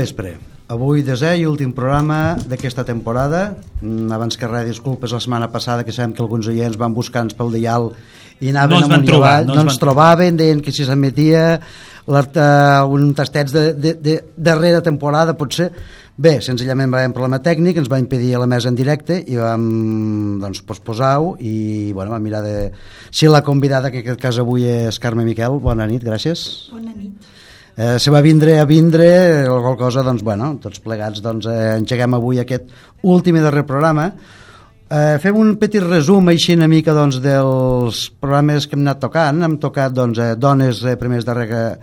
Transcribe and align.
Vespre. 0.00 0.36
Avui 0.70 1.02
desè 1.02 1.32
i 1.40 1.46
últim 1.50 1.72
programa 1.74 2.36
d'aquesta 2.46 2.84
temporada. 2.86 3.56
Mm, 3.82 4.06
Abans 4.14 4.36
que 4.38 4.46
res, 4.48 4.68
disculpes 4.70 5.10
la 5.12 5.18
setmana 5.20 5.48
passada 5.50 5.82
que 5.84 5.92
sabem 5.92 6.12
que 6.14 6.22
alguns 6.22 6.46
oients 6.52 6.78
van 6.78 6.94
buscar-nos 6.94 7.34
pel 7.34 7.50
dial 7.56 7.90
i 8.40 8.52
anaven 8.52 8.78
No 8.78 8.86
amunt 8.86 9.02
i 9.04 9.08
trobar, 9.10 9.32
avall, 9.40 9.46
no 9.48 9.54
no, 9.54 9.60
ens 9.60 9.66
ens 9.66 9.74
van- 9.74 9.80
trobaven, 9.82 10.36
deien 10.38 10.60
que 10.64 10.72
si 10.72 10.86
s'emetia 10.86 11.42
eh, 11.58 12.82
un 12.88 13.10
tastets 13.18 13.52
de, 13.52 13.64
de, 13.74 13.94
de 14.00 14.14
darrera 14.36 14.80
temporada 14.80 15.34
potser. 15.36 15.72
Bé, 16.20 16.36
senzillament 16.44 16.90
va 16.92 16.98
haver 17.00 17.08
un 17.10 17.14
problema 17.16 17.38
tècnic, 17.42 17.78
ens 17.80 17.88
va 17.90 17.98
impedir 17.98 18.34
la 18.38 18.46
mesa 18.46 18.68
en 18.68 18.76
directe 18.76 19.18
i 19.26 19.38
vam 19.40 20.38
doncs, 20.42 20.60
posposar-ho 20.68 21.34
i 21.40 21.92
bueno, 21.96 22.12
vam 22.12 22.22
mirar 22.22 22.42
de... 22.44 22.56
Si 23.10 23.26
la 23.26 23.40
convidada, 23.42 23.90
que 23.90 24.02
en 24.02 24.06
aquest 24.06 24.20
cas 24.20 24.38
avui 24.42 24.66
és 24.68 24.98
Carme 25.00 25.24
Miquel, 25.24 25.56
bona 25.64 25.86
nit, 25.88 26.04
gràcies. 26.04 26.68
Bona 26.74 26.92
nit. 26.92 27.16
Eh, 27.80 27.98
se 27.98 28.10
va 28.10 28.20
vindre 28.20 28.58
a 28.60 28.66
vindre 28.68 29.46
alguna 29.46 29.76
cosa, 29.80 30.02
doncs, 30.04 30.20
bueno, 30.20 30.50
tots 30.60 30.82
plegats 30.84 31.22
doncs, 31.24 31.46
eh, 31.48 31.78
engeguem 31.78 32.12
avui 32.12 32.36
aquest 32.42 32.66
últim 33.08 33.38
i 33.38 33.40
darrer 33.40 33.62
programa. 33.64 34.10
Eh, 34.90 35.16
fem 35.22 35.38
un 35.40 35.54
petit 35.56 35.80
resum 35.80 36.28
així 36.28 36.58
una 36.58 36.68
mica 36.68 36.92
doncs, 36.92 37.22
dels 37.24 38.02
programes 38.20 38.66
que 38.66 38.76
hem 38.76 38.84
anat 38.84 39.00
tocant. 39.00 39.40
Hem 39.46 39.56
tocat 39.62 39.94
doncs, 39.96 40.20
eh, 40.20 40.34
dones 40.36 40.82
eh, 40.84 40.98
primers 41.00 41.24
darrere 41.24 41.78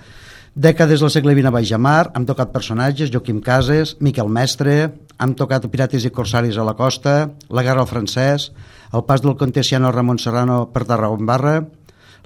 dècades 0.53 1.01
del 1.01 1.09
segle 1.09 1.33
XX 1.33 1.49
a 1.49 1.55
Baix 1.55 1.73
Mar, 1.81 2.11
hem 2.13 2.29
tocat 2.29 2.53
personatges, 2.53 3.09
Joaquim 3.09 3.41
Cases, 3.41 3.95
Miquel 3.99 4.29
Mestre, 4.29 4.77
hem 5.17 5.33
tocat 5.33 5.65
pirates 5.65 6.05
i 6.05 6.13
corsaris 6.13 6.57
a 6.57 6.67
la 6.67 6.77
costa, 6.77 7.31
la 7.49 7.65
guerra 7.65 7.81
al 7.81 7.89
francès, 7.89 8.51
el 8.93 9.05
pas 9.09 9.25
del 9.25 9.37
contessiano 9.37 9.91
Ramon 9.91 10.21
Serrano 10.21 10.67
per 10.69 10.85
Tarragombarra, 10.85 11.63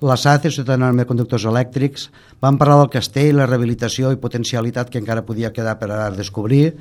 la 0.01 0.17
SACE, 0.17 0.49
Societat 0.49 0.79
Anònima 0.79 1.03
de 1.03 1.09
Conductors 1.09 1.45
Elèctrics, 1.45 2.07
vam 2.41 2.57
parlar 2.57 2.79
del 2.81 2.93
castell, 2.93 3.37
la 3.37 3.47
rehabilitació 3.49 4.11
i 4.11 4.19
potencialitat 4.21 4.89
que 4.89 4.99
encara 5.01 5.25
podia 5.25 5.53
quedar 5.53 5.77
per 5.79 5.91
a 5.93 6.09
descobrir, 6.15 6.71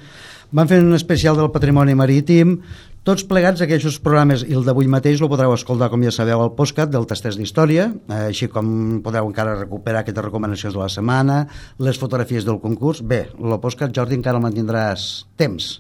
vam 0.51 0.69
fer 0.71 0.81
un 0.81 0.97
especial 0.97 1.37
del 1.37 1.51
patrimoni 1.53 1.95
marítim, 1.95 2.57
tots 3.05 3.25
plegats 3.25 3.63
aquests 3.65 3.99
programes, 4.05 4.43
i 4.45 4.57
el 4.57 4.65
d'avui 4.65 4.89
mateix 4.91 5.21
el 5.21 5.31
podreu 5.33 5.53
escoltar, 5.55 5.91
com 5.93 6.03
ja 6.05 6.13
sabeu, 6.13 6.41
al 6.41 6.55
postcat 6.57 6.91
del 6.93 7.07
Tasters 7.09 7.39
d'Història, 7.41 7.91
eh, 8.09 8.23
així 8.31 8.49
com 8.53 9.01
podeu 9.05 9.29
encara 9.29 9.59
recuperar 9.59 10.03
aquestes 10.03 10.27
recomanacions 10.27 10.77
de 10.77 10.83
la 10.83 10.89
setmana, 10.93 11.43
les 11.79 12.01
fotografies 12.01 12.49
del 12.49 12.61
concurs. 12.61 13.01
Bé, 13.01 13.27
el 13.37 13.57
postcat, 13.61 13.93
Jordi, 13.97 14.17
encara 14.21 14.41
el 14.41 14.45
mantindràs 14.45 15.27
temps. 15.41 15.79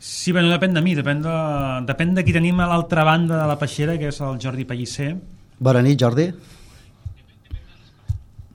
Sí, 0.00 0.32
bueno, 0.32 0.48
depèn 0.48 0.72
de 0.74 0.80
mi, 0.80 0.94
depèn 0.96 1.20
de, 1.22 1.34
depèn 1.86 2.14
de 2.16 2.24
qui 2.24 2.32
tenim 2.32 2.62
a 2.62 2.70
l'altra 2.70 3.04
banda 3.04 3.42
de 3.42 3.50
la 3.50 3.58
peixera, 3.60 3.98
que 4.00 4.08
és 4.08 4.22
el 4.24 4.40
Jordi 4.40 4.64
Pellicer. 4.64 5.12
Bona 5.60 5.82
nit, 5.84 6.00
Jordi. 6.00 6.30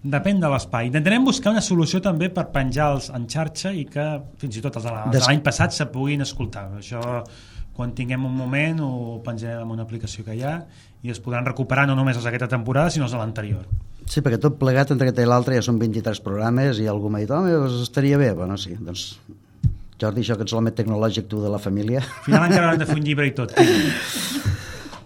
Depèn 0.05 0.38
de 0.39 0.49
l'espai. 0.51 0.88
Intentarem 0.91 1.23
buscar 1.25 1.49
una 1.55 1.61
solució 1.66 1.97
també 2.03 2.27
per 2.29 2.43
penjar-los 2.53 3.07
en 3.16 3.25
xarxa 3.31 3.71
i 3.73 3.85
que 3.89 4.03
fins 4.41 4.57
i 4.59 4.61
tot 4.61 4.75
els 4.77 4.85
de 4.85 4.91
la- 4.93 5.05
de 5.07 5.11
Des- 5.17 5.25
l'any 5.27 5.41
passat 5.41 5.71
se 5.73 5.85
puguin 5.89 6.21
escoltar. 6.21 6.67
Això, 6.77 7.01
quan 7.73 7.93
tinguem 7.97 8.23
un 8.25 8.35
moment, 8.38 8.79
ho 8.85 9.21
penjarem 9.25 9.63
en 9.65 9.71
una 9.71 9.83
aplicació 9.83 10.23
que 10.23 10.35
hi 10.35 10.44
ha 10.44 10.59
i 11.01 11.09
es 11.09 11.19
podran 11.19 11.45
recuperar 11.45 11.88
no 11.88 11.95
només 11.95 12.15
els 12.17 12.23
d'aquesta 12.25 12.47
temporada, 12.47 12.89
sinó 12.91 13.05
els 13.05 13.11
de 13.11 13.17
l'anterior. 13.17 13.65
Sí, 14.05 14.21
perquè 14.21 14.38
tot 14.39 14.59
plegat 14.59 14.91
entre 14.91 15.07
aquest 15.09 15.19
i 15.19 15.25
l'altre 15.25 15.55
ja 15.55 15.61
són 15.65 15.79
23 15.79 16.19
programes 16.21 16.77
i 16.79 16.85
algú 16.88 17.09
m'ha 17.09 17.19
dit, 17.19 17.31
home, 17.31 17.49
doncs 17.51 17.81
estaria 17.81 18.17
bé. 18.21 18.31
Bueno, 18.33 18.57
sí, 18.57 18.75
doncs... 18.79 19.17
Jordi, 19.99 20.21
això 20.21 20.35
que 20.35 20.44
ets 20.44 20.51
l'home 20.53 20.71
tecnològic 20.75 21.27
tu 21.31 21.39
de 21.41 21.49
la 21.49 21.57
família. 21.57 21.99
Al 22.03 22.23
final 22.25 22.44
encara 22.49 22.73
hem 22.73 22.79
de 22.79 22.85
fer 22.85 22.97
un 22.99 23.03
llibre 23.03 23.25
i 23.27 23.31
tot. 23.31 23.53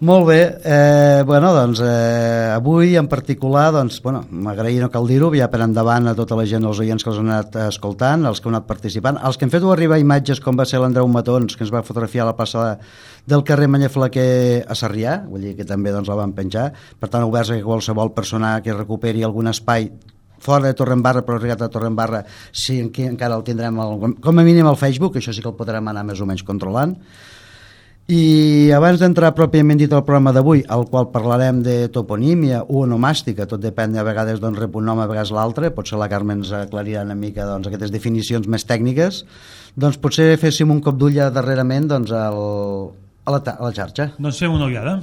Molt 0.00 0.26
bé, 0.26 0.56
eh, 0.64 1.22
bueno, 1.26 1.52
doncs 1.52 1.82
eh, 1.84 2.48
avui 2.54 2.94
en 2.96 3.04
particular, 3.06 3.66
doncs, 3.74 3.98
bueno, 4.00 4.22
m'agraï, 4.32 4.78
no 4.80 4.88
cal 4.88 5.04
dir-ho, 5.04 5.28
ja 5.36 5.50
per 5.52 5.58
endavant 5.60 6.08
a 6.08 6.14
tota 6.16 6.38
la 6.38 6.46
gent, 6.48 6.64
els 6.64 6.78
oients 6.80 7.04
que 7.04 7.10
els 7.12 7.18
han 7.20 7.28
anat 7.28 7.58
escoltant, 7.66 8.24
els 8.24 8.40
que 8.40 8.48
han 8.48 8.54
anat 8.56 8.66
participant, 8.70 9.18
els 9.20 9.36
que 9.36 9.44
han 9.44 9.52
fet 9.52 9.66
arribar 9.68 9.98
imatges 10.00 10.40
com 10.40 10.56
va 10.56 10.64
ser 10.64 10.80
l'Andreu 10.80 11.04
Matons, 11.04 11.52
que 11.52 11.66
ens 11.66 11.72
va 11.74 11.82
fotografiar 11.84 12.24
a 12.24 12.30
la 12.30 12.36
plaça 12.38 12.78
del 13.28 13.44
carrer 13.44 13.68
Manyaflaquer 13.68 14.64
a 14.64 14.76
Sarrià, 14.78 15.18
vull 15.28 15.44
dir 15.44 15.52
que 15.58 15.66
també 15.68 15.92
doncs, 15.92 16.08
la 16.08 16.16
van 16.16 16.32
penjar, 16.32 16.70
per 16.96 17.10
tant, 17.12 17.26
oberts 17.28 17.52
a 17.52 17.58
qualsevol 17.60 18.14
persona 18.16 18.54
que 18.64 18.72
recuperi 18.72 19.26
algun 19.28 19.52
espai 19.52 19.90
fora 20.40 20.70
de 20.70 20.78
Torrembarra, 20.80 21.26
però 21.26 21.36
arribat 21.36 21.66
a 21.66 21.68
Torrembarra, 21.68 22.22
sí, 22.52 22.78
aquí 22.86 23.04
encara 23.04 23.36
el 23.36 23.44
tindrem, 23.44 23.76
al, 23.84 24.00
com 24.16 24.40
a 24.40 24.46
mínim 24.48 24.64
al 24.64 24.80
Facebook, 24.80 25.20
això 25.20 25.36
sí 25.36 25.44
que 25.44 25.52
el 25.52 25.58
podrem 25.60 25.92
anar 25.92 26.06
més 26.08 26.24
o 26.24 26.30
menys 26.30 26.46
controlant, 26.48 26.96
i 28.10 28.72
abans 28.74 28.98
d'entrar 28.98 29.30
pròpiament 29.38 29.78
dit 29.78 29.92
al 29.94 30.02
programa 30.02 30.32
d'avui, 30.34 30.64
al 30.66 30.82
qual 30.90 31.06
parlarem 31.12 31.60
de 31.62 31.74
toponímia 31.94 32.64
o 32.64 32.82
onomàstica, 32.82 33.46
tot 33.46 33.62
depèn 33.62 33.94
a 33.94 34.04
vegades 34.06 34.40
d'on 34.42 34.56
rep 34.58 34.74
un 34.74 34.88
nom, 34.90 34.98
a 34.98 35.06
vegades 35.06 35.30
l'altre, 35.34 35.70
potser 35.70 35.98
la 36.00 36.08
Carme 36.10 36.34
ens 36.34 36.50
aclarirà 36.56 37.04
una 37.06 37.14
mica 37.14 37.46
doncs, 37.46 37.68
aquestes 37.70 37.92
definicions 37.94 38.50
més 38.50 38.66
tècniques, 38.66 39.22
doncs 39.78 40.00
potser 40.02 40.34
féssim 40.42 40.72
un 40.74 40.82
cop 40.82 40.98
d'ull 40.98 41.20
darrerament 41.30 41.86
doncs, 41.92 42.10
al, 42.10 42.40
a, 43.24 43.30
la, 43.30 43.40
a 43.46 43.62
la 43.62 43.72
xarxa. 43.76 44.10
doncs 44.18 44.42
fem 44.42 44.58
una 44.58 44.66
ullada. 44.66 44.98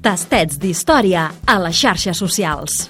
Tastets 0.00 0.56
d'història 0.56 1.28
a 1.44 1.58
les 1.60 1.76
xarxes 1.76 2.16
socials. 2.16 2.86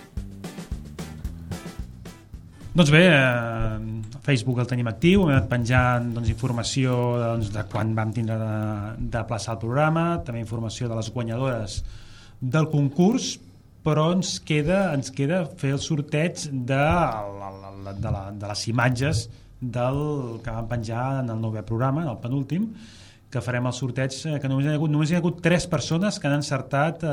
Doncs 2.71 2.93
bé, 2.95 3.09
eh, 3.11 4.00
Facebook 4.25 4.61
el 4.61 4.69
tenim 4.69 4.89
actiu, 4.91 5.25
hem 5.25 5.35
anat 5.35 5.49
penjant 5.49 6.11
doncs, 6.15 6.29
informació 6.33 6.97
doncs, 7.21 7.53
de 7.55 7.65
quan 7.73 7.95
vam 7.97 8.13
tindre 8.17 8.37
de, 8.41 8.55
de 9.15 9.23
plaçar 9.29 9.57
el 9.57 9.63
programa, 9.63 10.05
també 10.27 10.43
informació 10.45 10.91
de 10.91 10.99
les 10.99 11.09
guanyadores 11.15 11.81
del 12.41 12.69
concurs, 12.73 13.35
però 13.85 14.11
ens 14.13 14.37
queda, 14.45 14.91
ens 14.93 15.13
queda 15.17 15.45
fer 15.61 15.73
el 15.77 15.81
sorteig 15.81 16.47
de, 16.53 16.81
la, 16.81 17.51
de, 17.97 18.11
la, 18.13 18.25
de 18.37 18.51
les 18.53 18.65
imatges 18.69 19.29
del 19.61 20.01
que 20.45 20.53
vam 20.53 20.69
penjar 20.69 21.05
en 21.23 21.33
el 21.33 21.41
nou 21.41 21.57
programa, 21.65 22.05
en 22.05 22.13
el 22.13 22.21
penúltim, 22.21 22.71
que 23.31 23.41
farem 23.45 23.69
el 23.69 23.77
sorteig, 23.77 24.17
eh, 24.27 24.39
que 24.43 24.49
només 24.51 24.67
hi 24.67 24.73
ha 24.73 24.79
hagut, 24.79 24.91
només 24.91 25.11
hi 25.11 25.17
ha 25.17 25.21
hagut 25.23 25.39
tres 25.45 25.69
persones 25.71 26.19
que 26.19 26.29
han 26.29 26.41
encertat 26.41 27.05
eh, 27.07 27.13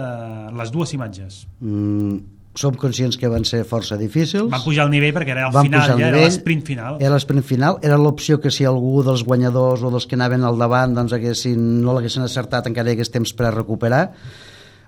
les 0.57 0.72
dues 0.74 0.95
imatges. 0.97 1.44
Mm, 1.59 2.18
som 2.57 2.75
conscients 2.75 3.18
que 3.22 3.29
van 3.29 3.45
ser 3.45 3.62
força 3.69 3.97
difícils. 4.00 4.50
Van 4.51 4.63
pujar 4.66 4.88
el 4.88 4.91
nivell 4.91 5.13
perquè 5.16 5.35
era 5.35 5.47
el 5.47 5.53
Van 5.53 5.68
final, 5.69 5.84
el 5.85 5.88
ja 5.88 6.07
era 6.07 6.18
nivell. 6.18 6.25
l'esprint 6.25 6.66
final. 6.66 6.97
Era 7.00 7.13
l'esprint 7.13 7.45
final, 7.45 7.78
era 7.85 7.97
l'opció 8.01 8.41
que 8.41 8.51
si 8.51 8.66
algú 8.66 9.03
dels 9.06 9.23
guanyadors 9.23 9.85
o 9.85 9.94
dels 9.94 10.09
que 10.09 10.18
anaven 10.18 10.44
al 10.44 10.57
davant 10.57 10.97
doncs 10.97 11.13
haguessin, 11.13 11.62
no 11.85 11.94
l'haguessin 11.94 12.25
acertat 12.25 12.68
encara 12.68 12.90
hi 12.90 12.97
hagués 12.97 13.13
temps 13.13 13.34
per 13.38 13.47
a 13.47 13.56
recuperar 13.56 14.03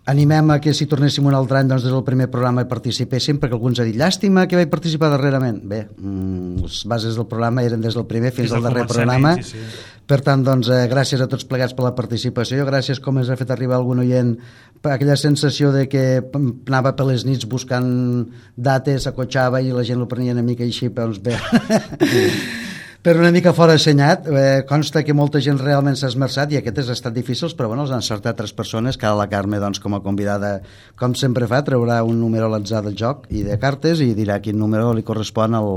animem 0.10 0.50
a 0.52 0.58
que 0.64 0.74
si 0.74 0.88
tornéssim 0.90 1.28
un 1.30 1.36
altre 1.38 1.60
any 1.60 1.70
doncs 1.70 1.86
des 1.86 1.94
del 1.94 2.04
primer 2.08 2.30
programa 2.34 2.64
hi 2.64 2.70
participéssim 2.70 3.38
perquè 3.42 3.58
alguns 3.58 3.80
ha 3.80 3.86
dit 3.88 3.98
llàstima 4.00 4.48
que 4.50 4.58
vaig 4.58 4.72
participar 4.72 5.12
darrerament. 5.14 5.62
Bé, 5.70 5.84
mm, 5.86 6.64
les 6.66 6.82
bases 6.90 7.20
del 7.20 7.28
programa 7.30 7.64
eren 7.64 7.82
des 7.82 7.94
del 7.94 8.08
primer 8.10 8.32
fins 8.34 8.52
al 8.52 8.66
darrer 8.66 8.88
programa. 8.88 9.36
sí, 9.38 9.52
sí. 9.54 9.86
per 10.10 10.22
tant 10.26 10.44
doncs 10.44 10.70
eh, 10.74 10.88
gràcies 10.90 11.22
a 11.22 11.28
tots 11.30 11.46
plegats 11.46 11.76
per 11.78 11.86
la 11.86 11.94
participació. 11.96 12.66
Gràcies 12.66 13.00
com 13.00 13.20
ens 13.22 13.30
ha 13.30 13.38
fet 13.38 13.52
arribar 13.52 13.78
algun 13.78 14.00
oient 14.00 14.38
per 14.82 14.94
aquella 14.94 15.18
sensació 15.20 15.72
de 15.72 15.88
que 15.92 16.24
anava 16.34 16.96
per 16.96 17.06
les 17.06 17.26
nits 17.26 17.46
buscant 17.46 18.26
dates, 18.56 19.06
acotxava 19.08 19.62
i 19.62 19.72
la 19.76 19.84
gent 19.84 20.02
ho 20.02 20.08
prenia 20.08 20.34
una 20.34 20.44
mica 20.44 20.64
així 20.64 20.90
doncs 20.90 21.20
bé 21.22 21.38
per 23.02 23.16
una 23.16 23.32
mica 23.32 23.54
fora 23.56 23.78
assenyat 23.80 24.26
eh, 24.28 24.64
consta 24.68 25.04
que 25.08 25.14
molta 25.16 25.40
gent 25.40 25.60
realment 25.62 25.96
s'ha 25.96 26.10
esmerçat 26.12 26.52
i 26.52 26.58
aquestes 26.60 26.90
han 26.90 26.98
estat 26.98 27.16
difícils 27.16 27.56
però 27.56 27.70
bueno, 27.72 27.86
els 27.86 27.94
han 27.96 28.02
encertat 28.04 28.36
tres 28.42 28.52
persones 28.54 28.98
que 29.00 29.08
ara 29.08 29.16
la 29.22 29.30
Carme 29.32 29.60
doncs, 29.62 29.80
com 29.80 29.96
a 29.96 30.02
convidada 30.04 30.58
com 31.00 31.16
sempre 31.16 31.48
fa 31.48 31.62
traurà 31.64 32.02
un 32.04 32.20
número 32.20 32.50
a 32.50 32.54
l'atzar 32.58 32.84
del 32.84 32.98
joc 33.00 33.26
i 33.32 33.46
de 33.48 33.56
cartes 33.62 34.02
i 34.04 34.12
dirà 34.18 34.42
quin 34.44 34.60
número 34.60 34.92
li 34.94 35.04
correspon 35.08 35.56
al, 35.56 35.72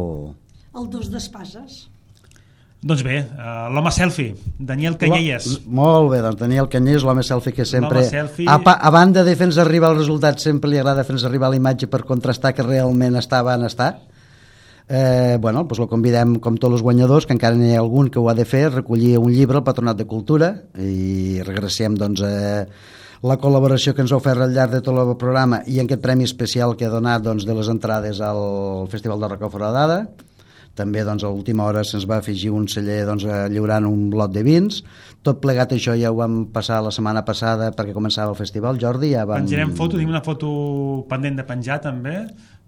El 0.74 0.86
dos 0.90 1.10
d'espases. 1.12 1.88
Doncs 2.82 3.02
bé, 3.06 3.20
uh, 3.38 3.68
l'home 3.70 3.92
selfie, 3.94 4.32
Daniel 4.58 4.96
Canyelles. 4.98 5.60
Molt 5.70 6.08
bé, 6.10 6.18
doncs 6.24 6.40
Daniel 6.40 6.66
Canyés, 6.66 7.04
l'home 7.06 7.22
selfie 7.22 7.52
que 7.54 7.62
sempre... 7.68 8.02
Selfie- 8.08 8.48
A, 8.50 8.56
pa, 8.64 8.72
a 8.74 8.90
banda 8.90 9.22
de 9.22 9.36
fer-nos 9.38 9.60
arribar 9.62 9.92
el 9.92 10.00
resultat, 10.00 10.40
sempre 10.42 10.72
li 10.72 10.80
agrada 10.80 11.04
fer-nos 11.06 11.22
arribar 11.28 11.52
la 11.52 11.60
imatge 11.60 11.86
per 11.92 12.00
contrastar 12.08 12.50
que 12.56 12.64
realment 12.66 13.14
estava 13.20 13.54
en 13.54 13.68
estar. 13.68 13.92
Eh, 14.92 15.38
bueno, 15.40 15.62
doncs 15.64 15.78
el 15.80 15.88
convidem, 15.88 16.34
com 16.44 16.58
tots 16.60 16.76
els 16.76 16.82
guanyadors, 16.84 17.24
que 17.24 17.32
encara 17.32 17.56
n'hi 17.56 17.70
ha 17.72 17.80
algun 17.80 18.10
que 18.12 18.20
ho 18.20 18.26
ha 18.28 18.34
de 18.36 18.44
fer, 18.44 18.66
recollir 18.74 19.14
un 19.16 19.30
llibre 19.32 19.56
al 19.56 19.64
Patronat 19.64 19.96
de 19.96 20.04
Cultura 20.10 20.50
i 20.76 21.40
regressem 21.46 21.96
doncs, 21.96 22.20
eh, 22.20 22.66
la 23.24 23.38
col·laboració 23.40 23.94
que 23.96 24.04
ens 24.04 24.12
ha 24.12 24.18
ofert 24.18 24.44
al 24.44 24.52
llarg 24.52 24.74
de 24.76 24.82
tot 24.84 24.98
el 25.00 25.14
programa 25.16 25.62
i 25.64 25.78
en 25.80 25.88
aquest 25.88 26.02
premi 26.04 26.28
especial 26.28 26.76
que 26.76 26.84
ha 26.84 26.92
donat 26.92 27.24
doncs, 27.24 27.48
de 27.48 27.56
les 27.56 27.72
entrades 27.72 28.20
al 28.20 28.84
Festival 28.92 29.24
de 29.24 29.32
Roca 29.32 29.48
Foradada 29.48 30.02
també 30.76 31.04
doncs, 31.04 31.24
a 31.24 31.32
última 31.32 31.64
hora 31.68 31.82
se'ns 31.84 32.04
va 32.08 32.18
afegir 32.20 32.50
un 32.52 32.68
celler 32.68 33.02
doncs, 33.08 33.26
lliurant 33.52 33.84
un 33.88 34.06
lot 34.16 34.32
de 34.32 34.40
vins. 34.44 34.78
Tot 35.24 35.40
plegat 35.42 35.74
això 35.76 35.92
ja 36.00 36.12
ho 36.12 36.16
vam 36.16 36.46
passar 36.52 36.80
la 36.84 36.92
setmana 36.94 37.24
passada 37.28 37.68
perquè 37.76 37.92
començava 37.92 38.32
el 38.32 38.38
festival. 38.38 38.80
Jordi 38.80 39.12
ja 39.12 39.26
vam... 39.28 39.44
Penjarem 39.44 39.74
foto, 39.76 39.98
tenim 39.98 40.12
una 40.14 40.24
foto 40.24 40.48
pendent 41.10 41.36
de 41.40 41.44
penjar 41.48 41.82
també 41.84 42.22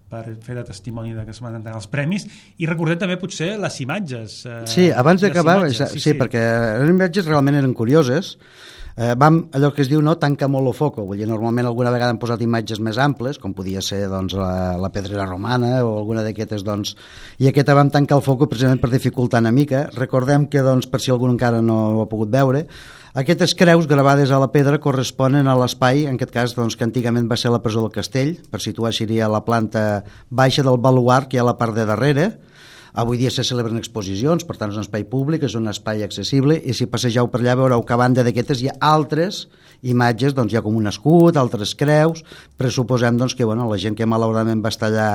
per 0.09 0.23
fer 0.45 0.55
de 0.59 0.63
testimoni 0.67 1.13
de 1.15 1.25
que 1.25 1.33
es 1.33 1.41
van 1.41 1.55
entregar 1.57 1.79
els 1.81 1.89
premis 1.91 2.27
i 2.61 2.69
recordem 2.69 2.99
també 3.01 3.17
potser 3.21 3.55
les 3.59 3.79
imatges 3.81 4.43
eh, 4.45 4.61
Sí, 4.69 4.89
abans 4.93 5.21
d'acabar, 5.23 5.63
sí, 5.71 5.81
sí, 5.95 5.99
sí, 5.99 6.13
perquè 6.19 6.43
les 6.81 6.89
imatges 6.93 7.25
realment 7.25 7.57
eren 7.61 7.73
curioses. 7.73 8.35
eh, 8.97 9.13
vam, 9.19 9.41
allò 9.51 9.73
que 9.75 9.81
es 9.83 9.89
diu, 9.91 9.99
no, 10.01 10.13
tanca 10.17 10.47
molt 10.47 10.69
el 10.71 10.75
foco, 10.77 11.03
vull 11.03 11.19
dir, 11.19 11.27
normalment 11.27 11.67
alguna 11.67 11.91
vegada 11.91 12.13
han 12.13 12.19
posat 12.21 12.39
imatges 12.45 12.79
més 12.79 12.97
amples, 13.01 13.39
com 13.43 13.51
podia 13.53 13.81
ser 13.83 14.05
doncs, 14.07 14.37
la, 14.39 14.77
la 14.79 14.89
pedrera 14.93 15.25
romana 15.27 15.81
o 15.83 15.97
alguna 15.97 16.23
d'aquestes, 16.23 16.63
doncs, 16.63 16.95
i 17.43 17.49
aquesta 17.49 17.75
vam 17.75 17.91
tancar 17.91 18.21
el 18.21 18.23
foco 18.23 18.47
precisament 18.47 18.79
per 18.79 18.93
dificultar 18.93 19.41
una 19.43 19.51
mica. 19.51 19.89
Recordem 19.97 20.47
que, 20.47 20.63
doncs, 20.63 20.87
per 20.87 21.01
si 21.03 21.11
algú 21.11 21.27
encara 21.27 21.59
no 21.61 21.81
ho 21.97 22.05
ha 22.05 22.07
pogut 22.07 22.31
veure, 22.31 22.67
aquestes 23.15 23.55
creus 23.55 23.87
gravades 23.87 24.31
a 24.31 24.39
la 24.43 24.51
pedra 24.51 24.81
corresponen 24.83 25.47
a 25.47 25.55
l'espai, 25.55 26.03
en 26.09 26.17
aquest 26.19 26.33
cas, 26.33 26.55
doncs, 26.57 26.75
que 26.75 26.83
antigament 26.83 27.29
va 27.31 27.37
ser 27.39 27.53
la 27.53 27.61
presó 27.63 27.85
del 27.85 27.93
castell, 27.95 28.35
per 28.51 28.59
situar 28.59 28.91
seria 28.93 29.31
la 29.31 29.45
planta 29.47 30.03
baixa 30.29 30.65
del 30.67 30.81
baluart 30.83 31.31
que 31.31 31.37
hi 31.37 31.39
ha 31.39 31.45
a 31.45 31.51
la 31.53 31.57
part 31.59 31.77
de 31.77 31.87
darrere, 31.87 32.33
Avui 32.95 33.17
dia 33.19 33.27
se 33.27 33.43
celebren 33.43 33.75
exposicions, 33.75 34.45
per 34.47 34.55
tant 34.55 34.71
és 34.71 34.77
un 34.79 34.85
espai 34.85 35.03
públic, 35.11 35.41
és 35.43 35.57
un 35.59 35.67
espai 35.67 36.05
accessible 36.05 36.55
i 36.55 36.71
si 36.71 36.85
passegeu 36.87 37.27
per 37.27 37.41
allà 37.41 37.57
veureu 37.59 37.81
que 37.83 37.91
a 37.91 37.97
banda 37.99 38.23
d'aquestes 38.23 38.61
hi 38.63 38.69
ha 38.71 38.75
altres 38.87 39.41
imatges, 39.83 40.31
doncs 40.31 40.53
hi 40.53 40.59
ha 40.61 40.63
com 40.63 40.77
un 40.79 40.87
escut, 40.87 41.35
altres 41.35 41.75
creus, 41.75 42.23
pressuposem 42.55 43.19
doncs, 43.19 43.35
que 43.35 43.43
bueno, 43.43 43.67
la 43.67 43.81
gent 43.83 43.99
que 43.99 44.07
malauradament 44.07 44.63
va 44.63 44.71
estar 44.71 44.87
allà 44.87 45.09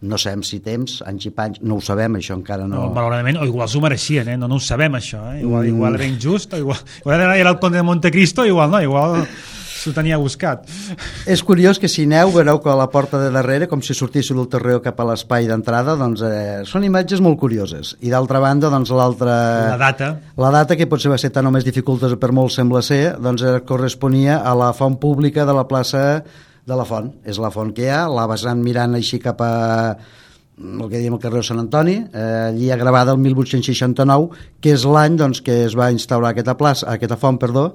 no 0.00 0.18
sabem 0.18 0.44
si 0.46 0.60
temps, 0.62 1.00
anys 1.06 1.26
i 1.26 1.32
panys, 1.34 1.60
no 1.66 1.78
ho 1.78 1.82
sabem, 1.82 2.20
això 2.20 2.36
encara 2.38 2.68
no... 2.70 2.84
no 2.84 2.94
malauradament, 2.94 3.40
o 3.42 3.46
igual 3.48 3.70
s'ho 3.70 3.82
mereixien, 3.82 4.30
eh? 4.30 4.38
no, 4.38 4.46
no 4.50 4.60
ho 4.60 4.62
sabem, 4.62 4.94
això. 4.94 5.24
Eh? 5.34 5.42
Igual, 5.42 5.64
mm. 5.64 5.74
igual 5.74 5.98
era 5.98 6.06
injust, 6.06 6.54
o 6.54 6.62
igual, 6.62 6.82
igual 7.02 7.22
era 7.26 7.50
el 7.50 7.58
conde 7.58 7.80
de 7.80 7.86
Montecristo, 7.86 8.46
igual 8.46 8.70
no, 8.70 8.82
igual 8.82 9.24
s'ho 9.78 9.92
tenia 9.94 10.18
buscat. 10.18 10.66
És 11.26 11.42
curiós 11.46 11.78
que 11.78 11.90
si 11.90 12.04
aneu 12.06 12.32
veureu 12.34 12.60
que 12.62 12.70
a 12.70 12.76
la 12.78 12.88
porta 12.92 13.20
de 13.22 13.30
darrere, 13.34 13.68
com 13.70 13.82
si 13.82 13.94
sortíssiu 13.96 14.36
del 14.38 14.50
terreu 14.50 14.82
cap 14.84 14.98
a 15.00 15.06
l'espai 15.10 15.48
d'entrada, 15.50 15.96
doncs 15.98 16.24
eh, 16.26 16.62
són 16.68 16.86
imatges 16.86 17.22
molt 17.24 17.38
curioses. 17.40 17.94
I 18.02 18.12
d'altra 18.14 18.42
banda, 18.42 18.70
doncs 18.74 18.92
l'altra... 18.94 19.36
La 19.74 19.78
data. 19.80 20.12
La 20.38 20.52
data, 20.54 20.76
que 20.78 20.88
potser 20.90 21.12
va 21.12 21.20
ser 21.20 21.32
tan 21.34 21.46
o 21.48 21.54
més 21.54 21.66
dificultosa 21.66 22.18
per 22.20 22.32
molt 22.34 22.54
sembla 22.54 22.82
ser, 22.86 23.16
doncs 23.22 23.46
eh, 23.46 23.58
corresponia 23.66 24.42
a 24.42 24.54
la 24.58 24.74
font 24.76 24.98
pública 25.00 25.46
de 25.48 25.56
la 25.56 25.66
plaça 25.70 26.04
de 26.68 26.76
la 26.76 26.86
font. 26.88 27.10
És 27.24 27.40
la 27.40 27.50
font 27.54 27.72
que 27.74 27.86
hi 27.86 27.92
ha, 27.92 28.06
la 28.12 28.28
vessant 28.30 28.60
mirant 28.62 28.96
així 28.98 29.20
cap 29.22 29.40
a 29.44 29.52
el 30.58 30.88
que 30.90 30.98
diem 30.98 31.14
el 31.14 31.20
carrer 31.22 31.44
Sant 31.46 31.60
Antoni, 31.62 31.94
eh, 32.10 32.48
allí 32.48 32.70
ha 32.70 32.78
gravada 32.80 33.12
el 33.14 33.20
1869, 33.22 34.28
que 34.60 34.72
és 34.74 34.84
l'any 34.84 35.16
doncs, 35.20 35.40
que 35.46 35.54
es 35.68 35.76
va 35.78 35.92
instaurar 35.94 36.32
aquesta 36.32 36.56
plaça, 36.58 36.88
aquesta 36.90 37.18
font, 37.20 37.38
perdó, 37.38 37.68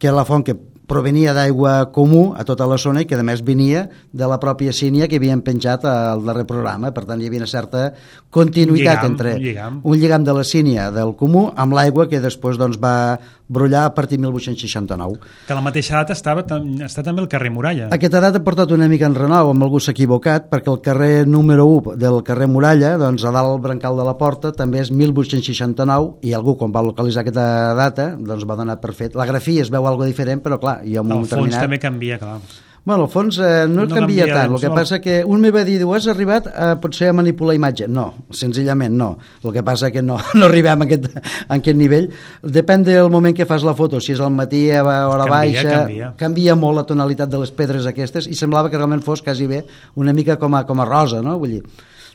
que 0.00 0.08
és 0.08 0.16
la 0.16 0.24
font 0.24 0.44
que 0.46 0.56
provenia 0.90 1.34
d'aigua 1.36 1.74
comú 1.94 2.30
a 2.34 2.44
tota 2.48 2.66
la 2.66 2.78
zona 2.82 3.04
i 3.04 3.08
que 3.08 3.18
a 3.18 3.26
més 3.26 3.44
venia 3.46 3.86
de 4.12 4.26
la 4.26 4.40
pròpia 4.42 4.74
sínia 4.74 5.08
que 5.08 5.20
havien 5.20 5.42
penjat 5.46 5.86
al 5.86 6.24
darrer 6.26 6.46
programa, 6.48 6.90
per 6.96 7.06
tant 7.06 7.20
hi 7.22 7.30
havia 7.30 7.44
una 7.44 7.50
certa 7.50 7.90
continuïtat 8.30 8.98
lligam, 9.00 9.12
entre 9.12 9.34
un 9.36 9.44
lligam. 9.44 9.82
un 9.84 10.00
lligam 10.00 10.24
de 10.26 10.34
la 10.34 10.46
sínia 10.46 10.90
del 10.94 11.14
comú 11.18 11.48
amb 11.54 11.78
l'aigua 11.78 12.08
que 12.10 12.22
després 12.22 12.58
doncs, 12.58 12.80
va 12.82 13.18
brollar 13.50 13.84
a 13.84 13.94
partir 13.94 14.16
de 14.16 14.22
1869. 14.22 15.18
Que 15.46 15.54
la 15.54 15.60
mateixa 15.60 15.96
data 15.98 16.14
estava, 16.14 16.44
està 16.86 17.02
també 17.02 17.24
el 17.24 17.28
carrer 17.28 17.50
Muralla. 17.50 17.88
Aquesta 17.90 18.20
data 18.22 18.38
ha 18.38 18.44
portat 18.46 18.70
una 18.70 18.86
mica 18.88 19.08
en 19.10 19.16
renou, 19.18 19.50
amb 19.50 19.66
algú 19.66 19.80
s'ha 19.82 19.90
equivocat, 19.90 20.46
perquè 20.52 20.70
el 20.70 20.78
carrer 20.84 21.26
número 21.26 21.66
1 21.66 21.96
del 21.98 22.20
carrer 22.26 22.46
Muralla, 22.46 22.94
doncs 23.00 23.26
a 23.26 23.32
dalt 23.34 23.56
el 23.56 23.62
brancal 23.64 23.98
de 23.98 24.06
la 24.06 24.14
porta, 24.20 24.52
també 24.54 24.78
és 24.84 24.92
1869, 24.94 26.12
i 26.22 26.34
algú 26.38 26.54
quan 26.60 26.70
va 26.70 26.84
localitzar 26.86 27.24
aquesta 27.26 27.74
data 27.74 28.12
doncs 28.14 28.46
va 28.46 28.58
donar 28.60 28.78
per 28.80 28.94
fet. 28.94 29.18
La 29.18 29.26
grafia 29.26 29.66
es 29.66 29.72
veu 29.74 29.86
algo 29.90 30.06
diferent, 30.06 30.44
però 30.44 30.60
clar, 30.62 30.79
ha 30.96 31.06
un 31.06 31.14
el 31.14 31.24
determinat... 31.24 31.56
fons 31.56 31.62
també 31.62 31.80
canvia, 31.82 32.18
clar. 32.20 32.40
Bueno, 32.82 33.04
al 33.04 33.10
fons 33.12 33.36
eh, 33.38 33.66
no, 33.68 33.84
no 33.84 33.94
canvia, 33.94 34.24
canvia 34.24 34.26
tant, 34.32 34.54
el 34.54 34.60
que 34.62 34.68
no. 34.70 34.74
passa 34.74 34.98
que 35.04 35.18
un 35.28 35.42
me 35.44 35.50
va 35.52 35.62
dir, 35.68 35.76
has 35.92 36.06
arribat 36.08 36.46
a, 36.48 36.70
potser 36.80 37.10
a 37.10 37.16
manipular 37.16 37.54
imatge. 37.54 37.86
No, 37.92 38.06
senzillament 38.32 38.96
no. 38.96 39.10
El 39.44 39.52
que 39.52 39.62
passa 39.62 39.90
que 39.92 40.00
no, 40.02 40.16
no 40.40 40.48
arribem 40.48 40.86
a 40.86 40.88
aquest, 40.88 41.10
a 41.12 41.58
aquest 41.58 41.76
nivell. 41.76 42.08
Depèn 42.40 42.86
del 42.88 43.10
moment 43.12 43.36
que 43.36 43.46
fas 43.46 43.66
la 43.68 43.76
foto, 43.76 44.00
si 44.00 44.14
és 44.16 44.24
al 44.24 44.32
matí, 44.32 44.64
a 44.72 44.80
hora 44.82 45.28
canvia, 45.28 45.36
baixa, 45.36 45.76
canvia. 45.76 46.10
canvia 46.24 46.56
molt 46.56 46.80
la 46.80 46.86
tonalitat 46.88 47.30
de 47.30 47.42
les 47.44 47.52
pedres 47.52 47.88
aquestes 47.90 48.30
i 48.30 48.38
semblava 48.38 48.72
que 48.72 48.80
realment 48.80 49.04
fos 49.04 49.22
quasi 49.22 49.46
bé 49.50 49.62
una 50.00 50.16
mica 50.16 50.40
com 50.40 50.56
a, 50.56 50.64
com 50.64 50.80
a 50.80 50.88
rosa, 50.88 51.20
no? 51.22 51.36
Vull 51.38 51.58
dir, 51.58 51.62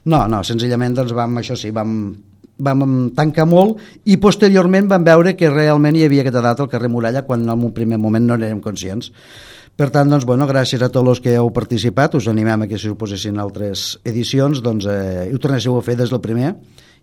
no, 0.09 0.25
no, 0.31 0.41
senzillament 0.45 0.97
doncs 0.97 1.13
vam, 1.13 1.38
això 1.44 1.57
sí, 1.57 1.69
vam, 1.73 1.94
vam 2.57 3.12
tancar 3.16 3.46
molt 3.50 3.81
i 4.07 4.18
posteriorment 4.22 4.88
vam 4.92 5.04
veure 5.04 5.36
que 5.36 5.52
realment 5.52 5.96
hi 5.98 6.06
havia 6.06 6.24
aquesta 6.24 6.44
data 6.44 6.63
al 6.63 6.72
carrer 6.72 6.90
Muralla 6.90 7.25
quan 7.28 7.44
en 7.44 7.68
un 7.68 7.74
primer 7.75 8.00
moment 8.00 8.25
no 8.25 8.38
érem 8.40 8.62
conscients. 8.63 9.12
Per 9.75 9.90
tant, 9.92 10.07
doncs, 10.07 10.24
bueno, 10.24 10.48
gràcies 10.48 10.80
a 10.80 10.88
tots 10.88 11.10
els 11.12 11.19
que 11.19 11.34
heu 11.36 11.50
participat, 11.52 12.16
us 12.16 12.30
animem 12.31 12.63
a 12.63 12.68
que 12.72 12.78
si 12.80 12.88
us 12.88 12.96
posessin 12.96 13.42
altres 13.44 13.98
edicions, 14.07 14.62
doncs, 14.63 14.88
eh, 14.88 15.28
ho 15.28 15.40
tornéssiu 15.44 15.75
a 15.75 15.84
fer 15.84 15.98
des 16.00 16.13
del 16.13 16.24
primer 16.24 16.54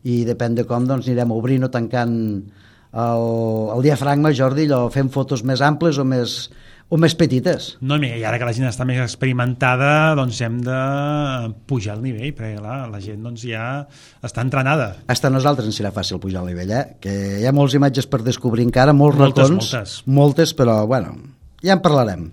i 0.08 0.22
depèn 0.24 0.56
de 0.56 0.64
com 0.64 0.86
doncs, 0.88 1.04
anirem 1.06 1.34
obrint 1.36 1.68
o 1.68 1.70
tancant 1.70 2.14
el, 2.92 3.26
el 3.76 3.84
diafragma, 3.84 4.32
Jordi, 4.32 4.64
allò, 4.70 4.86
fem 4.92 5.12
fotos 5.12 5.44
més 5.44 5.60
amples 5.60 6.00
o 6.00 6.06
més, 6.08 6.46
o 6.92 6.98
més 7.00 7.14
petites. 7.16 7.70
No, 7.80 7.96
i 8.04 8.20
ara 8.28 8.36
que 8.36 8.44
la 8.44 8.52
gent 8.52 8.68
està 8.68 8.84
més 8.84 9.00
experimentada, 9.00 10.12
doncs 10.18 10.42
hem 10.44 10.58
de 10.64 10.80
pujar 11.70 11.96
el 11.96 12.02
nivell, 12.04 12.34
perquè 12.36 12.58
clar, 12.58 12.82
la 12.92 13.00
gent 13.00 13.22
doncs, 13.24 13.46
ja 13.48 13.86
està 14.20 14.44
entrenada. 14.44 14.90
Hasta 15.12 15.30
a 15.30 15.32
nosaltres 15.32 15.70
ens 15.70 15.80
serà 15.80 15.92
fàcil 15.94 16.20
pujar 16.20 16.42
el 16.44 16.52
nivell, 16.52 16.74
eh? 16.76 16.84
que 17.00 17.14
hi 17.40 17.48
ha 17.48 17.54
moltes 17.56 17.78
imatges 17.80 18.10
per 18.12 18.20
descobrir 18.26 18.66
encara, 18.68 18.92
molts 18.92 19.16
moltes, 19.22 19.48
racons, 19.48 19.72
moltes. 19.72 19.96
moltes, 20.04 20.52
però 20.58 20.82
bueno, 20.90 21.16
ja 21.64 21.78
en 21.78 21.82
parlarem. 21.84 22.28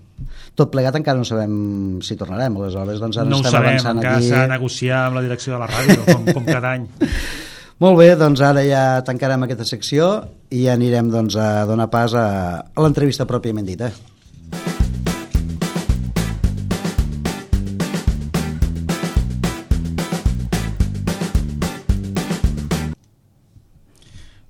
Tot 0.58 0.68
plegat 0.74 0.98
encara 0.98 1.16
no 1.16 1.24
sabem 1.24 1.56
si 2.04 2.18
tornarem, 2.20 2.60
aleshores 2.60 3.00
doncs 3.00 3.16
ara 3.16 3.30
no 3.30 3.38
ho 3.38 3.40
estem 3.40 3.56
sabem, 3.56 3.78
avançant 3.78 4.02
encara 4.02 4.20
aquí. 4.20 4.28
s'ha 4.28 4.44
de 4.44 4.52
negociar 4.52 5.02
amb 5.06 5.20
la 5.20 5.24
direcció 5.24 5.56
de 5.56 5.62
la 5.62 5.70
ràdio, 5.70 6.04
com, 6.04 6.28
com 6.36 6.44
cada 6.44 6.74
any. 6.76 6.84
Molt 7.80 7.96
bé, 7.96 8.12
doncs 8.20 8.44
ara 8.44 8.60
ja 8.66 8.84
tancarem 9.08 9.48
aquesta 9.48 9.64
secció 9.64 10.12
i 10.52 10.66
ja 10.66 10.76
anirem 10.76 11.08
doncs, 11.08 11.40
a 11.40 11.64
donar 11.64 11.88
pas 11.88 12.12
a, 12.12 12.28
a 12.60 12.84
l'entrevista 12.84 13.24
pròpiament 13.24 13.64
dita. 13.64 13.88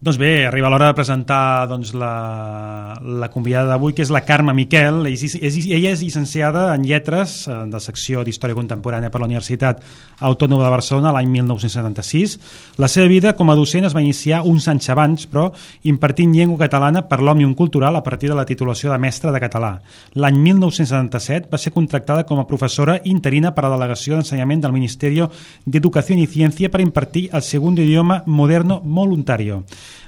Doncs 0.00 0.16
bé, 0.16 0.47
arriba 0.49 0.71
l'hora 0.73 0.87
de 0.88 0.97
presentar 0.97 1.66
doncs, 1.69 1.90
la, 1.92 2.95
la 3.21 3.26
convidada 3.28 3.69
d'avui, 3.69 3.92
que 3.92 4.00
és 4.00 4.09
la 4.09 4.23
Carme 4.25 4.54
Miquel. 4.57 5.02
És, 5.11 5.35
és, 5.37 5.59
ella 5.61 5.90
és 5.92 6.00
llicenciada 6.00 6.62
en 6.73 6.87
lletres 6.88 7.35
eh, 7.45 7.57
de 7.69 7.80
secció 7.85 8.23
d'Història 8.25 8.57
Contemporània 8.57 9.11
per 9.12 9.21
la 9.21 9.28
Universitat 9.28 9.83
Autònoma 10.25 10.64
de 10.64 10.71
Barcelona 10.73 11.12
l'any 11.12 11.28
1976. 11.35 12.38
La 12.80 12.88
seva 12.88 13.11
vida 13.12 13.35
com 13.37 13.52
a 13.52 13.59
docent 13.59 13.85
es 13.90 13.92
va 13.92 14.00
iniciar 14.00 14.40
uns 14.49 14.71
anys 14.73 14.88
abans, 14.88 15.26
però 15.28 15.50
impartint 15.92 16.33
llengua 16.33 16.62
catalana 16.64 17.04
per 17.04 17.21
l'Òmnium 17.21 17.52
Cultural 17.52 18.00
a 18.00 18.02
partir 18.09 18.33
de 18.33 18.40
la 18.40 18.49
titulació 18.49 18.88
de 18.95 18.99
mestre 19.04 19.37
de 19.37 19.45
català. 19.45 19.75
L'any 20.16 20.40
1977 20.49 21.52
va 21.52 21.61
ser 21.61 21.75
contractada 21.76 22.25
com 22.25 22.40
a 22.40 22.49
professora 22.49 23.02
interina 23.04 23.52
per 23.52 23.66
a 23.66 23.69
la 23.69 23.76
delegació 23.76 24.16
d'ensenyament 24.16 24.64
del 24.64 24.76
Ministeri 24.80 25.21
d'Educació 25.69 26.16
i 26.16 26.25
Ciència 26.25 26.73
per 26.73 26.80
impartir 26.80 27.28
el 27.37 27.45
segon 27.45 27.76
idioma 27.76 28.23
moderno 28.25 28.80
voluntario. 28.80 29.61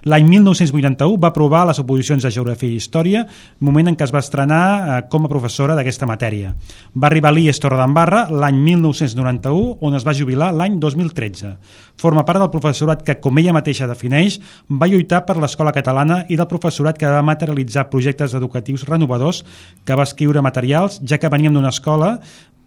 L'any 0.08 0.26
1981 0.26 1.18
va 1.22 1.30
aprovar 1.30 1.64
les 1.68 1.78
oposicions 1.78 2.24
de 2.24 2.30
Geografia 2.34 2.70
i 2.72 2.80
Història, 2.80 3.24
moment 3.60 3.92
en 3.92 3.96
què 3.98 4.06
es 4.06 4.12
va 4.14 4.22
estrenar 4.24 4.62
eh, 4.62 5.00
com 5.12 5.26
a 5.26 5.30
professora 5.30 5.76
d'aquesta 5.78 6.08
matèria. 6.10 6.52
Va 6.94 7.08
arribar 7.10 7.30
a 7.30 7.36
l'IES 7.36 7.62
Torredembarra 7.62 8.24
l'any 8.30 8.58
1991, 8.66 9.78
on 9.80 9.98
es 9.98 10.06
va 10.06 10.16
jubilar 10.18 10.52
l'any 10.56 10.78
2013. 10.82 11.54
Forma 12.02 12.24
part 12.26 12.42
del 12.42 12.50
professorat 12.50 13.04
que, 13.06 13.18
com 13.22 13.38
ella 13.38 13.54
mateixa 13.54 13.86
defineix, 13.90 14.40
va 14.68 14.90
lluitar 14.90 15.22
per 15.26 15.38
l'escola 15.38 15.74
catalana 15.74 16.22
i 16.28 16.38
del 16.40 16.50
professorat 16.50 16.98
que 16.98 17.10
va 17.10 17.22
materialitzar 17.22 17.90
projectes 17.92 18.34
educatius 18.34 18.86
renovadors, 18.88 19.44
que 19.84 19.98
va 19.98 20.08
escriure 20.08 20.42
materials, 20.42 20.98
ja 21.06 21.20
que 21.22 21.30
veníem 21.30 21.54
d'una 21.54 21.70
escola 21.70 22.16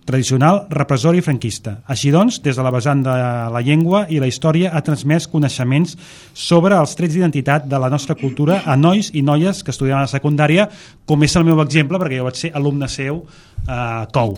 tradicional, 0.06 0.68
repressor 0.70 1.18
i 1.18 1.24
franquista. 1.26 1.80
Així 1.90 2.12
doncs, 2.14 2.38
des 2.46 2.56
de 2.56 2.64
la 2.64 2.72
vessant 2.74 3.02
de 3.04 3.16
la 3.52 3.62
llengua 3.66 4.06
i 4.14 4.20
la 4.22 4.30
història 4.30 4.72
ha 4.72 4.84
transmès 4.86 5.26
coneixements 5.32 5.98
sobre 6.34 6.78
els 6.78 6.94
trets 6.96 7.18
d'identitat 7.18 7.66
de 7.72 7.80
la 7.82 7.90
nostra 7.90 8.16
cultura 8.20 8.62
a 8.66 8.78
nois 8.78 9.10
i 9.14 9.26
noies 9.26 9.64
que 9.64 9.74
estudien 9.74 9.98
a 9.98 10.06
la 10.06 10.12
secundària, 10.12 10.70
com 11.06 11.26
és 11.26 11.36
el 11.36 11.48
meu 11.50 11.60
exemple, 11.66 12.00
perquè 12.00 12.22
jo 12.22 12.30
vaig 12.30 12.40
ser 12.40 12.54
alumne 12.54 12.90
seu 12.92 13.24
a 13.68 14.06
COU. 14.14 14.38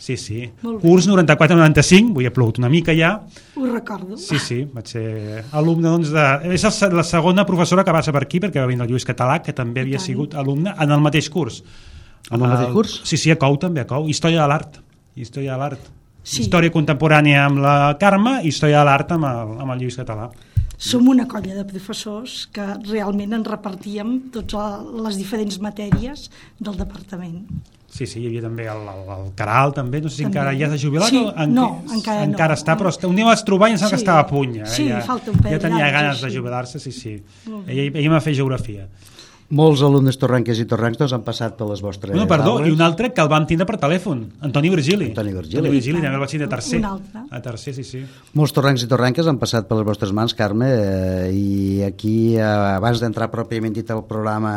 Sí, 0.00 0.16
sí. 0.16 0.46
Curs 0.62 1.04
94-95, 1.10 2.14
vull 2.16 2.24
ha 2.24 2.32
plogut 2.32 2.56
una 2.62 2.70
mica 2.72 2.94
ja. 2.96 3.10
Ho 3.58 3.66
recordo. 3.68 4.16
Sí, 4.16 4.38
sí, 4.40 4.62
vaig 4.72 4.88
ser 4.88 5.42
alumne 5.52 5.90
doncs, 5.90 6.14
de... 6.14 6.54
És 6.56 6.64
la 6.94 7.04
segona 7.04 7.44
professora 7.44 7.84
que 7.84 7.92
va 7.92 8.00
ser 8.06 8.14
per 8.16 8.22
aquí, 8.24 8.40
perquè 8.40 8.62
va 8.62 8.70
venir 8.70 8.86
el 8.86 8.94
Lluís 8.94 9.04
Català, 9.04 9.42
que 9.44 9.52
també 9.52 9.84
havia 9.84 10.00
sigut 10.00 10.38
alumne 10.40 10.72
en 10.72 10.94
el 10.96 11.04
mateix 11.04 11.28
curs. 11.28 11.60
En 12.30 12.38
el 12.38 12.46
mateix 12.46 12.72
curs? 12.72 13.00
Sí, 13.04 13.20
sí, 13.20 13.34
a 13.34 13.36
COU 13.36 13.60
també, 13.60 13.84
a 13.84 13.90
COU. 13.90 14.08
Història 14.08 14.40
de 14.40 14.48
l'art. 14.48 14.80
Història 15.16 15.52
de 15.56 15.58
l'art. 15.58 15.88
Sí. 16.22 16.42
Història 16.44 16.70
contemporània 16.70 17.46
amb 17.46 17.58
la 17.64 17.96
Carme, 18.00 18.40
història 18.44 18.78
de 18.82 18.84
l'art 18.90 19.12
amb, 19.16 19.24
el, 19.24 19.56
amb 19.64 19.72
el 19.74 19.78
Lluís 19.82 19.96
Català. 19.98 20.28
Som 20.80 21.08
una 21.12 21.26
colla 21.28 21.54
de 21.58 21.64
professors 21.68 22.46
que 22.52 22.64
realment 22.88 23.34
ens 23.36 23.48
repartíem 23.48 24.14
totes 24.32 24.86
les 25.04 25.18
diferents 25.20 25.58
matèries 25.60 26.30
del 26.58 26.76
departament. 26.78 27.42
Sí, 27.90 28.06
sí, 28.06 28.20
hi 28.22 28.28
havia 28.30 28.40
també 28.44 28.68
el, 28.70 28.84
el, 28.86 29.00
el 29.16 29.24
Caral, 29.36 29.72
també, 29.74 29.98
no 30.00 30.08
sé 30.08 30.20
si 30.20 30.22
També. 30.22 30.38
encara 30.38 30.54
ja 30.56 30.68
s'ha 30.70 30.78
jubilat 30.78 31.10
Sí, 31.10 31.18
o 31.18 31.32
en, 31.42 31.52
no, 31.56 31.66
encara 31.92 32.22
no. 32.22 32.30
encara 32.30 32.54
està, 32.54 32.76
però 32.78 32.92
un 33.08 33.16
dia 33.18 33.26
vaig 33.26 33.42
trobar 33.44 33.68
i 33.68 33.74
em 33.74 33.80
sembla 33.80 33.90
que 33.90 33.98
Sí. 33.98 34.04
estava 34.04 34.20
a 34.22 34.26
puny. 34.28 34.52
Eh? 34.60 34.66
Sí, 34.70 34.86
ja, 34.88 35.00
falta 35.02 35.32
un 35.34 35.40
pèl 35.42 35.56
Ja 35.56 35.58
tenia 35.58 35.90
ganes 35.90 36.20
de 36.22 36.30
sí. 36.30 36.36
jubilar-se, 36.38 36.78
sí, 36.78 36.92
sí. 36.92 37.16
Molt 37.50 37.66
bé. 37.66 37.72
Ella, 37.74 37.98
ella 37.98 38.10
m'ha 38.14 38.20
fet 38.22 38.36
geografia. 38.38 38.86
Molts 39.50 39.80
alumnes 39.82 40.14
torranques 40.14 40.60
i 40.62 40.64
torrancs 40.70 41.00
doncs, 41.00 41.12
han 41.16 41.24
passat 41.26 41.56
per 41.58 41.66
les 41.66 41.80
vostres 41.82 42.14
No, 42.14 42.28
perdó, 42.30 42.52
aules. 42.60 42.68
i 42.70 42.74
un 42.76 42.84
altre 42.86 43.08
que 43.10 43.22
el 43.24 43.30
vam 43.32 43.48
tindre 43.50 43.66
per 43.66 43.80
telèfon, 43.82 44.20
Antoni 44.46 44.70
Virgili. 44.70 45.08
Antoni 45.10 45.32
Virgili. 45.34 45.58
Antoni 45.58 45.74
Virgili, 45.74 45.98
també 45.98 46.14
el 46.14 46.22
vaig 46.22 46.30
tindre 46.30 46.46
a 46.46 46.52
tercer. 46.54 46.78
Un 46.78 46.86
altre. 46.92 47.24
A 47.34 47.42
tercer, 47.42 47.74
sí, 47.74 47.82
sí. 47.88 48.04
Molts 48.38 48.54
torrancs 48.54 48.86
i 48.86 48.90
torranques 48.92 49.26
han 49.26 49.42
passat 49.42 49.66
per 49.66 49.80
les 49.80 49.88
vostres 49.90 50.14
mans, 50.14 50.36
Carme, 50.38 50.70
eh, 50.70 51.34
i 51.34 51.82
aquí, 51.82 52.36
eh, 52.38 52.46
abans 52.46 53.02
d'entrar 53.02 53.30
pròpiament 53.34 53.74
dit 53.74 53.90
al 53.90 54.04
programa 54.06 54.54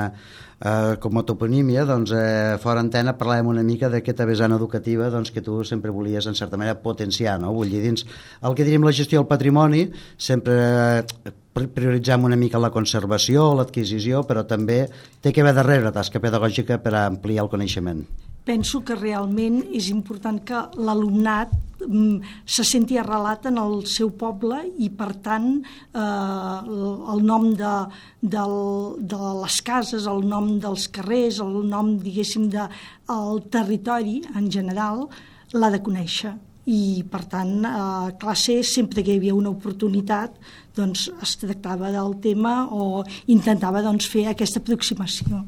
eh, 0.63 0.95
com 1.01 1.17
a 1.17 1.25
toponímia, 1.25 1.85
doncs, 1.89 2.13
eh, 2.13 2.57
fora 2.61 2.79
antena 2.85 3.17
parlàvem 3.17 3.49
una 3.49 3.63
mica 3.65 3.89
d'aquesta 3.89 4.29
vessant 4.29 4.53
educativa 4.53 5.09
doncs, 5.09 5.31
que 5.33 5.41
tu 5.41 5.63
sempre 5.65 5.91
volies, 5.91 6.27
en 6.29 6.35
certa 6.35 6.55
manera, 6.55 6.77
potenciar, 6.85 7.39
no? 7.41 7.51
Vull 7.51 7.73
dir, 7.73 7.81
dins 7.81 8.05
el 8.41 8.53
que 8.53 8.63
diríem 8.63 8.85
la 8.85 8.93
gestió 8.93 9.19
del 9.19 9.27
patrimoni, 9.27 9.87
sempre 10.17 10.59
eh, 11.01 11.33
prioritzem 11.53 12.23
una 12.25 12.39
mica 12.39 12.61
la 12.61 12.73
conservació, 12.73 13.51
l'adquisició, 13.57 14.23
però 14.27 14.43
també 14.49 14.87
té 15.21 15.31
que 15.31 15.41
haver 15.41 15.53
darrere 15.59 15.93
tasca 15.93 16.21
pedagògica 16.23 16.81
per 16.81 16.95
a 16.97 17.07
ampliar 17.07 17.45
el 17.45 17.51
coneixement. 17.53 18.05
penso 18.43 18.81
que 18.83 18.95
realment 18.95 19.61
és 19.71 19.87
important 19.91 20.39
que 20.43 20.59
l'alumnat 20.75 21.53
mm, 21.87 22.33
se 22.45 22.65
senti 22.67 22.97
arrelat 22.99 23.47
en 23.49 23.59
el 23.61 23.85
seu 23.87 24.11
poble 24.19 24.59
i 24.83 24.89
per 24.91 25.13
tant 25.23 25.49
eh, 25.63 26.01
el, 26.03 27.23
nom 27.23 27.49
de, 27.59 27.73
del, 28.21 28.55
de 28.99 29.33
les 29.41 29.59
cases, 29.63 30.07
el 30.11 30.25
nom 30.27 30.57
dels 30.63 30.89
carrers, 30.91 31.39
el 31.43 31.61
nom 31.69 31.95
diguéssim 32.03 32.49
de, 32.51 32.67
el 33.15 33.45
territori 33.53 34.19
en 34.35 34.51
general 34.51 35.07
l'ha 35.53 35.71
de 35.71 35.79
conèixer 35.85 36.35
i 36.65 37.03
per 37.11 37.25
tant 37.31 37.65
a 37.67 38.13
classe 38.19 38.61
sempre 38.63 39.03
que 39.03 39.11
hi 39.11 39.19
havia 39.19 39.35
una 39.35 39.51
oportunitat 39.51 40.37
doncs 40.75 41.09
es 41.21 41.35
tractava 41.41 41.91
del 41.93 42.15
tema 42.23 42.67
o 42.71 43.03
intentava 43.27 43.83
doncs, 43.83 44.07
fer 44.09 44.27
aquesta 44.31 44.61
aproximació. 44.63 45.43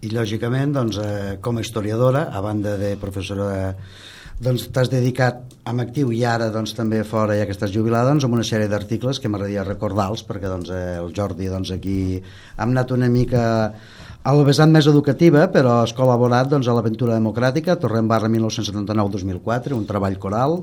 I 0.00 0.12
lògicament, 0.14 0.72
doncs, 0.74 0.98
eh, 1.02 1.38
com 1.42 1.58
a 1.58 1.60
historiadora, 1.60 2.28
a 2.32 2.40
banda 2.40 2.76
de 2.78 2.94
professora, 2.96 3.74
doncs 4.38 4.68
t'has 4.70 4.90
dedicat 4.90 5.40
amb 5.66 5.82
actiu 5.82 6.12
i 6.14 6.22
ara 6.24 6.48
doncs, 6.54 6.72
també 6.78 7.02
fora, 7.04 7.34
ja 7.34 7.46
que 7.46 7.54
estàs 7.54 7.72
jubilada, 7.74 8.12
doncs, 8.12 8.24
amb 8.24 8.38
una 8.38 8.46
sèrie 8.46 8.70
d'articles 8.70 9.18
que 9.18 9.28
m'agradaria 9.28 9.66
recordar-los, 9.66 10.22
perquè 10.26 10.50
doncs, 10.50 10.70
eh, 10.70 10.98
el 11.02 11.12
Jordi 11.14 11.50
doncs, 11.50 11.74
aquí 11.74 11.98
hem 12.22 12.70
anat 12.70 12.94
una 12.94 13.10
mica 13.10 13.42
a 14.28 14.32
la 14.36 14.44
vessant 14.44 14.68
més 14.68 14.84
educativa, 14.90 15.46
però 15.48 15.78
has 15.80 15.94
col·laborat 15.96 16.50
doncs, 16.50 16.68
a 16.68 16.74
l'Aventura 16.76 17.14
Democràtica, 17.16 17.78
Torrent 17.80 18.10
Barra 18.10 18.28
1979-2004, 18.28 19.72
un 19.72 19.86
treball 19.88 20.18
coral, 20.20 20.58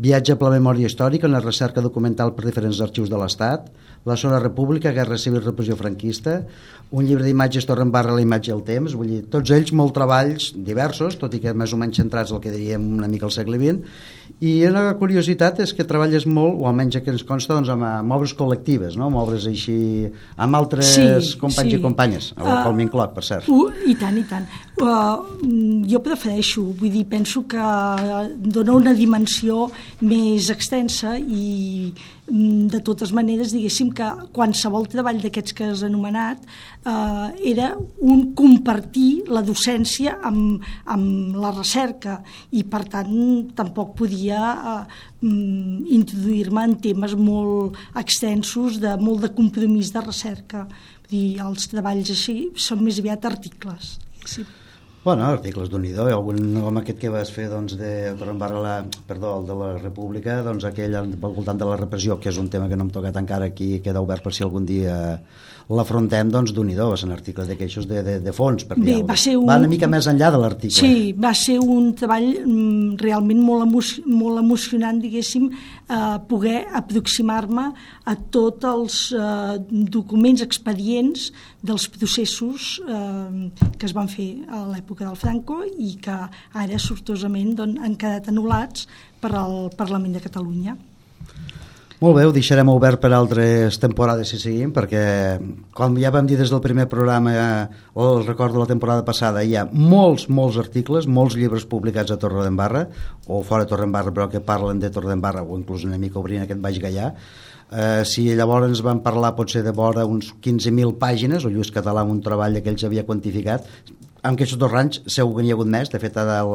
viatge 0.00 0.38
per 0.40 0.48
la 0.48 0.54
memòria 0.54 0.88
històrica, 0.88 1.28
una 1.28 1.42
recerca 1.44 1.84
documental 1.84 2.32
per 2.32 2.46
diferents 2.46 2.80
arxius 2.80 3.12
de 3.12 3.20
l'Estat, 3.20 3.66
la 4.08 4.16
Sora 4.16 4.38
República, 4.40 4.94
Guerra 4.96 5.18
Civil, 5.20 5.42
Repressió 5.44 5.76
Franquista, 5.76 6.38
un 6.88 7.04
llibre 7.04 7.28
d'imatges 7.28 7.68
Torrent 7.68 7.92
Barra, 7.92 8.16
la 8.16 8.24
imatge 8.24 8.48
i 8.48 8.54
el 8.56 8.64
temps, 8.64 8.96
vull 8.96 9.12
dir, 9.12 9.20
tots 9.34 9.52
ells 9.52 9.74
molt 9.76 9.92
treballs 9.98 10.48
diversos, 10.56 11.20
tot 11.20 11.36
i 11.36 11.42
que 11.44 11.52
més 11.52 11.76
o 11.76 11.82
menys 11.82 12.00
centrats 12.00 12.32
al 12.32 12.40
que 12.40 12.54
diríem 12.54 12.88
una 12.96 13.12
mica 13.12 13.28
al 13.28 13.36
segle 13.36 13.60
XX, 13.60 14.00
i 14.40 14.52
una 14.68 14.84
curiositat 14.98 15.60
és 15.64 15.72
que 15.76 15.84
treballes 15.88 16.24
molt, 16.26 16.56
o 16.62 16.68
almenys 16.70 16.98
que 17.02 17.12
ens 17.12 17.24
consta, 17.26 17.54
doncs, 17.54 17.68
amb, 17.72 17.84
amb 17.86 18.14
obres 18.16 18.32
col·lectives, 18.38 18.96
no? 18.98 19.10
amb 19.10 19.20
obres 19.22 19.46
així, 19.50 19.76
amb 20.36 20.58
altres 20.58 20.94
Sí, 20.94 21.36
companys 21.40 21.70
sí. 21.74 21.78
i 21.78 21.82
companyes, 21.82 22.32
a 22.36 22.42
la 22.42 22.52
Ah, 22.52 22.62
qual 22.64 22.74
m'incloc, 22.78 23.14
per 23.14 23.24
cert. 23.24 23.48
Uh, 23.48 23.68
I 23.88 23.94
tant, 24.00 24.18
i 24.18 24.24
tant. 24.28 24.48
Uh, 24.82 25.84
jo 25.88 26.00
prefereixo, 26.04 26.64
vull 26.78 26.90
dir, 26.90 27.04
penso 27.10 27.44
que 27.46 27.62
dona 28.56 28.72
una 28.76 28.94
dimensió 28.94 29.68
més 30.00 30.50
extensa 30.50 31.16
i 31.18 31.92
mm, 31.92 32.11
de 32.26 32.78
totes 32.86 33.10
maneres, 33.12 33.50
diguéssim 33.50 33.90
que 33.92 34.06
qualsevol 34.32 34.86
treball 34.88 35.18
d'aquests 35.20 35.56
que 35.58 35.66
has 35.72 35.82
anomenat 35.82 36.38
eh, 36.86 37.50
era 37.50 37.72
un 37.98 38.28
compartir 38.38 39.24
la 39.26 39.42
docència 39.42 40.14
amb, 40.22 40.62
amb 40.86 41.34
la 41.42 41.50
recerca 41.56 42.20
i 42.54 42.62
per 42.62 42.84
tant 42.94 43.12
tampoc 43.58 43.96
podia 43.98 44.38
eh, 44.54 44.78
mm, 45.26 45.90
introduir-me 45.98 46.66
en 46.70 46.78
temes 46.86 47.18
molt 47.18 47.76
extensos, 47.98 48.78
de 48.80 48.94
molt 49.02 49.26
de 49.26 49.34
compromís 49.34 49.90
de 49.92 50.06
recerca. 50.06 50.68
Vull 51.10 51.18
dir, 51.18 51.28
els 51.42 51.68
treballs 51.74 52.14
així 52.14 52.38
són 52.54 52.86
més 52.86 53.02
aviat 53.02 53.26
articles. 53.34 53.96
Sí. 54.24 54.46
Bueno, 55.04 55.24
articles 55.26 55.66
d'un 55.66 55.82
idó, 55.82 56.04
i 56.06 56.12
algun 56.14 56.52
com 56.62 56.76
aquest 56.78 57.00
que 57.02 57.08
vas 57.10 57.30
fer 57.34 57.48
doncs, 57.50 57.72
de 57.74 58.12
la, 58.14 58.74
perdó, 59.08 59.32
el 59.40 59.48
de 59.48 59.56
la 59.58 59.70
República, 59.80 60.36
doncs 60.46 60.62
aquell 60.68 60.94
al 60.94 61.08
voltant 61.24 61.58
de 61.58 61.66
la 61.66 61.78
repressió, 61.80 62.20
que 62.22 62.30
és 62.30 62.38
un 62.38 62.46
tema 62.52 62.68
que 62.70 62.78
no 62.78 62.86
hem 62.86 62.92
tocat 62.94 63.18
encara 63.18 63.48
aquí, 63.50 63.80
queda 63.82 64.04
obert 64.04 64.22
per 64.22 64.30
si 64.36 64.46
algun 64.46 64.68
dia 64.68 64.94
l'afrontem, 65.70 66.30
doncs 66.30 66.52
d'un 66.52 66.68
idó, 66.70 66.88
va 66.90 66.96
ser 66.96 67.06
un 67.06 67.12
article 67.12 67.46
de 67.46 67.56
queixos 67.56 67.86
de, 67.88 68.02
de, 68.02 68.18
de 68.20 68.32
fons, 68.32 68.64
per 68.64 68.76
Bé, 68.80 69.02
va 69.02 69.16
ser 69.16 69.36
un- 69.36 69.46
Va 69.46 69.56
una 69.58 69.68
mica 69.68 69.86
més 69.88 70.06
enllà 70.06 70.30
de 70.32 70.38
l'article. 70.38 70.74
Sí, 70.80 71.12
va 71.12 71.32
ser 71.34 71.58
un 71.60 71.94
treball 71.94 72.28
mm, 72.44 72.96
realment 73.00 73.40
molt, 73.40 73.62
emo 73.66 73.80
molt 74.18 74.38
emocionant, 74.42 75.00
diguéssim, 75.00 75.50
eh, 75.52 76.18
poder 76.28 76.66
aproximar-me 76.72 77.72
a 78.04 78.14
tots 78.30 78.64
els 78.64 78.98
eh, 79.12 79.58
documents, 79.70 80.42
expedients 80.42 81.30
dels 81.62 81.88
processos 81.88 82.80
eh, 82.88 83.50
que 83.78 83.86
es 83.86 83.92
van 83.94 84.08
fer 84.08 84.30
a 84.50 84.64
l'època 84.72 85.06
del 85.06 85.16
Franco 85.16 85.62
i 85.78 85.96
que 86.02 86.16
ara 86.54 86.78
sortosament 86.78 87.54
doncs, 87.58 87.80
han 87.82 87.94
quedat 87.96 88.28
anul·lats 88.32 88.86
per 89.22 89.30
al 89.38 89.70
Parlament 89.76 90.12
de 90.16 90.20
Catalunya. 90.24 90.76
Molt 92.02 92.16
bé, 92.16 92.22
ho 92.26 92.32
deixarem 92.34 92.66
obert 92.66 92.98
per 92.98 93.12
altres 93.14 93.76
temporades 93.78 94.32
si 94.32 94.38
seguim, 94.42 94.72
perquè 94.74 95.02
com 95.78 95.94
ja 96.02 96.10
vam 96.10 96.26
dir 96.26 96.34
des 96.40 96.50
del 96.50 96.58
primer 96.64 96.88
programa, 96.90 97.30
o 97.94 98.08
el 98.16 98.24
record 98.26 98.56
de 98.56 98.58
la 98.58 98.66
temporada 98.66 99.04
passada, 99.06 99.44
hi 99.46 99.54
ha 99.54 99.62
molts, 99.70 100.24
molts 100.26 100.58
articles, 100.58 101.06
molts 101.06 101.38
llibres 101.38 101.68
publicats 101.70 102.10
a 102.10 102.18
Torredembarra, 102.18 102.88
o 103.30 103.38
fora 103.46 103.62
de 103.62 103.70
Torredembarra, 103.70 104.10
però 104.16 104.26
que 104.32 104.42
parlen 104.42 104.82
de 104.82 104.90
Torredembarra, 104.90 105.46
o 105.46 105.54
inclús 105.60 105.86
una 105.86 106.00
mica 106.02 106.18
obrint 106.18 106.42
aquest 106.42 106.64
Baix 106.64 106.82
Gaià. 106.82 107.12
Eh, 107.70 108.02
si 108.02 108.26
llavors 108.34 108.66
ens 108.66 108.82
van 108.82 108.98
parlar 109.06 109.36
potser 109.38 109.62
de 109.62 109.70
vora 109.70 110.02
uns 110.02 110.34
15.000 110.42 110.98
pàgines, 110.98 111.46
o 111.46 111.54
Lluís 111.54 111.70
Català 111.70 112.02
un 112.02 112.18
treball 112.18 112.58
que 112.58 112.74
ells 112.74 112.82
havia 112.82 113.06
quantificat, 113.06 113.70
amb 114.22 114.38
aquests 114.38 114.54
dos 114.58 114.74
anys 114.78 115.00
segur 115.10 115.34
que 115.36 115.42
n'hi 115.42 115.50
ha 115.50 115.56
hagut 115.56 115.70
més, 115.70 115.90
de 115.90 115.98
fet 115.98 116.16
al, 116.22 116.52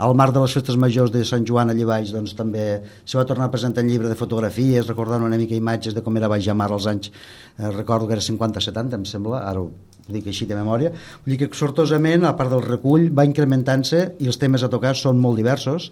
al 0.00 0.14
marc 0.16 0.32
de 0.32 0.40
les 0.40 0.54
festes 0.56 0.78
majors 0.80 1.12
de 1.12 1.20
Sant 1.28 1.44
Joan 1.48 1.72
allà 1.72 1.86
baix 1.90 2.12
doncs, 2.14 2.32
també 2.38 2.64
se 3.04 3.18
va 3.18 3.26
tornar 3.28 3.50
a 3.50 3.52
presentar 3.52 3.84
un 3.84 3.90
llibre 3.92 4.08
de 4.08 4.16
fotografies 4.16 4.88
recordant 4.88 5.26
una 5.26 5.38
mica 5.40 5.54
imatges 5.56 5.96
de 5.96 6.04
com 6.06 6.16
era 6.16 6.30
Baix 6.32 6.48
Mar 6.56 6.70
als 6.72 6.88
anys, 6.88 7.10
eh, 7.58 7.68
recordo 7.76 8.08
que 8.08 8.16
era 8.16 8.24
50-70 8.24 8.96
em 8.96 9.04
sembla, 9.04 9.42
ara 9.44 9.60
ho 9.60 9.68
dic 10.08 10.30
així 10.32 10.48
de 10.48 10.56
memòria. 10.56 10.94
Vull 11.24 11.36
dir 11.36 11.42
que 11.42 11.54
sortosament 11.54 12.24
a 12.24 12.32
part 12.38 12.50
del 12.50 12.64
recull 12.64 13.10
va 13.14 13.28
incrementant-se 13.28 14.00
i 14.18 14.26
els 14.26 14.40
temes 14.40 14.64
a 14.64 14.72
tocar 14.72 14.96
són 14.98 15.20
molt 15.20 15.38
diversos. 15.38 15.90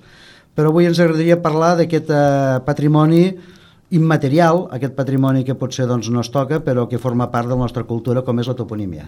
Però 0.57 0.73
avui 0.73 0.89
ens 0.89 0.99
agradaria 0.99 1.37
parlar 1.45 1.77
d'aquest 1.79 2.09
eh, 2.11 2.57
patrimoni 2.67 3.29
immaterial, 3.95 4.65
aquest 4.75 4.97
patrimoni 4.97 5.45
que 5.45 5.57
potser 5.61 5.87
doncs, 5.89 6.09
no 6.13 6.25
es 6.25 6.33
toca 6.33 6.59
però 6.65 6.89
que 6.89 6.99
forma 7.01 7.31
part 7.33 7.49
de 7.49 7.55
la 7.55 7.63
nostra 7.63 7.85
cultura 7.89 8.25
com 8.25 8.41
és 8.41 8.49
la 8.51 8.57
toponímia 8.57 9.07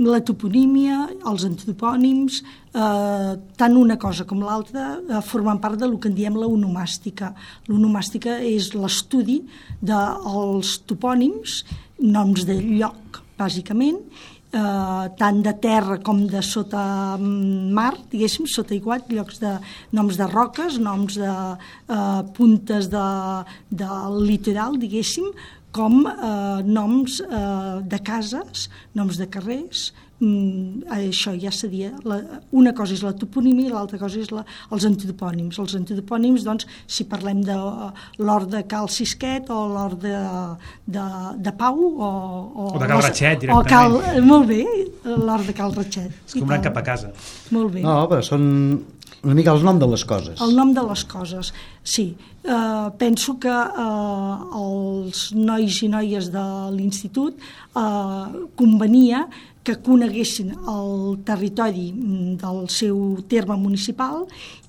la 0.00 0.22
toponímia, 0.24 1.04
els 1.28 1.44
antropònims, 1.44 2.40
eh, 2.72 3.32
tant 3.60 3.76
una 3.76 3.98
cosa 4.00 4.24
com 4.24 4.40
l'altra 4.40 4.96
eh, 4.96 5.20
formen 5.20 5.60
part 5.60 5.78
del 5.78 5.98
que 6.00 6.08
en 6.08 6.16
diem 6.16 6.38
la 6.40 6.48
onomàstica. 6.48 7.34
L'onomàstica 7.68 8.38
és 8.40 8.72
l'estudi 8.74 9.42
dels 9.80 10.78
topònims, 10.88 11.62
noms 12.00 12.46
de 12.48 12.56
lloc, 12.62 13.20
bàsicament, 13.36 14.00
eh, 14.52 15.06
tant 15.18 15.42
de 15.42 15.52
terra 15.60 15.98
com 16.04 16.26
de 16.26 16.42
sota 16.42 17.16
mm, 17.18 17.72
mar, 17.76 17.94
diguéssim, 18.10 18.46
sota 18.46 18.74
iguat, 18.74 19.10
llocs 19.12 19.40
de 19.42 19.58
noms 19.92 20.16
de 20.16 20.28
roques, 20.28 20.78
noms 20.78 21.18
de 21.20 21.32
eh, 21.32 22.22
puntes 22.36 22.88
de, 22.92 23.08
del 23.70 24.22
litoral, 24.28 24.78
diguéssim, 24.80 25.28
com 25.72 26.02
eh, 26.06 26.62
noms 26.68 27.20
eh, 27.24 27.82
de 27.88 27.98
cases, 28.04 28.68
noms 28.98 29.16
de 29.16 29.26
carrers, 29.32 29.86
mm, 30.20 30.84
això 30.92 31.32
ja 31.40 31.50
seria... 31.54 31.90
La, 32.04 32.18
una 32.52 32.74
cosa 32.76 32.92
és 32.92 33.02
la 33.02 33.14
toponímia 33.16 33.70
i 33.70 33.72
l'altra 33.72 33.98
cosa 33.98 34.20
és 34.20 34.28
la, 34.34 34.44
els 34.70 34.84
antropònims. 34.88 35.58
Els 35.62 35.74
antropònims, 35.80 36.44
doncs, 36.44 36.68
si 36.86 37.06
parlem 37.08 37.40
de 37.46 37.56
uh, 37.56 37.88
l'hort 38.20 38.52
de 38.52 38.62
Cal 38.68 38.90
Sisquet 38.92 39.48
o 39.50 39.62
l'hort 39.72 39.98
de, 40.04 40.14
de, 40.92 41.06
de 41.48 41.54
Pau 41.58 41.80
o... 41.80 42.10
O, 42.12 42.70
O 42.74 42.78
de 42.78 42.88
Cal 42.92 43.02
Ratxet, 43.02 43.48
O 43.48 43.62
Cal, 43.64 43.96
directament. 43.96 44.18
eh, 44.18 44.26
molt 44.28 44.48
bé, 44.52 44.62
l'hort 45.08 45.48
de 45.48 45.56
Cal 45.56 45.72
Ratxet. 45.80 46.20
És 46.28 46.36
com 46.36 46.50
anar 46.50 46.62
cap 46.68 46.76
a 46.76 46.84
casa. 46.92 47.14
Molt 47.50 47.72
bé. 47.78 47.86
No, 47.86 48.02
però 48.12 48.20
són 48.24 48.44
una 49.22 49.36
mica 49.38 49.52
els 49.54 49.62
noms 49.62 49.80
de 49.80 49.88
les 49.92 50.04
coses. 50.08 50.40
El 50.42 50.54
nom 50.58 50.72
de 50.74 50.82
les 50.82 51.04
coses, 51.06 51.52
sí. 51.84 52.12
Eh, 52.42 52.88
penso 52.98 53.36
que 53.38 53.54
eh, 53.54 54.36
els 54.58 55.28
nois 55.38 55.78
i 55.86 55.88
noies 55.92 56.30
de 56.34 56.44
l'institut 56.74 57.38
eh, 57.38 58.46
convenia 58.58 59.26
que 59.62 59.76
coneguessin 59.78 60.50
el 60.56 61.20
territori 61.26 61.92
mm, 61.92 62.32
del 62.42 62.64
seu 62.66 62.96
terme 63.30 63.54
municipal 63.62 64.24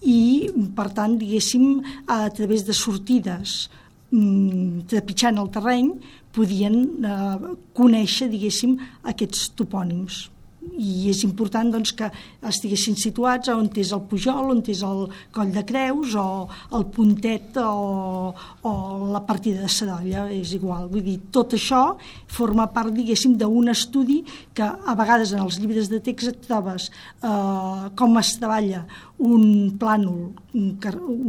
i, 0.05 0.51
per 0.77 0.91
tant, 0.93 1.17
diguéssim, 1.17 1.81
a 2.05 2.27
través 2.29 2.67
de 2.67 2.77
sortides 2.77 3.71
mm, 4.13 4.85
trepitjant 4.93 5.41
el 5.41 5.49
terreny, 5.55 5.95
podien 6.33 6.77
eh, 7.01 7.49
conèixer, 7.73 8.29
diguéssim, 8.29 8.77
aquests 9.09 9.49
topònims 9.57 10.27
i 10.73 11.09
és 11.11 11.23
important 11.27 11.69
doncs, 11.73 11.93
que 11.97 12.09
estiguessin 12.49 12.97
situats 12.99 13.51
on 13.53 13.69
és 13.79 13.91
el 13.95 14.03
Pujol, 14.09 14.51
on 14.53 14.61
és 14.71 14.81
el 14.85 15.05
Coll 15.35 15.53
de 15.53 15.63
Creus 15.67 16.15
o 16.19 16.25
el 16.73 16.85
Puntet 16.93 17.57
o, 17.61 18.33
o 18.33 18.73
la 19.13 19.23
partida 19.27 19.61
de 19.63 19.71
Sadolla, 19.71 20.27
és 20.33 20.53
igual. 20.57 20.87
Vull 20.91 21.05
dir, 21.05 21.19
tot 21.33 21.53
això 21.57 21.83
forma 22.27 22.67
part, 22.73 22.93
diguéssim, 22.95 23.37
d'un 23.37 23.71
estudi 23.73 24.21
que 24.53 24.65
a 24.65 24.97
vegades 24.97 25.33
en 25.33 25.43
els 25.45 25.59
llibres 25.61 25.91
de 25.91 26.01
text 26.03 26.33
et 26.33 26.43
trobes 26.47 26.89
eh, 26.89 27.89
com 27.97 28.17
es 28.21 28.35
treballa 28.39 28.83
un 29.23 29.71
plànol, 29.79 30.33
un, 30.59 30.67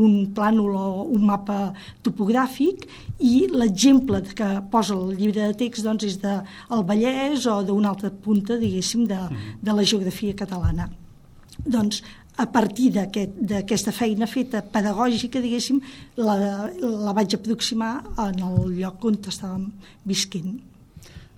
un 0.06 0.14
plànol 0.34 0.74
o 0.74 1.04
un 1.14 1.22
mapa 1.28 1.58
topogràfic 2.02 2.88
i 3.22 3.46
l'exemple 3.52 4.20
que 4.34 4.48
posa 4.72 4.96
el 4.96 5.14
llibre 5.20 5.46
de 5.46 5.58
text 5.62 5.86
doncs, 5.86 6.08
és 6.08 6.18
del 6.22 6.42
de 6.70 6.82
Vallès 6.90 7.46
o 7.46 7.60
d'una 7.66 7.94
altra 7.94 8.10
punta, 8.10 8.58
diguéssim, 8.58 9.06
de, 9.10 9.20
de 9.62 9.78
la 9.78 9.86
geografia 9.86 10.34
catalana. 10.34 10.90
Doncs 11.64 12.02
a 12.36 12.46
partir 12.50 12.90
d'aquesta 12.90 13.60
aquest, 13.62 13.90
feina 13.94 14.26
feta 14.26 14.64
pedagògica, 14.74 15.38
diguéssim, 15.42 15.78
la, 16.18 16.36
la 16.82 17.14
vaig 17.14 17.36
aproximar 17.38 18.00
en 18.26 18.42
el 18.42 18.72
lloc 18.80 19.04
on 19.06 19.20
estàvem 19.22 19.68
visquent. 20.04 20.56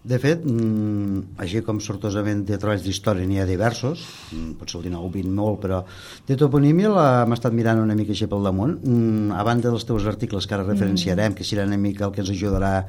De 0.06 0.18
fet, 0.22 0.44
mmm, 0.46 1.34
així 1.42 1.64
com 1.66 1.80
sortosament 1.82 2.44
de 2.46 2.58
treballs 2.62 2.84
d'història 2.84 3.26
n'hi 3.26 3.40
ha 3.42 3.46
diversos, 3.48 4.04
mm, 4.30 4.52
potser 4.60 4.78
el 4.78 4.84
19 4.84 5.08
o 5.08 5.10
20 5.10 5.32
molt, 5.34 5.58
però 5.64 5.80
de 6.28 6.36
toponímia 6.38 6.92
l'hem 6.94 7.34
estat 7.34 7.52
mirant 7.52 7.82
una 7.82 7.96
mica 7.98 8.14
així 8.14 8.28
pel 8.30 8.46
damunt. 8.46 8.78
Mm, 8.84 9.32
a 9.32 9.42
banda 9.42 9.70
dels 9.70 9.84
teus 9.84 10.06
articles 10.06 10.46
que 10.46 10.54
ara 10.54 10.62
referenciarem, 10.62 11.32
mm. 11.32 11.34
que 11.34 11.42
serà 11.42 11.66
una 11.66 11.76
mica 11.76 12.06
el 12.06 12.12
que 12.12 12.22
ens 12.22 12.30
ajudarà 12.30 12.86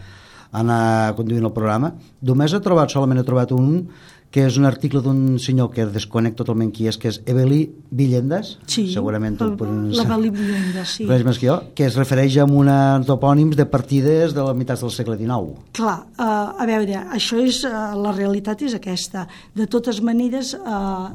a 0.52 0.60
anar 0.62 1.16
conduint 1.16 1.44
el 1.44 1.52
programa, 1.52 1.92
només 2.22 2.54
he 2.54 2.60
trobat, 2.60 2.92
solament 2.92 3.20
he 3.20 3.26
trobat 3.26 3.52
un 3.52 3.88
que 4.38 4.44
és 4.46 4.58
un 4.60 4.68
article 4.70 5.00
d'un 5.02 5.40
senyor 5.42 5.72
que 5.74 5.88
desconec 5.90 6.36
totalment 6.38 6.70
qui 6.70 6.86
és, 6.86 6.98
que 7.02 7.10
és 7.10 7.16
Evelí 7.26 7.64
Villendas, 7.90 8.52
sí, 8.70 8.84
segurament 8.94 9.34
tu 9.40 9.48
l'Evelí 9.50 10.30
Villendas, 10.30 10.92
sí. 11.00 11.08
més 11.10 11.40
que 11.42 11.48
jo, 11.48 11.56
que 11.74 11.88
es 11.88 11.98
refereix 11.98 12.38
a 12.38 12.46
una 12.46 12.76
topònims 13.08 13.58
de 13.58 13.66
partides 13.66 14.36
de 14.38 14.46
la 14.46 14.54
meitat 14.54 14.84
del 14.84 14.94
segle 14.94 15.18
XIX. 15.18 15.58
Clar, 15.80 15.96
uh, 16.22 16.54
a 16.54 16.68
veure, 16.70 17.02
això 17.18 17.42
és, 17.42 17.64
uh, 17.66 17.96
la 17.98 18.14
realitat 18.14 18.62
és 18.68 18.78
aquesta. 18.78 19.26
De 19.58 19.66
totes 19.66 20.04
maneres, 20.06 20.54
uh, 20.54 21.10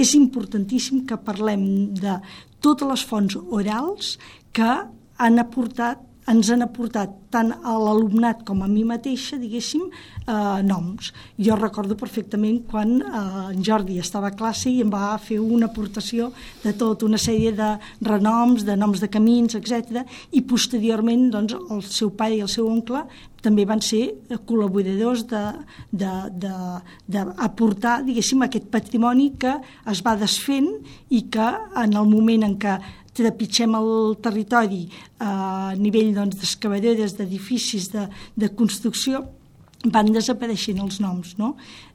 és 0.00 0.16
importantíssim 0.16 1.04
que 1.04 1.20
parlem 1.20 1.66
de 2.00 2.16
totes 2.64 2.94
les 2.94 3.04
fonts 3.12 3.36
orals 3.44 4.16
que 4.56 4.72
han 5.20 5.44
aportat 5.44 6.00
ens 6.30 6.50
han 6.50 6.64
aportat 6.64 7.12
tant 7.30 7.52
a 7.54 7.76
l'alumnat 7.78 8.42
com 8.46 8.62
a 8.62 8.68
mi 8.70 8.82
mateixa, 8.86 9.38
diguéssim, 9.38 9.84
eh, 10.26 10.62
noms. 10.66 11.12
Jo 11.38 11.56
recordo 11.56 11.96
perfectament 11.96 12.62
quan 12.70 13.00
eh, 13.00 13.52
en 13.54 13.62
Jordi 13.62 13.98
estava 14.02 14.28
a 14.32 14.36
classe 14.36 14.70
i 14.70 14.80
em 14.82 14.90
va 14.90 15.18
fer 15.22 15.38
una 15.40 15.66
aportació 15.70 16.32
de 16.64 16.72
tota 16.74 17.06
una 17.06 17.18
sèrie 17.18 17.52
de 17.52 17.70
renoms, 18.02 18.64
de 18.66 18.76
noms 18.76 19.00
de 19.00 19.08
camins, 19.08 19.54
etc. 19.54 20.02
I 20.32 20.42
posteriorment 20.42 21.30
doncs, 21.30 21.54
el 21.70 21.82
seu 21.86 22.10
pare 22.10 22.34
i 22.36 22.42
el 22.44 22.50
seu 22.50 22.68
oncle 22.68 23.06
també 23.46 23.62
van 23.68 23.80
ser 23.84 24.16
col·laboradors 24.48 25.22
d'aportar, 27.06 28.02
diguéssim, 28.02 28.42
aquest 28.42 28.66
patrimoni 28.72 29.32
que 29.38 29.54
es 29.86 30.02
va 30.02 30.16
desfent 30.18 30.66
i 31.14 31.28
que 31.30 31.48
en 31.76 31.94
el 31.94 32.08
moment 32.10 32.42
en 32.48 32.56
què 32.58 32.74
trepitgem 33.16 33.74
el 33.78 33.90
territori 34.22 34.84
a 35.22 35.74
nivell 35.78 36.12
doncs, 36.16 36.38
d'excavadores, 36.40 37.16
d'edificis, 37.16 37.90
de, 37.94 38.06
de 38.36 38.52
construcció, 38.58 39.24
van 39.92 40.10
desapareixent 40.12 40.80
els 40.82 40.98
noms, 41.02 41.36
no? 41.38 41.54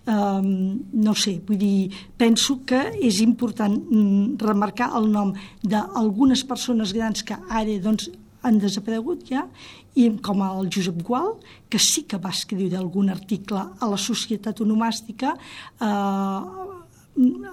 Um, 0.10 0.82
no 0.98 1.14
sé, 1.18 1.36
vull 1.46 1.60
dir, 1.62 1.92
penso 2.18 2.62
que 2.66 2.80
és 3.04 3.20
important 3.22 3.76
mm, 3.76 4.40
remarcar 4.42 4.90
el 4.98 5.12
nom 5.12 5.34
d'algunes 5.62 6.42
persones 6.50 6.94
grans 6.96 7.22
que 7.26 7.38
ara 7.50 7.78
doncs, 7.84 8.10
han 8.42 8.58
desaparegut 8.58 9.28
ja, 9.30 9.46
i 9.94 10.08
com 10.26 10.42
el 10.42 10.70
Josep 10.74 11.02
Gual, 11.06 11.36
que 11.70 11.78
sí 11.78 12.08
que 12.10 12.18
va 12.22 12.32
escriure 12.34 12.80
algun 12.80 13.12
article 13.14 13.62
a 13.78 13.90
la 13.92 14.00
Societat 14.02 14.64
Onomàstica 14.64 15.36
eh, 15.36 16.71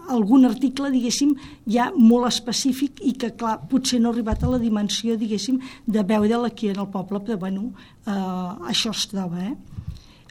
algun 0.09 0.47
article, 0.47 0.91
diguéssim, 0.95 1.35
ja 1.67 1.89
molt 1.97 2.29
específic 2.29 3.03
i 3.03 3.15
que, 3.19 3.33
clar, 3.39 3.59
potser 3.71 3.99
no 4.01 4.11
ha 4.11 4.15
arribat 4.15 4.45
a 4.45 4.53
la 4.53 4.61
dimensió, 4.63 5.17
diguéssim, 5.19 5.59
de 5.87 6.05
veure'l 6.07 6.47
aquí 6.47 6.71
en 6.71 6.79
el 6.79 6.91
poble, 6.93 7.21
però, 7.27 7.39
bueno, 7.39 7.73
eh, 8.07 8.71
això 8.73 8.95
es 8.95 9.09
troba, 9.11 9.51
eh? 9.51 9.57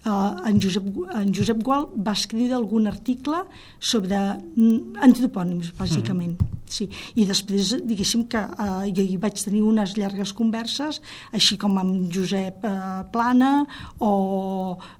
Uh, 0.07 0.37
en, 0.47 0.59
Josep, 0.61 0.85
en 1.19 1.33
Josep 1.35 1.57
Gual 1.67 1.89
va 1.99 2.13
escriure 2.15 2.55
algun 2.55 2.87
article 2.87 3.41
sobre 3.79 4.15
mm, 4.15 5.01
antropònims, 5.03 5.73
bàsicament. 5.75 6.37
Mm 6.37 6.45
-hmm. 6.45 6.56
Sí. 6.67 6.89
I 7.15 7.25
després, 7.27 7.71
diguéssim 7.87 8.25
que 8.31 8.41
eh, 8.43 8.91
jo 8.95 9.03
hi 9.05 9.17
vaig 9.21 9.39
tenir 9.39 9.63
unes 9.65 9.95
llargues 9.97 10.33
converses, 10.35 10.99
així 11.35 11.57
com 11.59 11.77
amb 11.79 12.11
Josep 12.13 12.65
eh, 12.67 12.75
Plana 13.13 13.51
o 14.03 14.11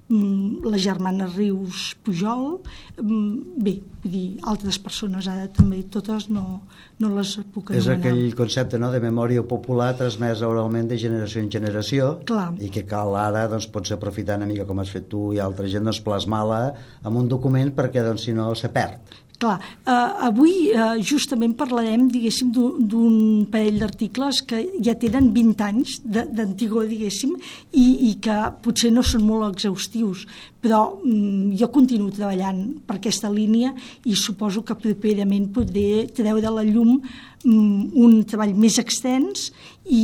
mm, 0.08 0.64
la 0.64 0.80
germana 0.80 1.28
Rius 1.34 1.92
Pujol. 2.04 2.58
Mm, 3.02 3.60
bé, 3.64 3.76
vull 4.02 4.14
dir, 4.14 4.26
altres 4.48 4.80
persones 4.80 5.28
ara 5.28 5.46
també, 5.52 5.82
totes 5.92 6.30
no, 6.32 6.62
no 7.02 7.12
les 7.14 7.36
puc 7.52 7.70
anomenar. 7.70 7.82
És 7.82 7.92
aquell 7.92 8.34
concepte 8.38 8.80
no, 8.80 8.90
de 8.94 9.02
memòria 9.04 9.44
popular 9.46 9.92
transmesa 10.00 10.48
oralment 10.48 10.88
de 10.88 10.98
generació 11.00 11.44
en 11.44 11.52
generació 11.52 12.10
Clar. 12.28 12.50
i 12.64 12.72
que 12.72 12.86
cal 12.88 13.14
ara, 13.18 13.46
doncs, 13.52 13.68
pots 13.72 13.92
aprofitar 13.94 14.40
una 14.40 14.48
mica 14.48 14.66
com 14.68 14.80
has 14.80 14.92
fet 14.94 15.08
tu 15.12 15.28
i 15.36 15.42
altra 15.44 15.68
gent, 15.68 15.84
doncs, 15.84 16.00
plasmar-la 16.04 16.62
en 17.04 17.22
un 17.22 17.28
document 17.28 17.76
perquè, 17.76 18.04
doncs, 18.06 18.24
si 18.28 18.36
no, 18.36 18.54
se 18.58 18.72
perd. 18.72 19.18
Clar, 19.38 19.60
eh, 19.86 20.26
avui 20.26 20.72
eh, 20.74 20.98
justament 20.98 21.52
parlarem, 21.54 22.08
diguéssim, 22.10 22.48
d'un 22.50 23.44
parell 23.46 23.78
d'articles 23.78 24.40
que 24.42 24.64
ja 24.82 24.96
tenen 24.98 25.28
20 25.36 25.62
anys 25.62 25.92
d'antigor, 26.02 26.88
diguéssim, 26.90 27.36
i, 27.70 27.84
i 28.08 28.16
que 28.18 28.38
potser 28.64 28.90
no 28.90 29.04
són 29.06 29.22
molt 29.28 29.46
exhaustius, 29.52 30.24
però 30.58 30.80
mm, 31.04 31.54
jo 31.60 31.70
continuo 31.70 32.10
treballant 32.10 32.64
per 32.82 32.98
aquesta 32.98 33.30
línia 33.30 33.70
i 34.10 34.18
suposo 34.18 34.64
que 34.66 34.74
properament 34.74 35.52
podré 35.54 36.08
treure 36.10 36.42
de 36.42 36.54
la 36.56 36.66
llum 36.66 36.96
mm, 36.98 37.94
un 37.94 38.18
treball 38.26 38.58
més 38.58 38.80
extens 38.82 39.52
i, 39.88 40.02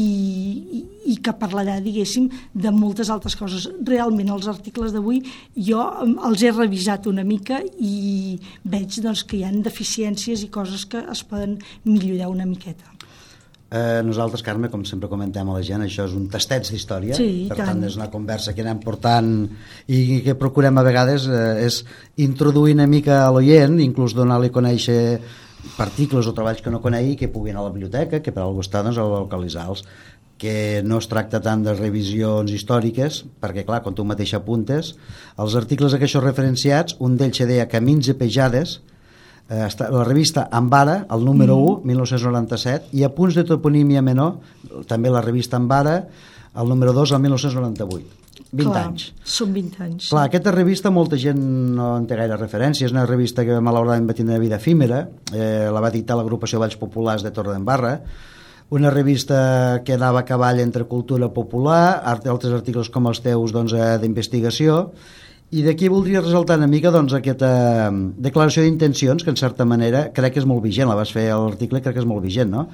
i, 0.79 0.81
i 1.13 1.17
que 1.25 1.35
parlarà, 1.39 1.77
diguéssim, 1.85 2.31
de 2.55 2.73
moltes 2.75 3.11
altres 3.13 3.37
coses. 3.37 3.69
Realment 3.87 4.33
els 4.35 4.49
articles 4.51 4.95
d'avui 4.95 5.23
jo 5.69 5.85
els 6.29 6.43
he 6.43 6.53
revisat 6.55 7.09
una 7.11 7.25
mica 7.27 7.61
i 7.79 8.39
veig 8.65 9.01
doncs, 9.05 9.25
que 9.29 9.39
hi 9.39 9.45
ha 9.45 9.53
deficiències 9.55 10.45
i 10.45 10.51
coses 10.53 10.87
que 10.89 11.05
es 11.13 11.25
poden 11.29 11.59
millorar 11.85 12.33
una 12.33 12.49
miqueta. 12.49 12.95
Eh, 13.75 14.03
nosaltres, 14.07 14.43
Carme, 14.45 14.69
com 14.71 14.85
sempre 14.87 15.09
comentem 15.11 15.49
a 15.51 15.55
la 15.57 15.63
gent, 15.67 15.83
això 15.83 16.05
és 16.07 16.13
un 16.15 16.29
tastets 16.31 16.71
d'història, 16.71 17.17
sí, 17.19 17.47
per 17.49 17.57
tant. 17.59 17.73
tant 17.73 17.89
és 17.89 17.97
una 17.99 18.07
conversa 18.13 18.53
que 18.55 18.63
anem 18.63 18.79
portant 18.85 19.31
i 19.91 20.21
que 20.23 20.37
procurem 20.39 20.79
a 20.79 20.85
vegades 20.87 21.27
eh, 21.27 21.65
és 21.65 21.81
introduir 22.23 22.77
una 22.77 22.87
mica 22.87 23.25
a 23.25 23.33
l'oient, 23.35 23.81
inclús 23.83 24.15
donar-li 24.15 24.53
a 24.53 24.55
conèixer 24.55 25.01
particles 25.77 26.27
o 26.29 26.35
treballs 26.37 26.63
que 26.63 26.73
no 26.73 26.83
conegui 26.85 27.17
que 27.17 27.31
puguin 27.33 27.57
a 27.57 27.65
la 27.65 27.73
biblioteca, 27.73 28.21
que 28.23 28.33
per 28.33 28.45
algú 28.45 28.63
està 28.65 28.83
doncs, 28.85 28.99
a 29.01 29.07
localitzar-los 29.09 29.85
que 30.39 30.83
no 30.85 30.99
es 30.99 31.07
tracta 31.09 31.39
tant 31.41 31.63
de 31.65 31.73
revisions 31.77 32.51
històriques, 32.53 33.23
perquè 33.41 33.63
clar, 33.67 33.83
quan 33.85 33.95
tu 33.95 34.05
mateix 34.05 34.35
apuntes, 34.35 34.95
els 35.41 35.55
articles 35.57 35.95
aquests 35.95 36.19
referenciats, 36.25 36.97
un 36.99 37.15
d'ells 37.17 37.39
se 37.39 37.47
deia 37.49 37.69
Camins 37.71 38.11
i 38.11 38.17
Pejades, 38.19 38.81
eh, 39.49 39.69
la 39.79 40.05
revista 40.05 40.49
Ambara, 40.51 41.05
el 41.15 41.25
número 41.25 41.57
mm. 41.57 41.87
1, 41.87 41.93
1997, 41.93 42.93
i 42.99 43.07
a 43.07 43.13
punts 43.15 43.39
de 43.39 43.47
toponímia 43.49 44.03
menor, 44.03 44.41
també 44.91 45.13
la 45.15 45.23
revista 45.25 45.57
Ambara, 45.57 46.01
el 46.55 46.69
número 46.69 46.93
2, 46.93 47.15
el 47.15 47.25
1998. 47.29 48.24
20 48.55 48.71
Clar, 48.71 48.83
anys. 48.89 49.09
Són 49.27 49.55
20 49.55 49.83
anys. 49.85 50.11
Clar, 50.13 50.27
aquesta 50.29 50.53
revista 50.55 50.93
molta 50.95 51.19
gent 51.21 51.41
no 51.77 51.95
en 51.99 52.07
té 52.11 52.19
gaire 52.19 52.39
referència, 52.39 52.87
és 52.87 52.95
una 52.95 53.07
revista 53.09 53.45
que 53.47 53.59
malauradament 53.59 54.07
va 54.11 54.17
tindre 54.17 54.39
vida 54.43 54.61
efímera, 54.63 55.03
eh, 55.33 55.67
la 55.75 55.83
va 55.83 55.93
dictar 55.95 56.17
l'agrupació 56.19 56.63
Valls 56.63 56.79
Populars 56.81 57.27
de 57.27 57.35
Torredembarra, 57.35 57.99
una 58.75 58.91
revista 58.91 59.83
que 59.85 59.99
anava 59.99 60.23
a 60.23 60.29
cavall 60.29 60.63
entre 60.63 60.87
cultura 60.91 61.29
popular, 61.35 62.01
altres 62.07 62.55
articles 62.55 62.89
com 62.91 63.11
els 63.11 63.21
teus 63.23 63.53
doncs, 63.53 63.75
eh, 63.77 63.99
d'investigació, 64.03 64.81
doncs, 64.89 65.21
i 65.55 65.63
d'aquí 65.63 65.87
voldria 65.93 66.23
ressaltar 66.23 66.57
una 66.59 66.67
mica 66.67 66.91
doncs, 66.91 67.13
aquesta 67.15 67.49
mm, 67.91 68.17
declaració 68.25 68.65
d'intencions, 68.65 69.23
que 69.23 69.31
en 69.31 69.39
certa 69.39 69.67
manera 69.69 70.09
crec 70.15 70.35
que 70.35 70.43
és 70.43 70.49
molt 70.51 70.65
vigent, 70.65 70.89
la 70.91 70.97
vas 70.99 71.13
fer 71.15 71.29
a 71.31 71.37
l'article, 71.39 71.83
crec 71.85 71.95
que 71.95 72.03
és 72.03 72.09
molt 72.09 72.25
vigent, 72.25 72.51
no? 72.51 72.65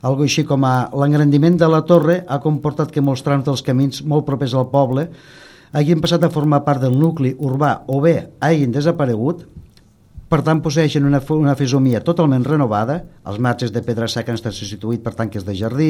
Algo 0.00 0.24
així 0.24 0.46
com 0.48 0.64
a 0.64 0.88
l'engrandiment 0.96 1.58
de 1.60 1.68
la 1.68 1.82
torre 1.88 2.22
ha 2.26 2.40
comportat 2.40 2.92
que 2.92 3.04
molts 3.04 3.24
trams 3.26 3.44
dels 3.44 3.62
camins 3.62 4.02
molt 4.02 4.26
propers 4.28 4.56
al 4.56 4.70
poble 4.72 5.10
hagin 5.76 6.00
passat 6.02 6.24
a 6.24 6.32
formar 6.32 6.64
part 6.66 6.82
del 6.82 6.96
nucli 6.98 7.34
urbà 7.38 7.82
o 7.86 8.00
bé 8.02 8.14
hagin 8.40 8.72
desaparegut 8.72 9.44
per 10.30 10.44
tant 10.46 10.60
posseixen 10.62 11.02
una, 11.08 11.18
una 11.34 11.56
fesomia 11.58 11.98
totalment 12.06 12.44
renovada, 12.46 13.00
els 13.26 13.40
marges 13.42 13.72
de 13.74 13.80
pedra 13.82 14.06
seca 14.06 14.30
han 14.30 14.38
estat 14.38 14.54
substituïts 14.54 15.02
per 15.02 15.12
tanques 15.18 15.42
de 15.42 15.56
jardí, 15.58 15.88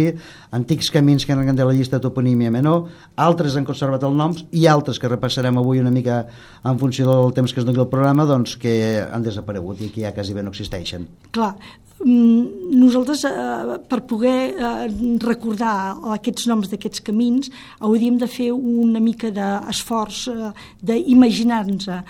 antics 0.56 0.88
camins 0.94 1.26
que 1.28 1.36
han 1.36 1.56
de 1.56 1.66
la 1.68 1.74
llista 1.76 1.98
de 1.98 2.06
toponímia 2.06 2.52
menor, 2.54 2.86
altres 3.20 3.58
han 3.60 3.68
conservat 3.68 4.06
els 4.08 4.16
noms 4.16 4.46
i 4.56 4.64
altres 4.64 4.98
que 4.98 5.12
repassarem 5.12 5.60
avui 5.60 5.84
una 5.84 5.92
mica 5.92 6.22
en 6.64 6.80
funció 6.80 7.04
del 7.10 7.36
temps 7.36 7.52
que 7.52 7.60
es 7.60 7.68
doni 7.68 7.84
el 7.84 7.92
programa 7.92 8.24
doncs 8.24 8.56
que 8.56 8.74
han 9.04 9.28
desaparegut 9.28 9.84
i 9.84 9.92
que 9.92 10.06
ja 10.06 10.16
quasi 10.16 10.32
bé 10.32 10.46
no 10.46 10.56
existeixen. 10.56 11.04
Clar, 11.36 11.52
nosaltres 12.00 13.24
eh, 13.24 13.78
per 13.88 14.00
poder 14.08 14.54
eh, 14.56 14.88
recordar 15.20 15.98
aquests 16.16 16.46
noms 16.48 16.70
d'aquests 16.72 17.02
camins 17.04 17.50
hauríem 17.78 18.16
de 18.16 18.28
fer 18.30 18.50
una 18.54 19.02
mica 19.04 19.28
d'esforç 19.30 20.28
eh, 20.32 20.52
d'imaginar-nos 20.80 21.90
eh, 21.92 22.00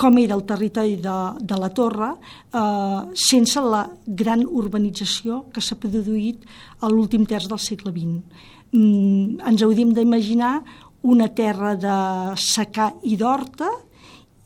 com 0.00 0.18
era 0.18 0.38
el 0.38 0.44
territori 0.48 0.96
de, 0.96 1.18
de 1.36 1.58
la 1.60 1.68
Torre 1.68 2.14
eh, 2.14 3.00
sense 3.12 3.60
la 3.60 3.84
gran 4.06 4.46
urbanització 4.46 5.44
que 5.52 5.60
s'ha 5.60 5.76
produït 5.76 6.48
a 6.80 6.88
l'últim 6.88 7.26
terç 7.28 7.50
del 7.50 7.60
segle 7.60 7.92
XX. 7.92 8.24
Mm, 8.72 9.42
ens 9.52 9.62
hauríem 9.66 9.92
d'imaginar 9.92 10.62
una 11.02 11.28
terra 11.28 11.74
de 11.76 12.00
secà 12.40 12.92
i 13.04 13.16
d'horta 13.20 13.68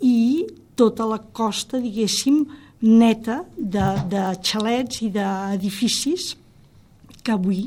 i 0.03 0.45
tota 0.75 1.07
la 1.07 1.21
costa, 1.33 1.79
diguéssim, 1.79 2.43
neta 2.85 3.43
de, 3.57 3.87
de 4.13 4.25
xalets 4.45 5.01
i 5.07 5.11
d'edificis 5.15 6.35
que 7.25 7.33
avui 7.33 7.65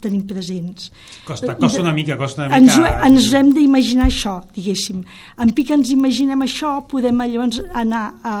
tenim 0.00 0.22
presents. 0.26 0.90
Costa, 1.26 1.54
costa 1.54 1.82
una 1.82 1.92
mica, 1.94 2.16
costa 2.18 2.46
una 2.46 2.58
mica... 2.58 2.80
Ens, 3.06 3.26
ens 3.26 3.34
hem 3.38 3.52
d'imaginar 3.54 4.08
això, 4.10 4.38
diguéssim. 4.54 5.02
En 5.42 5.52
pic 5.54 5.70
ens 5.76 5.92
imaginem 5.94 6.42
això, 6.42 6.72
podem 6.90 7.20
llavors 7.22 7.60
anar 7.76 8.06
a, 8.22 8.36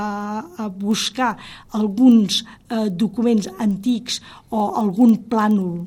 a 0.64 0.68
buscar 0.72 1.34
alguns 1.78 2.42
eh, 2.42 2.88
documents 2.90 3.50
antics 3.62 4.20
o 4.50 4.64
algun 4.80 5.18
plànol 5.30 5.84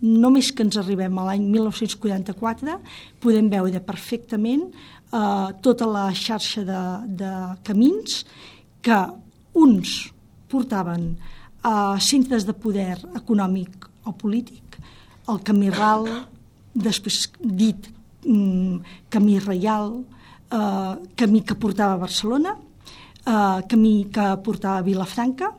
només 0.00 0.48
que 0.56 0.64
ens 0.64 0.78
arribem 0.80 1.18
a 1.18 1.26
l'any 1.26 1.42
1944 1.52 2.78
podem 3.20 3.50
veure 3.52 3.82
perfectament 3.84 4.62
eh, 4.70 5.48
tota 5.60 5.88
la 5.90 6.06
xarxa 6.16 6.64
de, 6.64 6.84
de 7.20 7.32
camins 7.66 8.22
que 8.80 9.00
uns 9.60 10.10
portaven 10.50 11.14
a 11.62 12.00
centres 12.00 12.46
de 12.48 12.54
poder 12.56 12.96
econòmic 13.14 13.86
o 14.08 14.14
polític, 14.16 14.78
el 15.28 15.40
camí 15.44 15.68
ral, 15.70 16.08
després 16.74 17.26
dit 17.38 17.90
mm, 18.24 18.80
camí 19.12 19.38
reial, 19.44 20.00
eh, 20.50 20.94
camí 21.16 21.44
que 21.44 21.54
portava 21.54 21.94
a 21.94 22.02
Barcelona, 22.02 22.56
eh, 22.56 23.60
camí 23.68 24.08
que 24.12 24.26
portava 24.44 24.80
a 24.80 24.86
Vilafranca, 24.86 25.52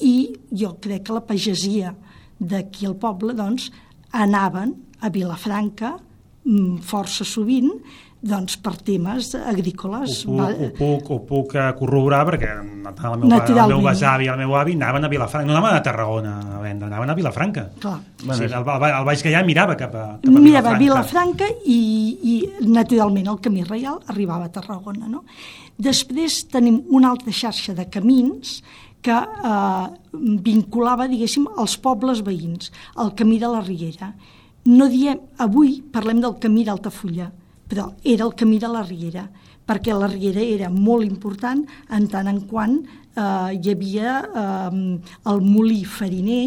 i 0.00 0.32
jo 0.50 0.74
crec 0.82 1.06
que 1.06 1.14
la 1.14 1.26
pagesia 1.26 1.92
d'aquí 2.40 2.88
al 2.88 2.96
poble 2.98 3.36
doncs, 3.38 3.70
anaven 4.10 4.74
a 5.00 5.10
Vilafranca 5.12 5.94
mm, 6.44 6.80
força 6.82 7.24
sovint 7.24 7.70
doncs, 8.22 8.56
per 8.62 8.76
temes 8.86 9.32
agrícoles. 9.34 10.20
Ho 10.30 10.36
puc, 10.36 10.60
ho 10.62 10.68
puc, 10.78 11.08
ho 11.10 11.18
puc 11.26 11.54
eh, 11.58 11.64
corroborar 11.78 12.22
perquè 12.28 12.52
el 12.54 12.68
meu, 13.24 13.32
el 13.34 13.72
meu 13.72 13.82
besavi 13.82 14.28
i 14.28 14.30
el 14.30 14.38
meu 14.44 14.54
avi 14.58 14.76
anaven 14.78 15.08
a 15.08 15.10
Vilafranca, 15.10 15.48
no 15.48 15.56
anaven 15.56 15.78
a 15.78 15.82
Tarragona 15.82 16.34
a 16.58 16.60
vendre, 16.62 16.86
anaven 16.86 17.10
a 17.10 17.16
Vilafranca. 17.18 17.64
Clar. 17.82 17.98
Bueno, 18.22 18.38
sí, 18.38 18.46
el, 18.46 18.54
el, 18.54 18.86
el 18.92 19.08
Baix 19.10 19.24
Gaià 19.26 19.42
mirava 19.46 19.76
cap 19.80 19.96
a, 19.98 20.04
cap 20.22 20.30
a 20.30 20.44
mirava 20.46 20.76
Vilafranca. 20.78 21.50
Vilafranca 21.50 21.50
i, 21.66 21.80
i 22.22 22.68
naturalment 22.70 23.32
el 23.34 23.42
camí 23.42 23.66
reial 23.66 23.98
arribava 24.06 24.46
a 24.46 24.54
Tarragona. 24.54 25.10
No? 25.10 25.24
Després 25.82 26.44
tenim 26.52 26.78
una 26.94 27.10
altra 27.10 27.34
xarxa 27.34 27.74
de 27.74 27.88
camins 27.90 28.60
que 29.02 29.18
eh, 29.18 29.86
vinculava, 30.46 31.08
diguéssim, 31.10 31.50
els 31.58 31.74
pobles 31.82 32.22
veïns, 32.22 32.70
el 33.02 33.16
camí 33.18 33.42
de 33.42 33.50
la 33.50 33.66
Riera. 33.66 34.12
No 34.70 34.86
diem, 34.86 35.18
avui 35.42 35.80
parlem 35.90 36.20
del 36.22 36.36
camí 36.38 36.62
d'Altafulla, 36.62 37.32
però 37.72 37.88
era 38.04 38.26
el 38.28 38.34
camí 38.36 38.58
de 38.60 38.68
la 38.68 38.82
Riera, 38.84 39.24
perquè 39.64 39.94
la 39.96 40.10
Riera 40.12 40.42
era 40.44 40.68
molt 40.68 41.06
important 41.06 41.62
en 41.96 42.08
tant 42.12 42.28
en 42.28 42.42
quant 42.50 42.76
eh, 42.82 43.56
hi 43.56 43.72
havia 43.72 44.18
eh, 44.20 44.82
el 45.32 45.40
molí 45.46 45.80
fariner 45.88 46.44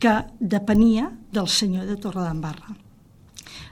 que 0.00 0.14
depenia 0.38 1.10
del 1.32 1.50
senyor 1.50 1.90
de 1.90 1.98
Torredembarra. 2.00 2.76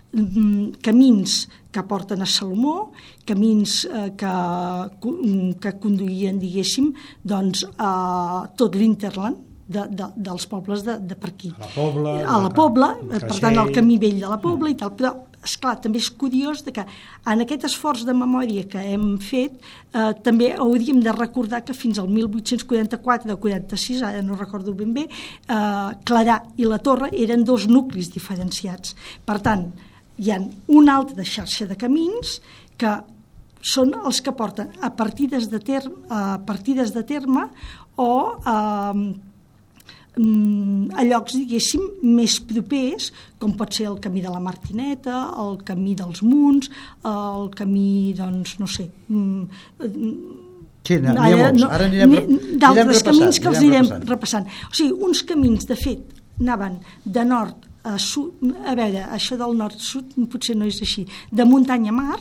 Mm, 0.08 0.80
camins 0.82 1.44
que 1.70 1.84
porten 1.86 2.24
a 2.24 2.26
Salomó, 2.26 2.90
camins 3.28 3.84
eh, 3.86 4.08
que, 4.18 4.34
que 5.62 5.74
conduïen, 5.78 6.40
diguéssim, 6.42 6.90
doncs, 7.22 7.62
a 7.78 8.48
tot 8.58 8.74
l'Interland, 8.74 9.44
de, 9.68 9.84
de, 9.92 10.06
dels 10.16 10.46
pobles 10.48 10.82
de, 10.82 10.96
de 11.04 11.14
per 11.14 11.30
aquí. 11.34 11.52
A 11.52 11.60
la 11.60 11.72
Pobla. 11.74 12.12
A 12.24 12.38
la 12.40 12.52
Pobla, 12.56 12.92
per 13.12 13.34
tant, 13.36 13.58
el 13.60 13.72
camí 13.76 13.98
vell 14.00 14.22
de 14.24 14.30
la 14.30 14.40
Pobla 14.40 14.72
i 14.72 14.78
tal, 14.80 14.94
però 14.96 15.12
esclar, 15.48 15.78
també 15.82 16.00
és 16.02 16.10
curiós 16.10 16.62
que 16.62 16.84
en 16.84 17.44
aquest 17.44 17.66
esforç 17.68 18.04
de 18.06 18.14
memòria 18.16 18.66
que 18.70 18.82
hem 18.92 19.16
fet 19.22 19.56
eh, 19.58 20.12
també 20.24 20.52
hauríem 20.54 21.00
de 21.04 21.14
recordar 21.16 21.64
que 21.66 21.76
fins 21.76 21.98
al 21.98 22.10
1844 22.12 23.34
o 23.34 23.40
46, 23.42 24.04
ara 24.06 24.22
no 24.22 24.38
recordo 24.38 24.76
ben 24.76 24.94
bé, 24.96 25.08
eh, 25.08 25.90
Clarà 26.08 26.40
i 26.56 26.68
la 26.68 26.78
Torre 26.78 27.10
eren 27.12 27.44
dos 27.48 27.68
nuclis 27.68 28.12
diferenciats. 28.14 28.94
Per 29.24 29.38
tant, 29.44 29.68
hi 30.18 30.32
ha 30.34 30.40
una 30.74 30.98
altra 30.98 31.24
xarxa 31.24 31.68
de 31.70 31.78
camins 31.78 32.38
que 32.78 32.98
són 33.62 33.94
els 34.06 34.20
que 34.22 34.34
porten 34.34 34.70
a 34.82 34.90
partides 34.94 35.48
de 35.50 35.58
terme, 35.58 35.96
a 36.08 36.38
partides 36.46 36.92
de 36.94 37.02
terme 37.06 37.48
o 37.98 38.10
a, 38.46 38.94
a 40.18 41.04
llocs, 41.06 41.36
diguéssim, 41.36 41.84
més 42.02 42.38
propers, 42.48 43.12
com 43.38 43.54
pot 43.58 43.74
ser 43.74 43.88
el 43.90 43.98
camí 44.02 44.22
de 44.24 44.32
la 44.32 44.42
Martineta, 44.42 45.28
el 45.38 45.58
camí 45.68 45.94
dels 45.98 46.22
Munts, 46.26 46.70
el 47.06 47.48
camí, 47.58 48.14
doncs, 48.18 48.58
no 48.62 48.68
sé... 48.70 48.88
Sí, 50.88 50.96
n'hi 51.04 51.10
ha 51.12 51.38
molts. 51.52 51.64
Ara 51.68 51.86
anirem, 51.90 52.14
D'altres 52.62 53.02
camins 53.04 53.38
que 53.42 53.50
els 53.50 53.58
anirem 53.60 53.88
repassant. 53.90 54.08
repassant. 54.08 54.46
O 54.70 54.76
sigui, 54.78 54.94
uns 55.04 55.20
camins, 55.28 55.66
de 55.68 55.76
fet, 55.76 56.14
anaven 56.40 56.78
de 57.04 57.24
nord 57.28 57.66
a 57.88 57.98
sud, 58.00 58.40
a 58.66 58.74
veure, 58.78 59.04
això 59.14 59.36
del 59.40 59.54
nord-sud 59.58 60.16
potser 60.32 60.56
no 60.58 60.66
és 60.68 60.80
així, 60.84 61.06
de 61.32 61.46
muntanya 61.48 61.92
a 61.92 61.96
mar, 61.96 62.18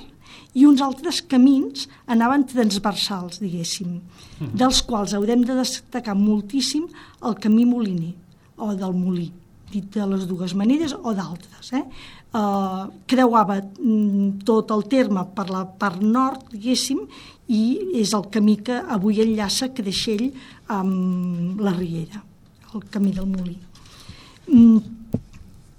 i 0.57 0.65
uns 0.65 0.81
altres 0.81 1.21
camins 1.29 1.85
anaven 2.09 2.45
transversals, 2.49 3.41
diguéssim, 3.43 3.99
mm. 3.99 4.53
dels 4.57 4.81
quals 4.87 5.13
haurem 5.17 5.43
de 5.45 5.57
destacar 5.59 6.15
moltíssim 6.17 6.87
el 7.27 7.37
camí 7.41 7.65
moliner, 7.69 8.13
o 8.57 8.73
del 8.77 8.95
molí, 8.97 9.27
dit 9.69 9.85
de 9.93 10.07
les 10.09 10.25
dues 10.29 10.55
maneres, 10.57 10.95
o 10.97 11.13
d'altres. 11.13 11.73
Eh? 11.77 11.83
Uh, 12.37 12.87
creuava 13.09 13.59
mm, 13.61 14.41
tot 14.47 14.73
el 14.73 14.87
terme 14.89 15.27
per 15.35 15.47
la 15.53 15.63
part 15.79 16.01
nord, 16.01 16.49
diguéssim, 16.53 17.05
i 17.53 17.61
és 18.01 18.11
el 18.17 18.25
camí 18.33 18.57
que 18.65 18.81
avui 18.97 19.21
enllaça 19.23 19.69
Creixell 19.75 20.31
amb 20.73 21.61
la 21.63 21.71
Riera, 21.77 22.23
el 22.73 22.83
camí 22.91 23.13
del 23.15 23.29
molí. 23.29 23.55
Mm, 24.47 25.21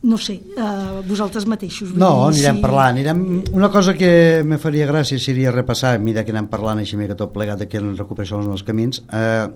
no 0.02 0.18
sé, 0.18 0.38
uh, 0.54 1.00
vosaltres 1.06 1.46
mateixos. 1.50 1.90
No, 1.98 2.28
anirem 2.28 2.60
si... 2.60 2.62
parlant. 2.62 2.94
Anirem... 2.94 3.24
Una 3.56 3.70
cosa 3.70 3.96
que 3.98 4.44
me 4.46 4.60
faria 4.62 4.86
gràcia 4.86 5.18
seria 5.18 5.50
repassar, 5.54 5.96
mira 5.98 6.22
que 6.24 6.34
anem 6.34 6.46
parlant 6.50 6.78
així 6.78 6.98
mica 7.00 7.16
tot 7.18 7.32
plegat 7.34 7.66
que 7.66 7.80
en 7.82 7.96
recuperació 7.98 8.38
dels 8.44 8.62
camins, 8.66 9.02
eh, 9.10 9.48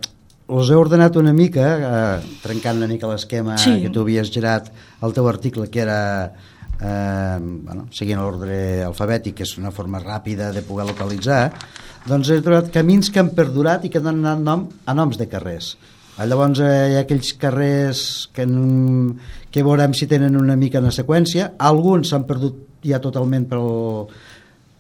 us 0.53 0.71
he 0.71 0.79
ordenat 0.79 1.17
una 1.17 1.33
mica, 1.33 1.69
eh, 1.79 2.33
trencant 2.43 2.83
una 2.83 2.91
mica 2.91 3.11
l'esquema 3.11 3.57
sí. 3.61 3.79
que 3.85 3.93
tu 3.95 4.03
havies 4.03 4.33
gerat 4.35 4.73
al 5.01 5.15
teu 5.15 5.31
article, 5.31 5.69
que 5.71 5.85
era 5.85 6.01
eh, 6.83 7.39
bueno, 7.39 7.87
seguint 7.95 8.19
l'ordre 8.19 8.83
alfabètic, 8.83 9.39
que 9.39 9.47
és 9.47 9.57
una 9.63 9.71
forma 9.71 10.03
ràpida 10.03 10.51
de 10.53 10.67
poder 10.67 10.91
localitzar, 10.91 11.45
doncs 12.09 12.35
he 12.35 12.43
trobat 12.43 12.73
camins 12.75 13.15
que 13.15 13.23
han 13.23 13.31
perdurat 13.37 13.87
i 13.87 13.93
que 13.93 14.03
han 14.03 14.11
donat 14.11 14.43
nom 14.43 14.67
a 14.85 14.95
noms 14.99 15.21
de 15.21 15.31
carrers. 15.31 15.77
Llavors 16.21 16.61
eh, 16.61 16.73
hi 16.93 16.99
ha 16.99 17.05
aquells 17.07 17.33
carrers 17.41 18.03
que, 18.37 18.45
que 19.51 19.65
veurem 19.65 19.95
si 19.97 20.09
tenen 20.11 20.37
una 20.37 20.59
mica 20.61 20.83
en 20.83 20.93
seqüència. 20.93 21.55
Alguns 21.71 22.13
s'han 22.13 22.27
perdut 22.29 22.61
ja 22.85 23.01
totalment 23.01 23.49
pel, 23.49 23.65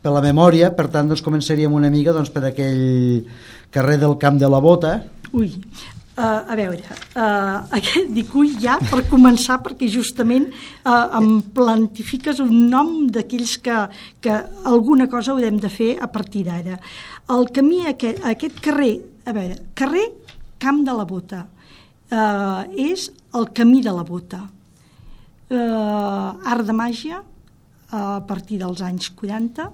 per 0.02 0.12
la 0.12 0.22
memòria, 0.24 0.72
per 0.76 0.90
tant 0.92 1.08
doncs, 1.08 1.24
començaríem 1.24 1.72
una 1.72 1.90
mica 1.90 2.12
doncs, 2.12 2.30
per 2.34 2.44
aquell 2.50 3.24
carrer 3.72 3.98
del 4.02 4.18
Camp 4.20 4.38
de 4.42 4.52
la 4.52 4.60
Bota. 4.60 4.98
Ui, 5.32 5.48
Uh, 6.12 6.44
a 6.44 6.54
veure, 6.58 6.82
uh, 7.16 7.62
aquest 7.72 8.10
dic 8.12 8.34
ui 8.36 8.50
ja 8.60 8.74
per 8.90 8.98
començar 9.08 9.56
perquè 9.64 9.86
justament 9.88 10.44
uh, 10.84 11.06
em 11.16 11.38
plantifiques 11.56 12.42
un 12.44 12.66
nom 12.68 12.90
d'aquells 13.08 13.54
que, 13.64 13.78
que 14.20 14.34
alguna 14.68 15.06
cosa 15.08 15.32
haurem 15.32 15.56
de 15.56 15.70
fer 15.72 15.94
a 15.96 16.10
partir 16.12 16.42
d'ara. 16.50 16.76
El 17.32 17.48
camí, 17.56 17.80
aquest, 17.88 18.20
aquest 18.28 18.60
carrer, 18.60 18.92
a 19.24 19.32
veure, 19.32 19.56
carrer 19.72 20.04
Camp 20.62 20.84
de 20.86 20.94
la 20.94 21.04
Bota. 21.04 21.42
Eh, 22.12 22.90
és 22.92 23.08
el 23.34 23.48
camí 23.56 23.80
de 23.82 23.90
la 23.90 24.04
Bota. 24.06 24.44
Eh, 25.50 26.50
art 26.54 26.68
de 26.68 26.76
màgia, 26.76 27.22
a 27.90 28.20
partir 28.28 28.60
dels 28.60 28.82
anys 28.86 29.10
40, 29.18 29.66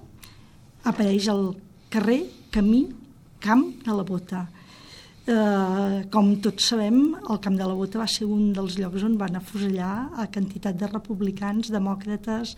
apareix 0.89 1.29
el 1.29 1.51
carrer, 1.93 2.23
camí, 2.51 2.87
camp 3.45 3.67
de 3.85 3.99
la 3.99 4.07
Bota. 4.07 4.47
eh, 5.29 6.09
com 6.09 6.31
tots 6.41 6.71
sabem, 6.71 7.15
el 7.29 7.39
Camp 7.45 7.57
de 7.59 7.67
la 7.69 7.75
Bota 7.77 7.99
va 8.01 8.07
ser 8.09 8.25
un 8.25 8.47
dels 8.57 8.79
llocs 8.81 9.03
on 9.05 9.19
van 9.21 9.37
afusellar 9.37 10.09
a 10.17 10.25
quantitat 10.33 10.79
de 10.81 10.89
republicans, 10.89 11.69
demòcrates, 11.69 12.55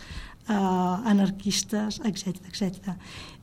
eh, 0.51 1.11
anarquistes, 1.13 2.01
etc 2.05 2.41
etc. 2.51 2.95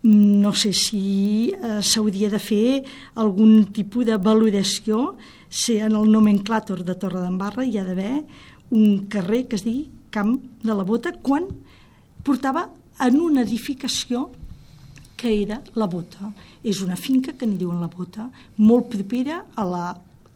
No 0.04 0.54
sé 0.54 0.74
si 0.76 1.54
eh, 1.56 1.80
s'hauria 1.82 2.30
de 2.30 2.40
fer 2.40 2.84
algun 3.16 3.72
tipus 3.74 4.06
de 4.08 4.18
valoració 4.22 5.16
si 5.50 5.80
en 5.80 5.96
el 5.96 6.12
nomenclàtor 6.12 6.84
de 6.84 6.98
Torre 7.00 7.24
d'Embarra 7.24 7.66
hi 7.66 7.80
ha 7.80 7.86
d'haver 7.88 8.20
un 8.76 9.08
carrer 9.08 9.46
que 9.48 9.56
es 9.56 9.64
digui 9.64 9.88
Camp 10.12 10.36
de 10.64 10.74
la 10.74 10.86
Bota 10.88 11.14
quan 11.24 11.48
portava 12.24 12.68
en 13.04 13.20
una 13.22 13.44
edificació 13.46 14.28
que 15.18 15.32
era 15.42 15.62
la 15.76 15.88
Bota. 15.90 16.30
És 16.64 16.82
una 16.86 16.96
finca 16.96 17.34
que 17.34 17.48
n'hi 17.48 17.58
diuen 17.58 17.82
la 17.82 17.90
Bota, 17.90 18.28
molt 18.58 18.92
propera 18.94 19.42
a 19.56 19.66
la 19.66 19.86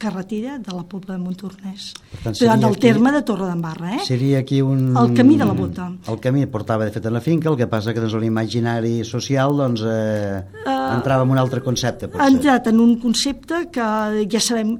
carretera 0.01 0.57
de 0.57 0.73
la 0.73 0.83
Pobla 0.89 1.13
de 1.15 1.21
Montornès. 1.21 1.91
Per 2.11 2.19
tant, 2.23 2.37
seria 2.37 2.57
del 2.57 2.73
aquí, 2.73 2.81
terme 2.87 3.11
de 3.13 3.21
Torre 3.27 3.47
d'Embarra, 3.51 3.95
eh? 3.99 4.01
Seria 4.07 4.41
aquí 4.41 4.61
un... 4.65 4.95
El 4.97 5.13
camí 5.17 5.37
de 5.37 5.45
la 5.45 5.53
Bota. 5.53 5.91
El 6.09 6.19
camí 6.23 6.45
portava, 6.49 6.87
de 6.87 6.95
fet, 6.95 7.05
a 7.05 7.13
la 7.13 7.21
finca, 7.21 7.51
el 7.51 7.57
que 7.59 7.67
passa 7.69 7.93
que 7.93 8.01
doncs, 8.01 8.17
l'imaginari 8.21 9.05
social 9.07 9.53
doncs, 9.59 9.83
eh, 9.85 10.41
uh, 10.65 10.73
entrava 10.95 11.27
en 11.27 11.35
un 11.35 11.41
altre 11.41 11.61
concepte, 11.61 12.09
potser. 12.09 12.23
Ha 12.25 12.31
entrat 12.33 12.71
en 12.71 12.81
un 12.81 12.95
concepte 13.03 13.67
que 13.73 13.87
ja 14.31 14.41
sabem, 14.41 14.73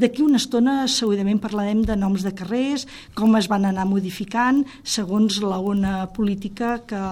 d'aquí 0.00 0.24
una 0.24 0.40
estona 0.40 0.78
segurament 0.88 1.42
parlarem 1.42 1.84
de 1.84 1.98
noms 2.00 2.24
de 2.24 2.32
carrers, 2.36 2.86
com 3.18 3.36
es 3.36 3.50
van 3.50 3.68
anar 3.68 3.84
modificant 3.90 4.64
segons 4.82 5.40
la 5.44 5.60
ona 5.60 6.06
política 6.16 6.78
que 6.88 7.02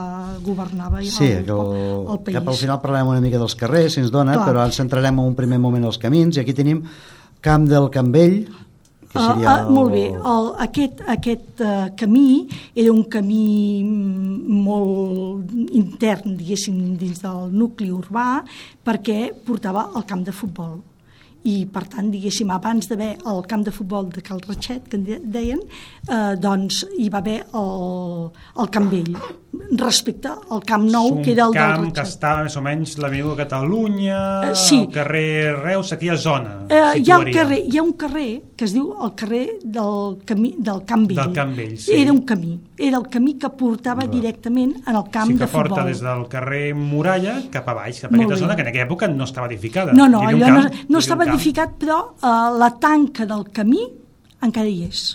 governava 0.47 1.03
sí, 1.05 1.29
el, 1.29 1.45
el, 1.45 2.09
el 2.09 2.25
país. 2.25 2.39
Cap 2.39 2.51
al 2.55 2.59
final 2.63 2.81
parlarem 2.83 3.13
una 3.13 3.23
mica 3.25 3.41
dels 3.41 3.57
carrers, 3.59 3.95
si 3.97 4.05
ens 4.05 4.15
dona, 4.15 4.39
Clar. 4.39 4.49
però 4.49 4.67
ens 4.67 4.81
centrarem 4.81 5.21
en 5.21 5.33
un 5.35 5.39
primer 5.39 5.61
moment 5.63 5.89
als 5.89 6.01
camins, 6.01 6.39
i 6.39 6.45
aquí 6.45 6.57
tenim 6.57 6.85
Camp 7.41 7.69
del 7.71 7.89
Campell, 7.95 8.41
que 9.09 9.19
ah, 9.19 9.33
seria 9.33 9.53
uh, 9.53 9.69
uh, 9.69 9.73
molt 9.73 9.95
bé, 9.95 10.05
el, 10.13 10.51
aquest, 10.65 11.01
aquest 11.09 11.63
uh, 11.65 11.89
camí 11.97 12.49
era 12.77 12.93
un 12.93 13.05
camí 13.09 13.81
molt 13.85 15.55
intern, 15.73 16.37
diguéssim, 16.37 16.77
dins 17.01 17.23
del 17.25 17.49
nucli 17.55 17.89
urbà, 17.95 18.43
perquè 18.85 19.33
portava 19.47 19.89
al 19.95 20.07
camp 20.09 20.27
de 20.29 20.35
futbol. 20.37 20.79
I 21.49 21.63
per 21.73 21.85
tant, 21.89 22.11
diguéssim, 22.13 22.51
abans 22.53 22.91
d'haver 22.91 23.15
el 23.31 23.45
camp 23.49 23.63
de 23.65 23.73
futbol 23.73 24.11
de 24.13 24.21
Cal 24.27 24.43
Ratxet, 24.45 24.89
que 24.91 24.99
en 24.99 25.31
deien, 25.33 25.61
eh, 26.11 26.35
doncs 26.37 26.83
hi 26.99 27.07
va 27.09 27.23
haver 27.23 27.39
el, 27.57 28.27
el 28.59 28.73
Camp 28.75 28.91
Vell 28.93 29.15
respecte 29.71 30.29
al 30.29 30.63
Camp 30.65 30.87
Nou, 30.89 31.21
que 31.23 31.33
era 31.33 31.45
el 31.45 31.53
del 31.53 31.61
Ratxet. 31.61 31.79
Un 31.79 31.85
camp 31.85 31.95
que 31.97 32.05
estava 32.07 32.45
més 32.47 32.57
o 32.57 32.63
menys 32.65 32.95
l'Avinguda 33.03 33.37
Catalunya, 33.43 34.21
uh, 34.49 34.55
sí. 34.57 34.79
el 34.81 34.89
carrer 34.95 35.57
Reus, 35.59 35.93
aquella 35.93 36.17
zona. 36.17 36.55
Uh, 36.69 36.95
hi, 36.97 37.11
ha 37.11 37.19
un 37.21 37.31
carrer, 37.35 37.59
hi 37.67 37.79
ha 37.79 37.85
un 37.85 37.93
carrer 38.01 38.29
que 38.59 38.67
es 38.67 38.75
diu 38.75 38.95
el 39.05 39.13
carrer 39.19 39.45
del, 39.63 40.17
camí, 40.29 40.55
del 40.59 40.83
Camp 40.89 41.07
Vell. 41.11 41.21
Del 41.21 41.37
Camp 41.37 41.55
Vell, 41.59 41.77
sí. 41.79 41.93
Era 42.01 42.15
un 42.17 42.23
camí, 42.29 42.57
era 42.77 42.99
el 43.03 43.07
camí 43.13 43.37
que 43.39 43.53
portava 43.61 44.07
no. 44.07 44.13
directament 44.17 44.75
en 44.81 44.97
el 44.97 45.07
camp 45.13 45.35
sí, 45.35 45.39
de 45.39 45.47
futbol. 45.47 45.69
Que 45.69 45.75
porta 45.75 45.87
des 45.91 46.03
del 46.09 46.27
carrer 46.33 46.65
Muralla 46.79 47.39
cap 47.53 47.69
a 47.69 47.77
baix, 47.83 48.03
cap 48.03 48.13
a 48.13 48.19
aquesta 48.19 48.43
zona 48.47 48.57
que 48.57 48.67
en 48.67 48.73
aquella 48.73 48.89
època 48.89 49.13
no 49.13 49.29
estava 49.29 49.53
edificada. 49.53 49.93
No, 49.93 50.09
no, 50.09 50.25
allò 50.27 50.49
camp, 50.49 50.61
no, 50.65 50.85
no 50.97 51.05
estava 51.05 51.29
edificat, 51.29 51.77
però 51.79 52.03
uh, 52.17 52.35
la 52.59 52.73
tanca 52.81 53.29
del 53.29 53.49
camí 53.53 53.85
encara 54.43 54.69
hi 54.69 54.85
és. 54.89 55.09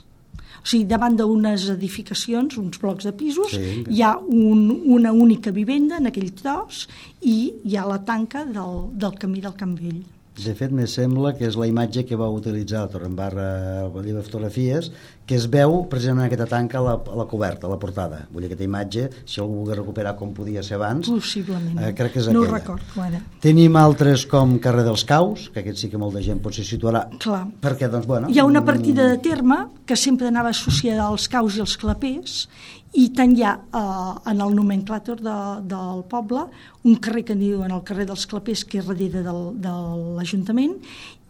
O 0.64 0.68
sigui, 0.72 0.86
davant 0.88 1.18
d'unes 1.20 1.68
edificacions, 1.74 2.56
uns 2.62 2.80
blocs 2.80 3.10
de 3.10 3.12
pisos, 3.20 3.52
sí. 3.52 3.84
hi 3.92 4.02
ha 4.02 4.16
un, 4.18 4.70
una 4.96 5.12
única 5.12 5.52
vivenda 5.52 6.00
en 6.00 6.08
aquell 6.08 6.32
tros 6.40 6.86
i 7.20 7.38
hi 7.68 7.76
ha 7.76 7.86
la 7.90 8.00
tanca 8.08 8.46
del, 8.48 8.86
del 8.96 9.20
camí 9.20 9.44
del 9.44 9.58
Camp 9.60 9.76
Vell. 9.80 10.02
De 10.34 10.56
fet, 10.58 10.72
me 10.74 10.88
sembla 10.90 11.36
que 11.38 11.46
és 11.46 11.56
la 11.60 11.68
imatge 11.70 12.02
que 12.10 12.18
va 12.18 12.26
utilitzar 12.34 12.88
Torrenbarra 12.90 13.46
al 13.84 13.92
llibre 14.02 14.18
de 14.18 14.24
fotografies, 14.26 14.90
que 15.30 15.38
es 15.38 15.46
veu 15.46 15.84
precisament 15.92 16.26
aquesta 16.26 16.48
tanca 16.50 16.80
a 16.80 16.82
la, 16.82 16.96
a 16.98 17.18
la 17.20 17.26
coberta, 17.30 17.68
a 17.68 17.72
la 17.72 17.78
portada. 17.80 18.24
Vull 18.32 18.42
dir, 18.42 18.50
aquesta 18.50 18.66
imatge, 18.66 19.06
si 19.30 19.44
algú 19.44 19.60
volgués 19.60 19.78
recuperar 19.78 20.16
com 20.18 20.34
podia 20.34 20.66
ser 20.66 20.80
abans... 20.80 21.12
Possiblement. 21.14 21.78
Eh, 21.78 21.94
crec 21.94 22.16
que 22.16 22.24
és 22.24 22.32
no 22.32 22.42
aquella. 22.42 22.50
No 22.50 22.58
recordo 22.58 23.06
ara. 23.06 23.22
Tenim 23.46 23.78
altres 23.78 24.26
com 24.30 24.58
Carrer 24.64 24.88
dels 24.90 25.06
Caus, 25.08 25.52
que 25.54 25.62
aquest 25.62 25.86
sí 25.86 25.92
que 25.94 26.02
molta 26.02 26.24
gent 26.26 26.42
potser 26.42 26.66
situarà. 26.66 27.06
Clar. 27.22 27.46
Perquè, 27.62 27.92
doncs, 27.94 28.10
bueno... 28.10 28.34
Hi 28.34 28.42
ha 28.42 28.50
una 28.50 28.66
partida 28.66 29.06
de 29.14 29.22
terme 29.22 29.68
que 29.86 30.00
sempre 30.00 30.34
anava 30.34 30.50
associada 30.50 31.06
als 31.12 31.30
caus 31.30 31.60
i 31.60 31.62
als 31.62 31.78
clapers 31.78 32.48
i 32.94 33.08
tant 33.18 33.34
hi 33.34 33.44
ha 33.46 33.54
eh, 33.58 34.30
en 34.32 34.44
el 34.46 34.54
nomenclàtor 34.58 35.22
de, 35.24 35.38
del 35.70 36.04
poble 36.10 36.46
un 36.84 37.00
carrer 37.02 37.24
que 37.30 37.34
en 37.34 37.72
el 37.72 37.84
carrer 37.84 38.06
dels 38.10 38.26
Clapers 38.30 38.66
que 38.66 38.80
és 38.80 38.86
darrere 38.86 39.24
del, 39.26 39.42
de 39.58 39.74
l'Ajuntament 40.18 40.78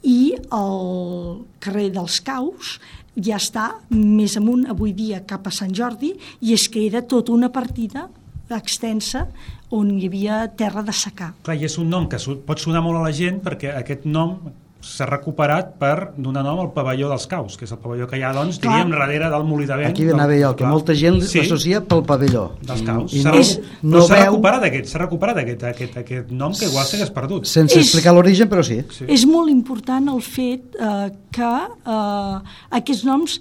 i 0.03 0.33
el 0.51 1.45
carrer 1.63 1.89
dels 1.95 2.19
Caus 2.25 2.79
ja 3.15 3.37
està 3.37 3.69
més 3.93 4.35
amunt 4.37 4.65
avui 4.67 4.91
dia 4.93 5.21
cap 5.25 5.47
a 5.47 5.51
Sant 5.51 5.73
Jordi 5.73 6.13
i 6.41 6.53
és 6.53 6.67
que 6.67 6.87
era 6.87 7.01
tota 7.01 7.31
una 7.31 7.51
partida 7.53 8.09
extensa 8.53 9.27
on 9.73 9.87
hi 9.97 10.05
havia 10.05 10.43
terra 10.53 10.83
de 10.85 10.93
secar. 10.93 11.31
Clar, 11.45 11.55
i 11.57 11.65
és 11.65 11.77
un 11.81 11.89
nom 11.89 12.05
que 12.09 12.19
pot 12.45 12.59
sonar 12.61 12.83
molt 12.85 12.99
a 12.99 13.07
la 13.07 13.13
gent 13.15 13.39
perquè 13.41 13.71
aquest 13.73 14.05
nom 14.05 14.37
s'ha 14.83 15.05
recuperat 15.07 15.73
per 15.79 16.11
donar 16.17 16.43
nom 16.43 16.59
al 16.59 16.69
pavelló 16.75 17.07
dels 17.11 17.25
caus, 17.31 17.55
que 17.57 17.63
és 17.67 17.71
el 17.71 17.79
pavelló 17.81 18.07
que 18.09 18.19
hi 18.19 18.23
ha, 18.25 18.33
doncs, 18.35 18.59
diríem, 18.61 18.91
Clar. 18.91 18.99
darrere 19.05 19.29
del 19.31 19.45
molí 19.47 19.67
de 19.69 19.77
vent. 19.79 19.93
Aquí 19.93 20.07
anava 20.11 20.35
jo, 20.39 20.51
que 20.59 20.67
molta 20.67 20.95
gent 20.99 21.21
sí. 21.23 21.39
l'associa 21.39 21.81
pel 21.87 22.03
pavelló. 22.07 22.43
Dels 22.61 22.83
caus. 22.87 23.15
I 23.15 23.23
no, 23.25 23.35
és, 23.39 23.53
no 23.81 24.03
s'ha 24.03 24.19
veu... 24.19 24.25
recuperat 24.27 24.67
aquest, 24.69 24.91
s'ha 24.91 25.01
recuperat 25.05 25.39
aquest, 25.43 25.65
aquest, 25.71 25.97
aquest 26.03 26.33
nom 26.43 26.55
que 26.57 26.67
igual 26.67 26.87
s'hagués 26.89 27.13
perdut. 27.15 27.47
Sense 27.49 27.79
és, 27.79 27.87
explicar 27.87 28.15
l'origen, 28.17 28.51
però 28.51 28.65
sí. 28.67 28.81
sí. 28.93 29.07
És 29.07 29.25
molt 29.29 29.53
important 29.53 30.11
el 30.13 30.21
fet 30.25 30.75
eh, 30.75 31.07
que 31.33 31.53
eh, 31.63 32.59
aquests 32.81 33.07
noms, 33.07 33.39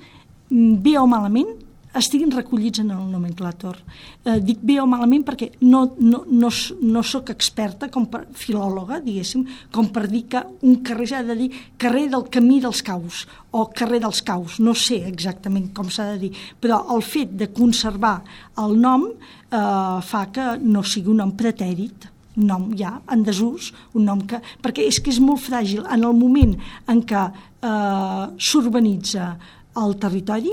bé 0.52 0.96
o 1.00 1.08
malament, 1.10 1.50
estiguin 1.98 2.32
recollits 2.32 2.80
en 2.82 2.90
el 2.94 3.04
nomenclàtor. 3.12 3.78
Eh, 4.24 4.38
dic 4.44 4.62
bé 4.64 4.78
o 4.80 4.86
malament 4.88 5.24
perquè 5.26 5.50
no, 5.64 5.84
no, 5.98 6.22
no, 6.28 6.50
no 6.80 7.02
sóc 7.04 7.32
experta 7.34 7.90
com 7.92 8.06
per 8.10 8.24
filòloga, 8.38 9.00
diguéssim, 9.04 9.44
com 9.74 9.90
per 9.92 10.06
dir 10.10 10.24
que 10.32 10.42
un 10.68 10.80
carrer 10.86 11.08
s'ha 11.10 11.22
de 11.26 11.36
dir 11.38 11.50
carrer 11.80 12.06
del 12.12 12.28
camí 12.32 12.60
dels 12.64 12.82
caus 12.86 13.26
o 13.52 13.66
carrer 13.76 14.00
dels 14.04 14.22
caus, 14.24 14.58
no 14.60 14.74
sé 14.78 15.02
exactament 15.08 15.70
com 15.76 15.90
s'ha 15.92 16.12
de 16.14 16.18
dir, 16.24 16.32
però 16.60 16.80
el 16.94 17.04
fet 17.04 17.36
de 17.36 17.50
conservar 17.52 18.20
el 18.62 18.78
nom 18.80 19.10
eh, 19.10 20.00
fa 20.08 20.26
que 20.32 20.56
no 20.62 20.84
sigui 20.86 21.12
un 21.12 21.22
nom 21.22 21.36
pretèrit, 21.36 22.08
un 22.36 22.48
nom 22.48 22.68
ja 22.78 22.96
en 23.12 23.24
desús, 23.26 23.72
un 23.92 24.06
nom 24.08 24.24
que... 24.24 24.40
perquè 24.64 24.86
és 24.88 25.00
que 25.00 25.12
és 25.12 25.20
molt 25.20 25.44
fràgil 25.44 25.84
en 25.84 26.06
el 26.08 26.16
moment 26.16 26.56
en 26.88 27.02
què 27.04 27.26
eh, 27.28 28.24
s'urbanitza 28.38 29.34
el 29.82 29.96
territori, 30.00 30.52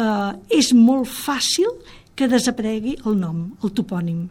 eh, 0.00 0.58
és 0.60 0.72
molt 0.76 1.08
fàcil 1.10 1.70
que 2.16 2.28
desaparegui 2.28 2.96
el 3.06 3.18
nom, 3.20 3.44
el 3.64 3.74
topònim. 3.76 4.26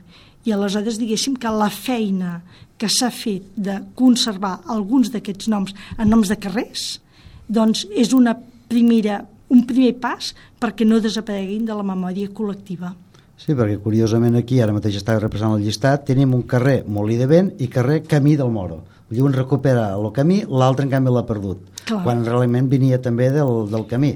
I 0.46 0.54
aleshores 0.56 1.00
diguéssim 1.02 1.36
que 1.40 1.52
la 1.54 1.70
feina 1.74 2.40
que 2.80 2.88
s'ha 2.90 3.10
fet 3.12 3.50
de 3.60 3.80
conservar 4.00 4.60
alguns 4.72 5.12
d'aquests 5.14 5.50
noms 5.52 5.76
en 5.98 6.10
noms 6.10 6.30
de 6.32 6.38
carrers, 6.40 7.02
doncs 7.48 7.86
és 7.92 8.14
una 8.16 8.38
primera, 8.70 9.24
un 9.50 9.66
primer 9.68 9.96
pas 10.00 10.32
perquè 10.62 10.88
no 10.88 11.02
desapareguin 11.04 11.66
de 11.68 11.76
la 11.76 11.86
memòria 11.86 12.32
col·lectiva. 12.32 12.94
Sí, 13.40 13.56
perquè 13.56 13.80
curiosament 13.80 14.36
aquí, 14.36 14.60
ara 14.60 14.76
mateix 14.76 14.98
està 15.00 15.16
representant 15.18 15.58
el 15.58 15.66
llistat, 15.66 16.06
tenim 16.08 16.34
un 16.36 16.44
carrer 16.48 16.82
Molí 16.88 17.16
de 17.20 17.28
Vent 17.28 17.54
i 17.64 17.70
carrer 17.72 18.02
Camí 18.08 18.36
del 18.40 18.52
Moro. 18.52 18.82
Vull 19.10 19.18
dir, 19.18 19.24
un 19.26 19.34
recupera 19.34 19.94
el 19.96 20.10
camí, 20.14 20.44
l'altre 20.46 20.86
en 20.86 20.92
canvi 20.92 21.14
l'ha 21.16 21.24
perdut, 21.26 21.64
Clar. 21.86 22.04
quan 22.04 22.26
realment 22.28 22.68
venia 22.70 23.00
també 23.02 23.32
del, 23.34 23.64
del 23.72 23.88
camí. 23.90 24.12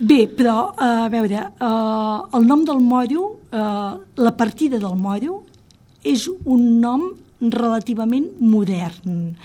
Bé, 0.00 0.26
però, 0.28 0.72
eh, 0.80 0.84
a 1.04 1.08
veure, 1.12 1.40
uh, 1.60 2.24
el 2.38 2.46
nom 2.48 2.62
del 2.64 2.78
Moro, 2.80 3.24
uh, 3.52 4.00
la 4.16 4.32
partida 4.32 4.78
del 4.80 4.96
Moro, 4.96 5.42
és 6.02 6.24
un 6.48 6.80
nom 6.80 7.02
relativament 7.40 8.30
modern. 8.40 9.36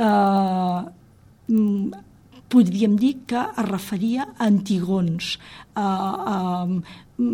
Uh, 0.00 0.88
podríem 2.48 2.96
dir 2.96 3.18
que 3.28 3.42
es 3.52 3.68
referia 3.68 4.30
a 4.30 4.46
antigons. 4.46 5.34
Uh, 5.76 6.72
uh, 7.20 7.28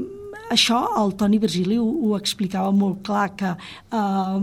això 0.53 0.79
el 1.01 1.15
Toni 1.19 1.39
Virgili 1.39 1.77
ho, 1.81 1.87
ho 1.87 2.15
explicava 2.19 2.71
molt 2.75 3.03
clar 3.07 3.29
que 3.39 3.51
uh, 3.55 4.39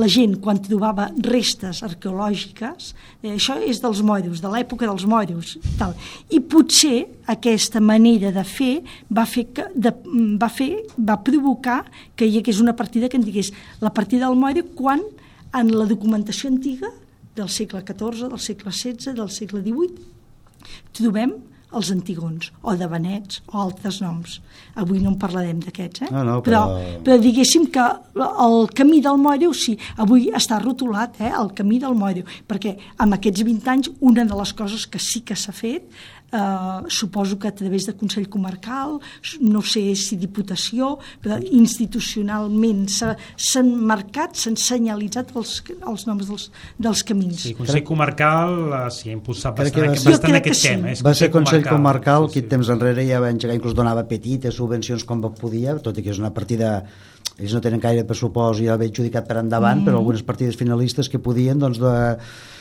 la 0.00 0.08
gent 0.10 0.38
quan 0.42 0.60
trobava 0.64 1.08
restes 1.24 1.82
arqueològiques 1.86 2.92
eh, 3.22 3.34
això 3.34 3.58
és 3.62 3.82
dels 3.82 4.02
moros, 4.02 4.42
de 4.42 4.52
l'època 4.52 4.88
dels 4.88 5.06
moros 5.08 5.56
tal. 5.78 5.94
i 6.30 6.40
potser 6.40 7.06
aquesta 7.30 7.80
manera 7.80 8.32
de 8.34 8.44
fer 8.44 8.72
va 9.10 9.26
fer, 9.28 9.48
que, 9.54 9.68
de, 9.74 9.92
va 10.40 10.50
fer 10.52 10.70
va 10.98 11.18
provocar 11.24 11.82
que 12.16 12.26
hi 12.26 12.40
hagués 12.40 12.62
una 12.64 12.76
partida 12.76 13.08
que 13.08 13.18
en 13.20 13.26
digués 13.26 13.52
la 13.80 13.92
partida 13.94 14.26
del 14.26 14.38
moro 14.38 14.64
quan 14.74 15.04
en 15.54 15.72
la 15.72 15.86
documentació 15.88 16.50
antiga 16.50 16.90
del 17.38 17.48
segle 17.48 17.84
XIV, 17.86 18.28
del 18.28 18.40
segle 18.42 18.72
XVI, 18.72 19.14
del 19.14 19.30
segle 19.30 19.62
XVIII 19.62 20.16
trobem 20.98 21.36
els 21.76 21.90
antigons, 21.92 22.50
o 22.62 22.72
de 22.80 22.86
Benets, 22.88 23.42
o 23.52 23.58
altres 23.60 24.00
noms. 24.00 24.38
Avui 24.80 25.00
no 25.02 25.10
en 25.12 25.18
parlarem 25.20 25.58
d'aquests, 25.60 26.02
eh? 26.06 26.10
No, 26.10 26.22
no, 26.24 26.38
però... 26.42 26.62
però- 26.68 27.02
però 27.04 27.18
diguéssim 27.20 27.66
que 27.72 27.84
el 28.46 28.68
camí 28.74 29.00
del 29.04 29.18
Mòreu, 29.20 29.52
sí, 29.54 29.76
avui 29.96 30.30
està 30.34 30.58
rotulat, 30.62 31.20
eh, 31.20 31.28
el 31.30 31.52
camí 31.54 31.78
del 31.82 31.92
Mòreu, 31.98 32.24
perquè 32.48 32.76
amb 32.98 33.14
aquests 33.18 33.42
20 33.44 33.68
anys 33.74 33.90
una 34.00 34.24
de 34.24 34.34
les 34.40 34.52
coses 34.54 34.86
que 34.86 34.98
sí 34.98 35.20
que 35.20 35.36
s'ha 35.36 35.52
fet, 35.52 35.84
eh, 36.32 36.82
suposo 36.88 37.38
que 37.38 37.48
a 37.48 37.54
través 37.54 37.86
de 37.86 37.94
Consell 37.96 38.28
Comarcal, 38.28 38.98
no 39.40 39.62
sé 39.62 39.94
si 39.96 40.16
Diputació, 40.16 40.98
però 41.22 41.38
institucionalment 41.40 42.86
s'ha- 42.88 43.16
s'han 43.36 43.70
marcat, 43.74 44.36
s'han 44.36 44.56
senyalitzat 44.56 45.34
els, 45.36 45.62
els 45.86 46.06
noms 46.06 46.28
dels, 46.28 46.50
dels 46.78 47.04
camins. 47.04 47.42
Sí, 47.48 47.54
Consell 47.54 47.84
Comarcal 47.84 48.72
eh, 48.72 48.90
sí, 48.90 49.10
ha 49.10 49.16
impulsat 49.16 49.56
bastant, 49.56 49.88
va 49.88 49.96
ser- 49.96 50.12
bastant 50.12 50.40
aquest 50.40 50.60
sí. 50.60 50.68
tema. 50.68 50.92
És 50.92 51.04
Va 51.04 51.14
ser 51.14 51.30
Consell 51.30 51.66
Comarcal, 51.66 52.28
sí, 52.28 52.38
que 52.38 52.48
temps 52.48 52.68
enrere 52.68 53.06
ja 53.08 53.20
va 53.20 53.30
engegar, 53.30 53.56
inclús 53.56 53.76
donava 53.76 54.04
petites 54.08 54.54
subvencions 54.54 55.04
com 55.04 55.22
podia, 55.38 55.76
tot 55.82 55.96
i 55.98 56.02
que 56.02 56.10
és 56.10 56.18
una 56.18 56.32
partida 56.34 56.82
ells 57.38 57.54
no 57.54 57.60
tenen 57.62 57.80
gaire 57.80 58.04
pressupost 58.06 58.60
i 58.60 58.66
ja 58.66 58.74
l'havia 58.74 58.90
adjudicat 58.90 59.26
per 59.28 59.38
endavant, 59.38 59.80
mm. 59.80 59.86
però 59.86 60.00
algunes 60.00 60.24
partides 60.26 60.56
finalistes 60.58 61.08
que 61.08 61.20
podien, 61.22 61.58
doncs, 61.58 61.78
de, 61.78 62.16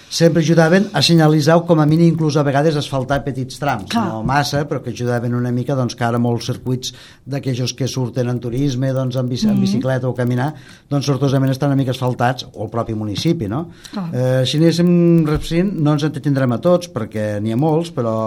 sempre 0.09 0.41
ajudaven 0.41 0.87
a 0.93 1.01
senyalitzar 1.01 1.57
o 1.57 1.65
com 1.67 1.79
a 1.79 1.85
mínim 1.85 2.13
inclús 2.13 2.37
a 2.37 2.43
vegades 2.43 2.75
asfaltar 2.79 3.23
petits 3.25 3.59
trams, 3.59 3.89
Clar. 3.91 4.05
no 4.07 4.23
massa, 4.23 4.63
però 4.67 4.81
que 4.83 4.93
ajudaven 4.95 5.35
una 5.35 5.51
mica 5.51 5.75
doncs, 5.75 5.95
que 5.95 6.05
ara 6.07 6.19
molts 6.19 6.47
circuits 6.47 6.93
d'aquells 7.25 7.73
que 7.75 7.87
surten 7.91 8.31
en 8.31 8.39
turisme, 8.39 8.93
doncs, 8.95 9.19
en, 9.19 9.27
bici, 9.27 9.49
en 9.51 9.59
bicicleta 9.59 10.07
o 10.07 10.15
caminar, 10.15 10.53
doncs 10.89 11.05
sortosament 11.11 11.51
estan 11.51 11.73
una 11.73 11.79
mica 11.79 11.91
asfaltats, 11.91 12.47
o 12.53 12.63
el 12.65 12.71
propi 12.71 12.95
municipi, 12.95 13.51
no? 13.51 13.67
Clar. 13.91 14.07
Eh, 14.13 14.41
si 14.47 14.61
anéssim 14.61 15.25
repsint, 15.27 15.75
no 15.75 15.97
ens 15.97 16.07
entretindrem 16.07 16.55
a 16.55 16.61
tots, 16.63 16.91
perquè 16.93 17.37
n'hi 17.43 17.55
ha 17.55 17.59
molts, 17.59 17.91
però 17.95 18.17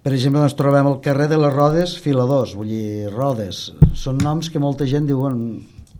per 0.00 0.14
exemple, 0.16 0.40
ens 0.40 0.56
trobem 0.56 0.86
al 0.88 1.00
carrer 1.04 1.26
de 1.28 1.36
les 1.36 1.52
Rodes 1.52 1.92
Filadors, 2.00 2.54
vull 2.56 2.70
dir, 2.72 3.10
Rodes, 3.12 3.66
són 3.92 4.20
noms 4.24 4.48
que 4.48 4.62
molta 4.62 4.86
gent 4.88 5.04
diuen 5.08 5.42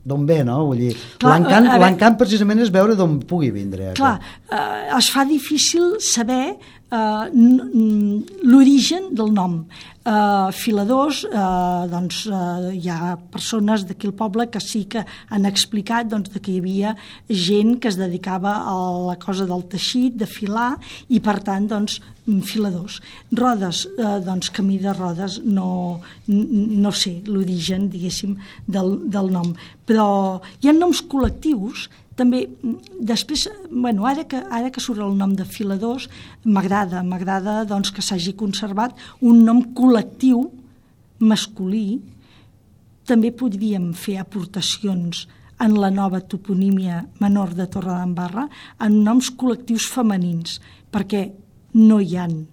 d'on 0.05 0.25
ve, 0.27 0.43
no? 0.45 0.67
Vull 0.67 0.79
dir, 0.79 0.97
l'encant 1.23 1.67
veure- 1.69 1.81
precisament 2.19 2.61
és 2.61 2.71
veure 2.71 2.97
d'on 2.97 3.19
pugui 3.21 3.51
vindre. 3.51 3.93
Clar, 3.95 4.19
eh, 4.51 4.97
es 4.99 5.11
fa 5.11 5.25
difícil 5.25 5.97
saber 6.01 6.57
eh, 6.91 7.31
l'origen 8.43 9.15
del 9.15 9.33
nom. 9.33 9.65
Eh, 10.03 10.53
filadors, 10.53 11.25
eh, 11.29 11.89
doncs 11.93 12.23
eh, 12.27 12.71
hi 12.73 12.89
ha 12.89 13.17
persones 13.31 13.85
d'aquí 13.85 14.09
al 14.09 14.15
poble 14.17 14.47
que 14.49 14.61
sí 14.61 14.87
que 14.89 15.05
han 15.29 15.45
explicat 15.45 16.09
doncs, 16.09 16.33
que 16.41 16.55
hi 16.55 16.61
havia 16.63 16.95
gent 17.29 17.77
que 17.79 17.91
es 17.93 17.99
dedicava 18.01 18.55
a 18.65 18.77
la 19.11 19.19
cosa 19.21 19.45
del 19.47 19.67
teixit, 19.69 20.17
de 20.17 20.27
filar, 20.27 20.79
i 21.09 21.21
per 21.21 21.41
tant, 21.45 21.69
doncs, 21.69 22.01
filadors. 22.47 23.01
Rodes, 23.35 23.87
eh, 23.99 24.19
doncs 24.25 24.51
camí 24.55 24.79
de 24.79 24.93
rodes, 24.95 25.41
no, 25.45 26.01
no 26.27 26.93
sé 26.93 27.21
l'origen, 27.27 27.91
diguéssim, 27.91 28.37
del, 28.67 28.97
del 29.11 29.31
nom. 29.35 29.53
Però 29.85 30.41
hi 30.63 30.71
ha 30.71 30.77
noms 30.77 31.03
col·lectius 31.11 31.89
també, 32.21 32.45
mm, 32.47 33.01
després, 33.01 33.49
bueno, 33.71 34.05
ara 34.07 34.27
que, 34.29 34.37
ara 34.37 34.71
que 34.71 34.81
surt 34.85 35.01
el 35.01 35.17
nom 35.17 35.35
de 35.35 35.47
filadors, 35.49 36.09
m'agrada, 36.45 37.03
m'agrada 37.03 37.65
doncs, 37.65 37.91
que 37.91 38.05
s'hagi 38.05 38.35
conservat 38.37 38.97
un 39.21 39.45
nom 39.45 39.63
col·lectiu 39.75 40.51
masculí. 41.19 42.01
També 43.09 43.33
podríem 43.33 43.93
fer 43.95 44.19
aportacions 44.21 45.27
en 45.61 45.77
la 45.81 45.91
nova 45.91 46.21
toponímia 46.21 47.07
menor 47.21 47.55
de 47.55 47.67
Torredembarra 47.67 48.49
en 48.81 49.03
noms 49.05 49.31
col·lectius 49.37 49.89
femenins, 49.89 50.61
perquè 50.93 51.31
no 51.75 52.01
hi 52.01 52.17
han 52.17 52.47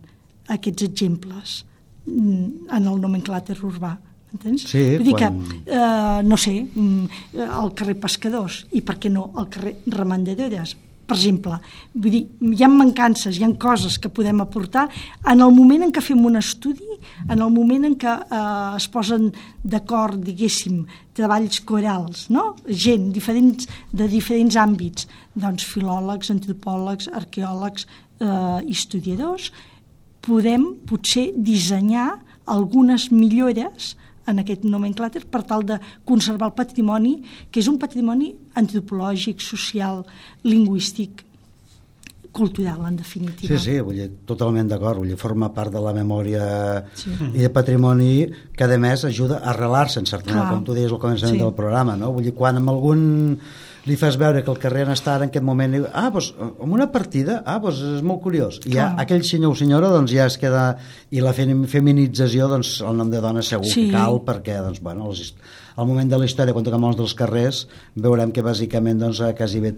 aquests 0.48 0.84
exemples 0.84 1.64
mm, 2.06 2.68
en 2.72 2.88
el 2.88 3.00
nomenclàter 3.04 3.58
urbà. 3.64 3.98
Entens? 4.38 4.68
Sí, 4.70 4.84
Vull 4.98 5.08
dir 5.10 5.16
quan- 5.18 5.40
que, 5.44 5.72
eh, 5.74 6.24
no 6.24 6.38
sé, 6.38 6.56
mm, 6.64 7.40
al 7.50 7.74
carrer 7.74 7.96
Pescadors 8.00 8.66
i 8.78 8.82
per 8.82 8.98
què 9.00 9.10
no 9.12 9.32
al 9.36 9.48
carrer 9.50 9.78
Remendaderes, 9.88 10.76
per 11.08 11.16
exemple. 11.16 11.58
Vull 11.96 12.12
dir, 12.12 12.28
hi 12.54 12.64
ha 12.64 12.68
mancances, 12.68 13.38
hi 13.40 13.44
ha 13.44 13.50
coses 13.58 13.98
que 13.98 14.10
podem 14.10 14.42
aportar 14.44 14.90
en 15.26 15.40
el 15.42 15.52
moment 15.56 15.84
en 15.84 15.92
què 15.92 16.02
fem 16.04 16.24
un 16.26 16.36
estudi, 16.36 16.84
en 17.30 17.40
el 17.42 17.50
moment 17.50 17.86
en 17.86 17.96
què 17.96 18.14
eh, 18.30 18.76
es 18.78 18.88
posen 18.88 19.32
d'acord, 19.64 20.20
diguéssim, 20.22 20.86
treballs 21.16 21.62
corals, 21.62 22.30
no? 22.30 22.56
gent 22.68 23.12
diferents, 23.16 23.68
de 23.92 24.08
diferents 24.08 24.56
àmbits, 24.56 25.08
doncs 25.34 25.64
filòlegs, 25.66 26.30
antropòlegs, 26.30 27.08
arqueòlegs, 27.14 27.88
eh, 28.20 28.62
historiadors, 28.68 29.52
podem 30.22 30.76
potser 30.86 31.32
dissenyar 31.38 32.20
algunes 32.46 33.10
millores 33.12 33.96
en 34.28 34.40
aquest 34.44 34.64
nomenclàter 34.68 35.26
per 35.32 35.44
tal 35.48 35.64
de 35.66 35.80
conservar 36.06 36.50
el 36.52 36.54
patrimoni, 36.58 37.22
que 37.52 37.60
és 37.62 37.68
un 37.72 37.78
patrimoni 37.80 38.34
antropològic, 38.60 39.40
social, 39.42 40.04
lingüístic, 40.44 41.24
cultural, 42.38 42.84
en 42.86 42.98
definitiva. 43.00 43.58
Sí, 43.58 43.72
sí, 43.72 43.80
vull 43.82 43.96
dir, 43.98 44.10
totalment 44.30 44.68
d'acord, 44.70 45.00
vull 45.02 45.10
dir, 45.10 45.18
forma 45.18 45.50
part 45.56 45.72
de 45.74 45.82
la 45.82 45.94
memòria 45.96 46.84
Sí. 46.94 47.10
i 47.34 47.40
de 47.40 47.50
patrimoni 47.50 48.28
que 48.56 48.64
a 48.64 48.78
més 48.78 49.06
ajuda 49.06 49.40
a 49.40 49.50
arrelar-se 49.56 50.00
en 50.00 50.06
certa 50.06 50.30
manera, 50.36 50.52
com 50.52 50.64
tu 50.64 50.74
deies 50.74 50.92
al 50.92 51.00
començament 51.00 51.38
Sí. 51.40 51.42
del 51.42 51.54
programa, 51.54 51.96
no? 51.98 52.12
Vull 52.14 52.24
dir, 52.26 52.34
quan 52.36 52.58
amb 52.58 52.70
algun 52.70 53.40
li 53.88 53.96
fas 53.96 54.18
veure 54.20 54.44
que 54.44 54.52
el 54.52 54.60
carrer 54.60 54.84
on 54.86 54.92
està 54.94 55.14
ara 55.16 55.26
en 55.26 55.32
aquest 55.32 55.46
moment 55.48 55.72
diu, 55.74 55.86
ah, 55.94 56.10
doncs, 56.14 56.34
amb 56.44 56.74
una 56.76 56.90
partida, 56.92 57.40
ah, 57.46 57.58
doncs 57.64 57.80
és 57.98 58.02
molt 58.06 58.22
curiós. 58.26 58.60
I 58.66 58.74
ja 58.76 58.90
Clar. 58.92 59.02
aquell 59.06 59.24
senyor 59.24 59.56
o 59.56 59.58
senyora 59.58 59.90
doncs 59.94 60.12
ja 60.12 60.26
es 60.28 60.38
queda, 60.38 60.66
i 61.12 61.22
la 61.24 61.34
fem- 61.34 61.66
feminització, 61.72 62.50
doncs 62.52 62.82
el 62.82 62.98
nom 63.00 63.10
de 63.14 63.22
dona 63.24 63.42
segur 63.42 63.66
Sí. 63.72 63.88
que 63.88 63.96
cal, 63.98 64.20
perquè, 64.28 64.60
doncs, 64.66 64.82
bueno, 64.84 65.08
els, 65.10 65.34
al 65.78 65.88
moment 65.88 66.10
de 66.12 66.18
la 66.20 66.26
història, 66.26 66.54
quan 66.54 66.66
toquem 66.68 66.84
els 66.90 66.98
dels 66.98 67.14
carrers, 67.16 67.68
veurem 67.96 68.32
que 68.32 68.44
bàsicament, 68.44 69.00
doncs, 69.00 69.22
quasi 69.38 69.60
bé 69.64 69.76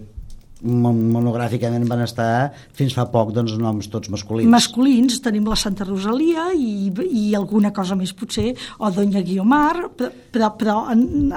monogràficament 0.62 1.86
van 1.88 2.02
estar 2.04 2.50
fins 2.76 2.94
fa 2.96 3.06
poc 3.12 3.32
doncs, 3.36 3.56
noms 3.60 3.88
tots 3.92 4.10
masculins. 4.12 4.50
Masculins 4.52 5.20
tenim 5.24 5.48
la 5.48 5.58
Santa 5.58 5.86
Rosalia 5.88 6.50
i, 6.56 6.90
i 6.90 7.24
alguna 7.38 7.72
cosa 7.76 7.96
més 7.98 8.12
potser, 8.16 8.52
o 8.78 8.90
Doña 8.94 9.22
Guiomar, 9.24 9.90
però, 9.96 10.52
però, 10.58 10.76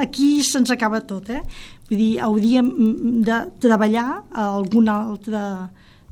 aquí 0.01 0.35
se'ns 0.43 0.73
acaba 0.73 1.03
tot, 1.07 1.31
eh? 1.31 1.43
Vull 1.89 1.99
dir, 1.99 2.11
hauríem 2.23 2.69
de 3.25 3.39
treballar 3.63 4.23
alguna 4.31 4.99
altra, 5.09 5.43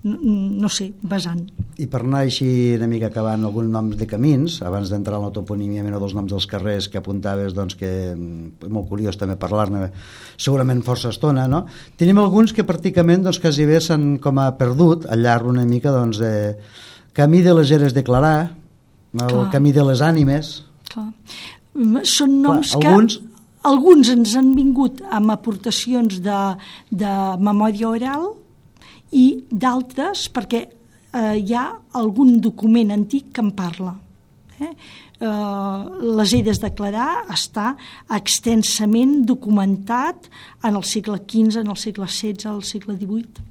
n- 0.03 0.59
no 0.61 0.69
sé, 0.69 0.91
vessant. 1.01 1.43
I 1.81 1.85
per 1.89 2.01
anar 2.03 2.19
així 2.25 2.47
una 2.77 2.87
mica 2.87 3.07
acabant 3.09 3.43
alguns 3.47 3.69
noms 3.71 3.97
de 3.97 4.05
camins, 4.09 4.59
abans 4.65 4.89
d'entrar 4.91 5.17
en 5.19 5.25
la 5.27 5.31
toponímia 5.33 5.83
menor 5.85 6.01
dels 6.03 6.13
noms 6.17 6.31
dels 6.33 6.45
carrers 6.49 6.87
que 6.89 6.99
apuntaves, 6.99 7.53
doncs 7.57 7.75
que 7.79 7.89
mm, 8.15 8.65
és 8.65 8.69
molt 8.73 8.89
curiós 8.89 9.17
també 9.17 9.35
parlar-ne 9.39 9.89
segurament 10.37 10.81
força 10.85 11.09
estona, 11.09 11.47
no? 11.47 11.65
Tenim 11.97 12.19
alguns 12.21 12.53
que 12.53 12.65
pràcticament 12.67 13.23
doncs, 13.25 13.39
quasi 13.39 13.65
bé 13.65 13.79
s'han 13.81 14.17
com 14.21 14.37
a 14.41 14.51
perdut 14.57 15.05
al 15.09 15.21
llarg 15.25 15.47
una 15.49 15.65
mica 15.65 15.91
doncs, 15.95 16.17
de 16.21 16.57
Camí 17.13 17.41
de 17.41 17.53
les 17.57 17.71
Eres 17.71 17.93
de 17.93 18.03
Clarà, 18.07 18.35
el 19.13 19.27
Clar. 19.27 19.49
Camí 19.51 19.71
de 19.75 19.83
les 19.83 19.99
Ànimes, 20.01 20.63
Clar. 20.91 21.09
Són 22.03 22.41
noms 22.41 22.71
Clar, 22.73 22.81
que... 22.81 22.87
alguns- 22.87 23.19
Alguns 23.61 24.09
ens 24.09 24.31
han 24.39 24.55
vingut 24.57 25.03
amb 25.13 25.29
aportacions 25.29 26.15
de, 26.25 26.37
de 26.89 27.11
memòria 27.38 27.91
oral 27.91 28.23
i 29.12 29.26
d'altres 29.51 30.28
perquè 30.34 30.62
eh, 30.68 31.38
hi 31.38 31.53
ha 31.53 31.68
algun 31.99 32.39
document 32.41 32.93
antic 32.95 33.32
que 33.36 33.43
en 33.43 33.51
parla. 33.57 33.95
Eh? 34.62 34.72
Eh, 35.22 36.01
les 36.18 36.34
he 36.34 36.41
de 36.45 36.55
declarar 36.64 37.28
està 37.34 37.72
extensament 38.18 39.22
documentat 39.28 40.30
en 40.64 40.76
el 40.76 40.84
segle 40.84 41.22
XV, 41.22 41.64
en 41.64 41.72
el 41.74 41.80
segle 41.80 42.07
XVI, 42.07 42.49
al 42.51 42.64
segle 42.68 42.97
XVIII 42.97 43.49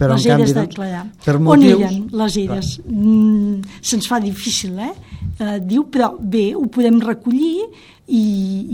però 0.00 0.16
les 0.16 0.24
de 0.24 0.32
doncs, 0.32 0.54
declarar. 0.56 1.04
per 1.20 1.34
On 1.36 1.42
motius... 1.44 1.76
eren 1.76 2.04
les 2.22 2.36
eres? 2.40 2.68
Mm, 2.88 3.80
Se'ns 3.84 4.08
fa 4.08 4.16
difícil, 4.22 4.78
eh? 4.80 4.94
eh? 5.36 5.58
Diu, 5.60 5.84
però 5.92 6.14
bé, 6.16 6.54
ho 6.56 6.64
podem 6.72 6.96
recollir 7.04 7.66
i, 8.08 8.22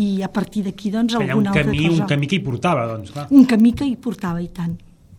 i 0.06 0.08
a 0.22 0.30
partir 0.30 0.62
d'aquí, 0.68 0.92
doncs, 0.94 1.16
Que 1.16 1.26
hi 1.26 1.32
ha 1.32 1.34
un 1.34 1.42
alguna 1.42 1.50
altra 1.50 1.64
camí, 1.66 1.88
cosa. 1.88 2.04
un 2.04 2.12
camí 2.12 2.30
que 2.30 2.38
hi 2.38 2.44
portava, 2.46 2.86
doncs, 2.92 3.10
clar. 3.16 3.26
Un 3.34 3.48
camí 3.50 3.74
que 3.74 3.88
hi 3.90 3.96
portava, 3.98 4.38
i 4.44 4.52
tant. 4.54 4.76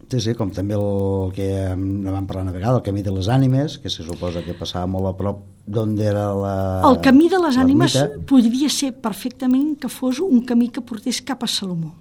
Sí, 0.07 0.21
sí, 0.23 0.33
com 0.39 0.51
també 0.55 0.77
el 0.77 1.33
que 1.35 1.47
ne 1.75 2.11
vam 2.13 2.27
parlar 2.29 2.45
una 2.45 2.55
vegada, 2.55 2.77
el 2.79 2.83
camí 2.85 3.03
de 3.03 3.11
les 3.11 3.27
ànimes, 3.27 3.75
que 3.83 3.91
se 3.91 4.05
suposa 4.07 4.39
que 4.45 4.55
passava 4.55 4.87
molt 4.87 5.09
a 5.09 5.13
prop 5.19 5.41
d'on 5.67 5.97
era 5.99 6.29
la... 6.31 6.55
El 6.87 7.01
camí 7.03 7.27
de 7.27 7.41
les 7.43 7.59
ànimes 7.59 7.97
podria 8.29 8.71
ser 8.71 8.93
perfectament 9.03 9.73
que 9.81 9.91
fos 9.91 10.23
un 10.23 10.45
camí 10.47 10.69
que 10.71 10.79
portés 10.79 11.19
cap 11.27 11.43
a 11.43 11.49
Salomó. 11.51 11.91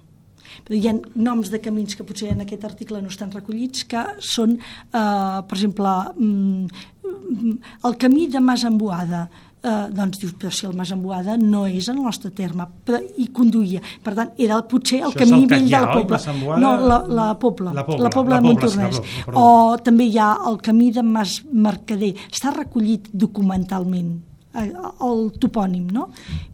Hi 0.69 0.87
ha 0.89 0.95
noms 1.15 1.51
de 1.53 1.61
camins 1.63 1.97
que 1.97 2.05
potser 2.07 2.31
en 2.33 2.43
aquest 2.45 2.63
article 2.67 3.01
no 3.01 3.11
estan 3.13 3.31
recollits, 3.33 3.85
que 3.89 4.03
són, 4.19 4.57
eh, 4.57 5.41
per 5.47 5.57
exemple, 5.57 5.95
mm, 6.15 6.67
el 7.85 7.97
camí 7.97 8.27
de 8.27 8.39
Mas 8.39 8.63
Emboada, 8.63 9.29
eh, 9.63 9.87
doncs 9.91 10.19
dius, 10.19 10.33
però 10.37 10.51
si 10.51 10.65
el 10.65 10.75
Mas 10.77 10.91
Emboada 10.91 11.37
no 11.37 11.65
és 11.67 11.87
el 11.89 11.97
nostre 12.01 12.31
terme, 12.31 12.67
però 12.85 12.99
hi 13.17 13.27
conduïa. 13.33 13.81
Per 14.03 14.13
tant, 14.17 14.31
era 14.37 14.61
potser 14.69 15.01
el 15.01 15.11
Això 15.11 15.23
camí 15.23 15.41
el 15.43 15.47
vell 15.47 15.67
de 15.69 15.81
la? 15.81 15.93
Pobla. 15.93 16.57
No, 16.57 16.75
la, 16.77 17.01
la 17.07 17.27
Pobla. 17.39 17.73
La 17.73 17.85
Pobla, 17.85 18.03
la 18.03 18.09
Pobla 18.09 18.35
la 18.35 18.41
de 18.41 18.47
Montornès. 18.47 19.01
O 19.33 19.77
també 19.83 20.07
hi 20.07 20.17
ha 20.17 20.31
el 20.47 20.57
camí 20.63 20.91
de 20.91 21.03
Mas 21.03 21.41
Mercader. 21.51 22.13
Està 22.31 22.53
recollit 22.55 23.09
documentalment 23.13 24.17
el 24.55 25.23
topònim, 25.41 25.89
no? 25.93 26.09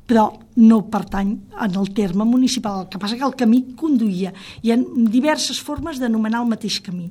però 0.07 0.27
no 0.59 0.81
pertany 0.91 1.33
en 1.63 1.75
el 1.79 1.91
terme 1.95 2.25
municipal. 2.27 2.83
El 2.83 2.89
que 2.91 2.99
passa 2.99 3.17
que 3.17 3.25
el 3.25 3.35
camí 3.39 3.63
conduïa. 3.79 4.33
Hi 4.61 4.73
ha 4.73 4.77
diverses 5.09 5.61
formes 5.63 5.99
d'anomenar 6.01 6.43
el 6.43 6.49
mateix 6.51 6.81
camí. 6.83 7.09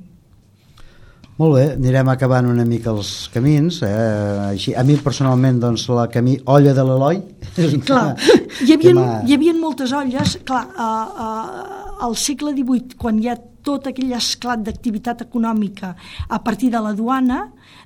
Molt 1.33 1.55
bé, 1.57 1.63
anirem 1.73 2.11
acabant 2.13 2.45
una 2.45 2.63
mica 2.63 2.91
els 2.93 3.27
camins. 3.33 3.79
Eh? 3.81 3.93
Així, 4.51 4.75
a 4.77 4.83
mi 4.85 4.99
personalment, 5.01 5.57
doncs, 5.63 5.87
la 5.89 6.05
camí 6.13 6.37
Olla 6.45 6.75
de 6.77 6.85
l'Eloi... 6.85 7.23
Clar, 7.87 8.13
hi 8.61 8.75
havia, 8.75 8.93
hi 9.25 9.35
havia 9.35 9.53
moltes 9.57 9.91
olles, 9.93 10.37
clar, 10.45 10.63
uh, 10.73 11.25
uh, 11.25 12.05
al 12.05 12.15
segle 12.17 12.53
XVIII, 12.53 12.97
quan 13.01 13.19
hi 13.21 13.29
ha 13.29 13.35
tot 13.65 13.89
aquell 13.89 14.13
esclat 14.17 14.63
d'activitat 14.65 15.25
econòmica 15.27 15.93
a 16.29 16.39
partir 16.43 16.71
de 16.73 16.81
la 16.83 16.93
duana, 16.97 17.45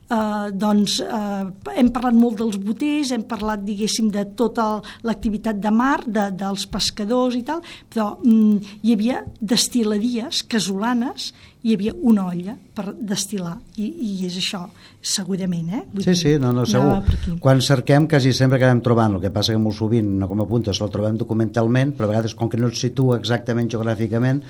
eh, 0.09 0.51
doncs 0.51 0.99
eh, 1.03 1.43
hem 1.78 1.91
parlat 1.93 2.15
molt 2.17 2.39
dels 2.41 2.57
boters, 2.61 3.11
hem 3.15 3.25
parlat, 3.30 3.63
diguéssim, 3.65 4.09
de 4.13 4.25
tota 4.38 4.69
l'activitat 5.07 5.59
de 5.61 5.73
mar, 5.73 5.99
de, 6.05 6.30
dels 6.38 6.67
pescadors 6.71 7.38
i 7.38 7.43
tal, 7.47 7.61
però 7.89 8.15
mm, 8.23 8.80
hi 8.84 8.95
havia 8.95 9.21
destil·ladies 9.39 10.45
casolanes, 10.49 11.32
hi 11.67 11.73
havia 11.75 11.91
una 12.07 12.28
olla 12.30 12.53
per 12.78 12.93
destil·lar, 12.95 13.57
i, 13.82 13.88
i 13.89 14.11
és 14.28 14.38
això, 14.39 14.61
segurament, 15.01 15.71
eh? 15.73 15.82
Vull 15.91 16.05
sí, 16.05 16.13
sí, 16.15 16.34
no, 16.39 16.53
no, 16.55 16.63
segur. 16.69 17.01
Quan 17.43 17.59
cerquem, 17.65 18.07
quasi 18.07 18.32
sempre 18.38 18.59
acabem 18.61 18.80
trobant, 18.86 19.17
el 19.17 19.25
que 19.25 19.34
passa 19.34 19.55
que 19.55 19.61
molt 19.61 19.75
sovint, 19.75 20.13
no 20.21 20.30
com 20.30 20.43
a 20.43 20.47
puntes, 20.47 20.80
el 20.80 20.93
trobem 20.93 21.17
documentalment, 21.19 21.95
però 21.97 22.07
a 22.07 22.13
vegades, 22.13 22.38
com 22.38 22.51
que 22.51 22.61
no 22.61 22.69
et 22.71 22.80
situa 22.80 23.17
exactament 23.19 23.71
geogràficament, 23.73 24.43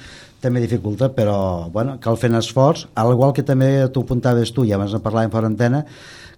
també 0.47 0.63
dificulta, 0.63 1.11
però 1.13 1.39
bueno, 1.73 1.97
cal 2.03 2.17
fer 2.19 2.31
un 2.31 2.39
esforç, 2.41 2.87
al 2.95 3.13
igual 3.13 3.35
que 3.35 3.45
també 3.45 3.71
tu 3.93 4.07
apuntaves 4.07 4.55
tu, 4.55 4.65
ja 4.67 4.79
abans 4.79 4.95
de 4.95 5.03
parlar 5.03 5.27
en 5.27 5.35
fora 5.35 5.51
antena, 5.51 5.83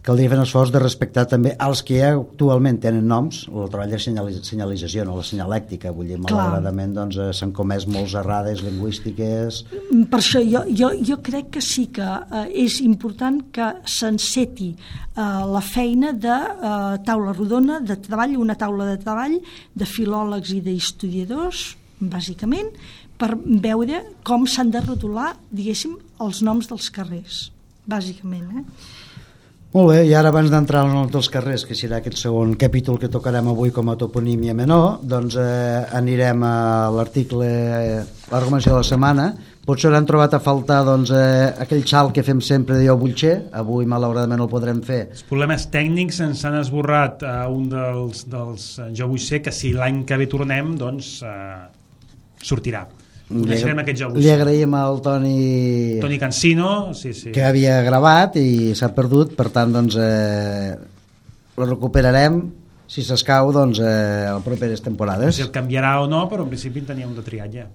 caldria 0.06 0.32
fer 0.32 0.38
un 0.40 0.46
esforç 0.46 0.72
de 0.72 0.80
respectar 0.80 1.26
també 1.28 1.52
els 1.66 1.82
que 1.86 1.98
ja 2.00 2.14
actualment 2.16 2.80
tenen 2.82 3.08
noms, 3.08 3.42
el 3.52 3.68
treball 3.72 3.92
de 3.92 4.00
senyalització, 4.00 5.04
no 5.06 5.18
la 5.18 5.26
senyalèctica, 5.28 5.92
vull 5.96 6.08
dir, 6.10 6.20
malauradament 6.24 6.96
doncs, 6.96 7.20
eh, 7.20 7.34
s'han 7.36 7.52
comès 7.56 7.88
molts 7.92 8.16
errades 8.20 8.64
lingüístiques... 8.66 9.64
Per 10.10 10.22
això 10.22 10.42
jo, 10.46 10.64
jo, 10.72 10.94
jo 11.06 11.20
crec 11.26 11.52
que 11.58 11.64
sí 11.64 11.90
que 11.96 12.08
eh, 12.08 12.46
és 12.64 12.80
important 12.86 13.42
que 13.56 13.74
s'enceti 13.84 14.72
eh, 14.72 15.22
la 15.52 15.64
feina 15.66 16.14
de 16.16 16.38
eh, 16.38 16.96
taula 17.06 17.36
rodona, 17.36 17.82
de 17.84 18.00
treball, 18.00 18.38
una 18.40 18.56
taula 18.60 18.88
de 18.94 18.98
treball 19.04 19.36
de 19.76 19.90
filòlegs 19.90 20.56
i 20.56 20.64
d'historiadors, 20.64 21.68
bàsicament, 22.00 22.72
per 23.20 23.36
veure 23.36 24.02
com 24.24 24.48
s'han 24.48 24.72
de 24.72 24.82
rotular, 24.86 25.34
diguéssim, 25.52 25.98
els 26.24 26.42
noms 26.46 26.72
dels 26.72 26.90
carrers, 26.96 27.44
bàsicament. 27.90 28.62
Eh? 28.62 29.08
Molt 29.70 29.92
bé, 29.92 29.98
i 30.10 30.16
ara 30.18 30.32
abans 30.34 30.50
d'entrar 30.50 30.80
al 30.82 30.90
nom 30.90 31.10
dels 31.14 31.28
carrers, 31.30 31.62
que 31.70 31.76
serà 31.78 32.00
aquest 32.00 32.18
segon 32.18 32.56
capítol 32.58 32.98
que 32.98 33.10
tocarem 33.14 33.52
avui 33.52 33.70
com 33.70 33.92
a 33.92 33.94
toponímia 34.02 34.56
menor, 34.58 35.04
doncs 35.06 35.36
eh, 35.38 35.84
anirem 36.00 36.42
a 36.42 36.56
l'article, 36.96 37.46
eh, 37.46 38.00
la 38.32 38.40
recomanació 38.40 38.74
de 38.74 38.80
la 38.80 38.88
setmana. 38.88 39.28
Potser 39.70 39.92
han 39.94 40.08
trobat 40.10 40.34
a 40.34 40.40
faltar 40.42 40.80
doncs, 40.88 41.12
eh, 41.14 41.52
aquell 41.62 41.86
xal 41.86 42.10
que 42.16 42.24
fem 42.26 42.42
sempre 42.42 42.80
de 42.80 42.88
jo 42.88 42.96
Butxer, 42.98 43.36
avui 43.62 43.86
malauradament 43.86 44.42
no 44.42 44.48
el 44.48 44.50
podrem 44.56 44.80
fer. 44.88 45.04
Els 45.14 45.28
problemes 45.30 45.68
tècnics 45.70 46.18
ens 46.26 46.42
han 46.50 46.58
esborrat 46.64 47.22
a 47.30 47.44
un 47.54 47.70
dels, 47.70 48.26
dels 48.32 48.66
eh, 48.80 48.90
Jo 48.98 49.12
vull 49.12 49.22
ser, 49.22 49.44
que 49.46 49.54
si 49.54 49.76
l'any 49.78 50.02
que 50.10 50.18
ve 50.18 50.26
tornem, 50.34 50.74
doncs 50.82 51.20
eh, 51.22 51.60
sortirà. 52.42 52.88
Coneixerem 53.30 53.78
aquest 53.84 54.00
joc. 54.02 54.16
Li 54.18 54.30
agraïm 54.34 54.74
al 54.74 55.04
Toni... 55.06 56.00
Toni 56.02 56.18
Cancino, 56.18 56.96
sí, 56.98 57.14
sí. 57.14 57.30
Que 57.36 57.44
havia 57.46 57.78
gravat 57.86 58.40
i 58.42 58.74
s'ha 58.78 58.90
perdut, 58.96 59.36
per 59.38 59.52
tant, 59.54 59.76
doncs, 59.76 60.00
eh, 60.02 60.74
lo 61.60 61.68
recuperarem 61.70 62.42
si 62.90 63.06
s'escau, 63.06 63.52
doncs, 63.54 63.78
eh, 63.86 64.26
a 64.34 64.40
properes 64.42 64.82
temporades. 64.82 65.38
Si 65.38 65.46
el 65.46 65.54
canviarà 65.54 66.00
o 66.02 66.10
no, 66.10 66.26
però 66.32 66.48
en 66.48 66.50
principi 66.50 66.82
en 66.82 66.90
teníem 66.90 67.14
de 67.14 67.22
triatge. 67.22 67.68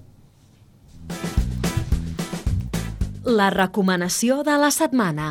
La 3.25 3.49
recomanació 3.55 4.43
de 4.43 4.59
la 4.59 4.75
setmana. 4.75 5.29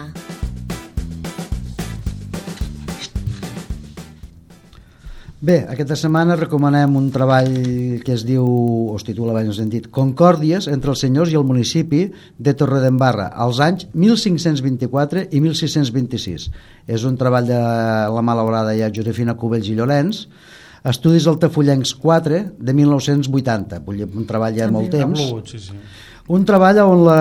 Bé, 5.44 5.58
aquesta 5.68 5.98
setmana 6.00 6.38
recomanem 6.40 6.94
un 6.96 7.10
treball 7.12 7.50
que 8.06 8.14
es 8.16 8.22
diu, 8.24 8.46
o 8.48 8.94
es 8.96 9.04
titula 9.04 9.34
ben 9.36 9.50
sentit, 9.52 9.90
Concòrdies 9.92 10.70
entre 10.72 10.94
els 10.94 11.02
senyors 11.04 11.34
i 11.34 11.36
el 11.36 11.44
municipi 11.44 12.06
de 12.40 12.54
Torredembarra, 12.56 13.26
als 13.46 13.60
anys 13.60 13.90
1524 13.92 15.26
i 15.36 15.42
1626. 15.44 16.46
És 16.88 17.04
un 17.04 17.18
treball 17.20 17.50
de 17.50 17.58
la 17.60 18.24
malaurada 18.24 18.72
ja 18.78 18.88
Josefina 18.96 19.36
Cubells 19.36 19.68
i 19.68 19.76
Llorenç, 19.76 20.22
Estudis 20.88 21.28
Altafullencs 21.28 21.92
4 22.00 22.40
de 22.64 22.76
1980, 22.78 23.82
vull 23.84 24.00
dir, 24.00 24.08
un 24.08 24.30
treball 24.30 24.56
ja 24.56 24.70
de 24.72 24.78
molt 24.78 24.96
temps. 24.96 25.26
Blut, 25.28 25.52
sí, 25.52 25.60
sí. 25.60 25.76
Un 26.32 26.48
treball 26.48 26.80
on 26.86 27.04
la... 27.04 27.20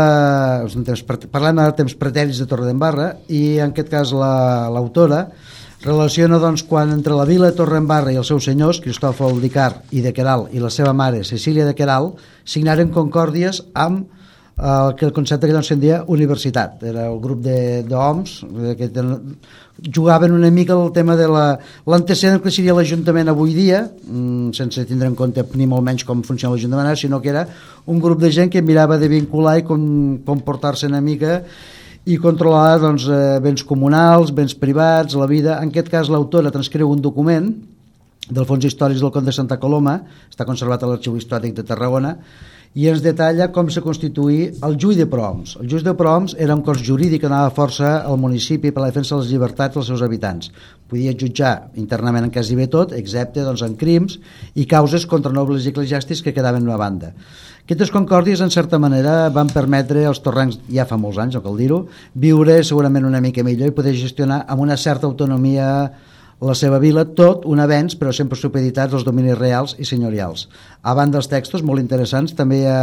Parlem 1.35 1.59
de 1.59 1.67
temps 1.75 1.99
pretèrits 1.99 2.39
de 2.39 2.47
Torredembarra 2.47 3.17
i 3.35 3.59
en 3.59 3.75
aquest 3.75 3.91
cas 3.91 4.15
l'autora 4.15 5.25
la, 5.25 5.59
relaciona 5.83 6.39
doncs, 6.39 6.63
quan 6.69 6.93
entre 6.95 7.17
la 7.19 7.27
vila 7.27 7.53
Torrembarra 7.57 8.13
i 8.15 8.19
els 8.21 8.31
seus 8.31 8.47
senyors, 8.47 8.81
Cristòfol 8.83 9.41
d'Icar 9.43 9.71
i 9.91 10.03
de 10.05 10.13
Queral, 10.15 10.49
i 10.55 10.63
la 10.63 10.71
seva 10.71 10.95
mare, 10.95 11.25
Cecília 11.27 11.67
de 11.67 11.75
Queral, 11.79 12.13
signaren 12.45 12.93
concòrdies 12.95 13.65
amb 13.75 14.07
el 14.63 14.95
que 14.95 15.07
el 15.09 15.13
concepte 15.17 15.49
que 15.49 15.55
doncs 15.55 15.73
se'n 15.73 15.83
universitat. 16.13 16.83
Era 16.85 17.09
el 17.09 17.19
grup 17.21 17.41
d'homes 17.43 18.35
que 18.79 18.91
jugaven 19.95 20.33
una 20.33 20.51
mica 20.51 20.75
el 20.75 20.93
tema 20.93 21.17
de 21.17 21.27
l'antecedent 21.27 22.43
que 22.43 22.53
seria 22.53 22.75
l'Ajuntament 22.77 23.29
avui 23.29 23.55
dia, 23.55 23.89
mm, 23.89 24.53
sense 24.53 24.85
tindre 24.85 25.09
en 25.09 25.17
compte 25.17 25.45
ni 25.55 25.67
molt 25.67 25.83
menys 25.83 26.05
com 26.05 26.23
funciona 26.23 26.55
l'Ajuntament, 26.55 26.97
sinó 26.97 27.21
que 27.21 27.31
era 27.31 27.49
un 27.87 27.99
grup 27.99 28.21
de 28.21 28.31
gent 28.31 28.51
que 28.51 28.63
mirava 28.63 28.99
de 28.99 29.09
vincular 29.09 29.59
i 29.59 29.63
com, 29.63 30.19
comportar-se 30.25 30.87
una 30.87 31.01
mica 31.01 31.43
i 32.05 32.17
controlar 32.19 32.81
doncs, 32.83 33.07
eh, 33.07 33.39
béns 33.43 33.63
comunals, 33.63 34.33
béns 34.35 34.55
privats, 34.55 35.15
la 35.15 35.27
vida. 35.27 35.61
En 35.63 35.69
aquest 35.71 35.89
cas, 35.89 36.09
l'autora 36.09 36.51
transcriu 36.51 36.91
un 36.91 37.01
document 37.01 37.53
del 38.29 38.47
Fons 38.47 38.65
Històrics 38.65 39.01
del 39.01 39.13
Comte 39.13 39.31
de 39.31 39.37
Santa 39.37 39.59
Coloma, 39.59 40.01
està 40.31 40.45
conservat 40.45 40.83
a 40.83 40.87
l'Arxiu 40.87 41.17
Històric 41.17 41.55
de 41.55 41.63
Tarragona, 41.63 42.17
i 42.75 42.87
ens 42.89 43.03
detalla 43.05 43.51
com 43.53 43.69
se 43.69 43.83
constituï 43.85 44.47
el 44.65 44.79
Jull 44.81 44.97
de 44.97 45.05
Proms. 45.07 45.59
El 45.61 45.69
Jull 45.69 45.83
de 45.85 45.93
Proms 45.93 46.35
era 46.41 46.55
un 46.57 46.63
cos 46.65 46.81
jurídic 46.81 47.21
que 47.21 47.29
anava 47.29 47.53
força 47.53 47.99
al 48.01 48.17
municipi 48.17 48.73
per 48.73 48.81
la 48.81 48.89
defensa 48.89 49.15
de 49.15 49.21
les 49.21 49.33
llibertats 49.35 49.77
dels 49.77 49.91
seus 49.93 50.05
habitants. 50.07 50.49
Podia 50.89 51.13
jutjar 51.13 51.69
internament 51.77 52.25
en 52.25 52.33
quasi 52.33 52.57
bé 52.57 52.71
tot, 52.73 52.95
excepte 52.97 53.45
doncs, 53.45 53.65
en 53.67 53.77
crims 53.77 54.19
i 54.55 54.65
causes 54.65 55.05
contra 55.07 55.33
nobles 55.33 55.67
i 55.67 55.75
eclesiàstics 55.75 56.25
que 56.25 56.33
quedaven 56.33 56.69
a 56.73 56.81
banda. 56.81 57.13
Aquestes 57.63 57.93
concòrdies, 57.95 58.41
en 58.43 58.51
certa 58.51 58.79
manera, 58.83 59.29
van 59.31 59.47
permetre 59.47 60.01
als 60.03 60.19
torrencs, 60.19 60.57
ja 60.67 60.83
fa 60.83 60.97
molts 60.99 61.21
anys, 61.23 61.37
no 61.39 61.45
cal 61.45 61.55
dir-ho, 61.61 61.85
viure 62.19 62.57
segurament 62.67 63.07
una 63.07 63.21
mica 63.23 63.45
millor 63.47 63.71
i 63.71 63.75
poder 63.77 63.93
gestionar 63.95 64.41
amb 64.51 64.65
una 64.65 64.75
certa 64.77 65.07
autonomia 65.07 65.69
la 66.43 66.57
seva 66.59 66.81
vila, 66.83 67.05
tot 67.07 67.47
un 67.47 67.63
avenç, 67.63 67.95
però 68.01 68.11
sempre 68.11 68.35
supeditats 68.41 68.99
als 68.99 69.07
dominis 69.07 69.39
reals 69.39 69.77
i 69.79 69.87
senyorials. 69.87 70.49
A 70.83 70.97
banda 70.99 71.21
dels 71.21 71.31
textos, 71.31 71.63
molt 71.63 71.79
interessants, 71.79 72.35
també 72.35 72.65
hi 72.65 72.67
ha 72.67 72.83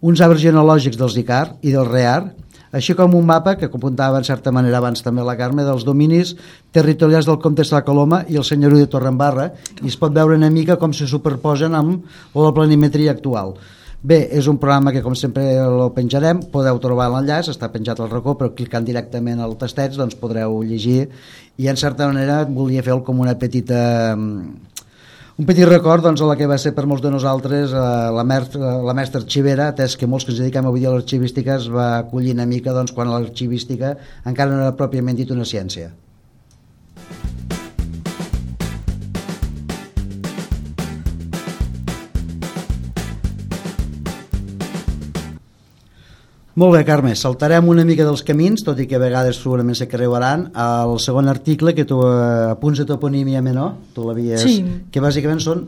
uns 0.00 0.24
arbres 0.24 0.40
genealògics 0.40 0.96
dels 0.96 1.20
Icar 1.20 1.44
i 1.60 1.76
del 1.76 1.84
Rear, 1.92 2.32
així 2.72 2.96
com 2.96 3.12
un 3.20 3.28
mapa 3.28 3.58
que 3.60 3.68
apuntava 3.68 4.16
en 4.16 4.24
certa 4.24 4.50
manera 4.52 4.80
abans 4.80 5.04
també 5.04 5.22
la 5.24 5.36
Carme 5.36 5.64
dels 5.64 5.84
dominis 5.84 6.34
territorials 6.72 7.28
del 7.28 7.38
comte 7.44 7.62
de 7.62 7.76
la 7.76 7.84
Coloma 7.84 8.24
i 8.32 8.40
el 8.40 8.48
senyoriu 8.48 8.80
de 8.80 8.88
Torrembarra 8.90 9.50
i 9.82 9.92
es 9.92 10.00
pot 10.00 10.12
veure 10.16 10.40
una 10.40 10.50
mica 10.50 10.80
com 10.80 10.96
se 10.96 11.06
superposen 11.06 11.76
amb 11.76 12.04
la 12.34 12.52
planimetria 12.56 13.12
actual. 13.12 13.58
Bé, 14.02 14.18
és 14.36 14.46
un 14.46 14.58
programa 14.60 14.92
que 14.92 15.00
com 15.02 15.14
sempre 15.16 15.42
el 15.56 15.80
penjarem, 15.96 16.42
podeu 16.52 16.78
trobar 16.82 17.08
l'enllaç, 17.10 17.48
està 17.50 17.70
penjat 17.72 17.98
al 18.00 18.10
racó, 18.12 18.36
però 18.36 18.52
clicant 18.54 18.84
directament 18.84 19.40
al 19.40 19.56
tastet 19.58 19.96
doncs 19.96 20.18
podreu 20.20 20.60
llegir 20.62 21.08
i 21.56 21.70
en 21.72 21.80
certa 21.80 22.06
manera 22.06 22.44
volia 22.44 22.84
fer 22.84 22.98
com 23.02 23.24
una 23.24 23.34
petita 23.40 23.80
un 25.36 25.44
petit 25.44 25.66
record 25.68 26.04
doncs, 26.04 26.22
a 26.22 26.28
la 26.30 26.36
que 26.36 26.46
va 26.48 26.56
ser 26.56 26.72
per 26.76 26.86
molts 26.88 27.02
de 27.04 27.10
nosaltres 27.12 27.72
eh, 27.72 27.80
la, 28.16 28.24
mestra, 28.24 28.78
la 28.84 28.94
mestra 28.96 29.20
arxivera, 29.20 29.68
atès 29.72 29.96
que 29.96 30.08
molts 30.08 30.24
que 30.24 30.32
ens 30.32 30.40
dediquem 30.40 30.68
avui 30.68 30.86
a 30.86 30.92
l'arxivística 30.94 31.58
es 31.60 31.68
va 31.72 31.98
acollir 31.98 32.32
una 32.36 32.46
mica 32.48 32.72
doncs, 32.76 32.94
quan 32.96 33.12
l'arxivística 33.12 33.96
encara 34.24 34.52
no 34.52 34.62
era 34.64 34.76
pròpiament 34.78 35.18
dit 35.18 35.32
una 35.32 35.44
ciència. 35.44 35.90
Molt 46.56 46.72
bé, 46.72 46.86
Carme, 46.88 47.12
saltarem 47.20 47.66
una 47.68 47.84
mica 47.84 48.04
dels 48.06 48.22
camins, 48.24 48.62
tot 48.64 48.78
i 48.80 48.86
que 48.88 48.96
a 48.96 49.00
vegades 49.02 49.36
segurament 49.42 49.76
se 49.76 49.84
creuaran, 49.92 50.46
al 50.56 50.94
segon 51.04 51.28
article 51.28 51.74
que 51.76 51.84
tu 51.84 51.98
eh, 52.00 52.52
apunts 52.54 52.80
de 52.80 52.86
toponímia 52.88 53.42
menor, 53.44 53.74
tu 53.92 54.06
l'havies... 54.06 54.40
Sí. 54.40 54.54
Que 54.88 55.02
bàsicament 55.04 55.42
són 55.44 55.66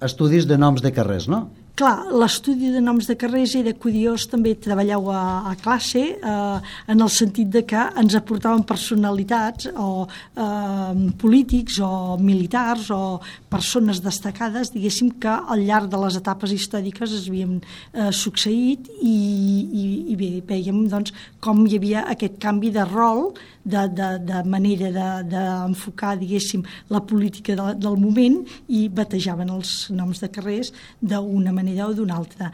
estudis 0.00 0.48
de 0.48 0.56
noms 0.56 0.80
de 0.80 0.94
carrers, 0.96 1.28
no? 1.28 1.42
Clar, 1.78 2.10
l'estudi 2.12 2.68
de 2.74 2.80
noms 2.82 3.06
de 3.08 3.14
carrers 3.16 3.54
era 3.56 3.72
curiós, 3.72 4.26
també 4.28 4.52
treballeu 4.60 5.06
a, 5.14 5.20
a 5.48 5.54
classe, 5.62 6.02
eh, 6.18 6.72
en 6.92 7.00
el 7.00 7.10
sentit 7.12 7.48
de 7.54 7.62
que 7.68 7.84
ens 8.00 8.16
aportaven 8.18 8.64
personalitats 8.68 9.70
o 9.72 10.04
eh, 10.04 11.04
polítics 11.20 11.78
o 11.84 12.18
militars 12.20 12.90
o 12.92 13.00
persones 13.48 14.02
destacades, 14.04 14.74
diguéssim, 14.74 15.14
que 15.22 15.30
al 15.30 15.64
llarg 15.64 15.88
de 15.92 16.02
les 16.04 16.18
etapes 16.20 16.52
històriques 16.56 17.14
es 17.16 17.30
havien 17.30 17.56
eh, 17.60 18.10
succeït 18.12 18.90
i, 19.00 19.14
i, 19.14 19.86
i 20.12 20.18
bé, 20.20 20.30
veiem 20.50 20.84
doncs, 20.90 21.14
com 21.40 21.64
hi 21.64 21.80
havia 21.80 22.04
aquest 22.12 22.36
canvi 22.42 22.74
de 22.76 22.84
rol, 22.90 23.30
de, 23.64 23.88
de, 23.92 24.08
de 24.24 24.42
manera 24.48 24.90
d'enfocar, 25.22 26.14
de, 26.16 26.24
diguéssim, 26.24 26.62
la 26.88 27.02
política 27.04 27.56
de, 27.56 27.74
del 27.80 27.98
moment 28.00 28.40
i 28.72 28.86
batejaven 28.88 29.52
els 29.52 29.90
noms 29.92 30.22
de 30.22 30.30
carrers 30.32 30.72
d'una 31.00 31.52
manera 31.52 31.69
manera 31.70 31.88
o 31.88 31.94
d'una 31.94 32.16
altra. 32.16 32.50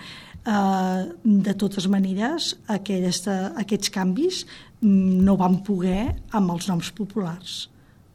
Uh, 0.46 1.10
de 1.24 1.54
totes 1.58 1.88
maneres, 1.90 2.54
aquesta, 2.70 3.52
aquests 3.58 3.90
canvis 3.90 4.44
mm, 4.80 5.24
no 5.26 5.34
van 5.36 5.58
poder 5.66 6.14
amb 6.36 6.52
els 6.54 6.68
noms 6.68 6.92
populars. 6.94 7.66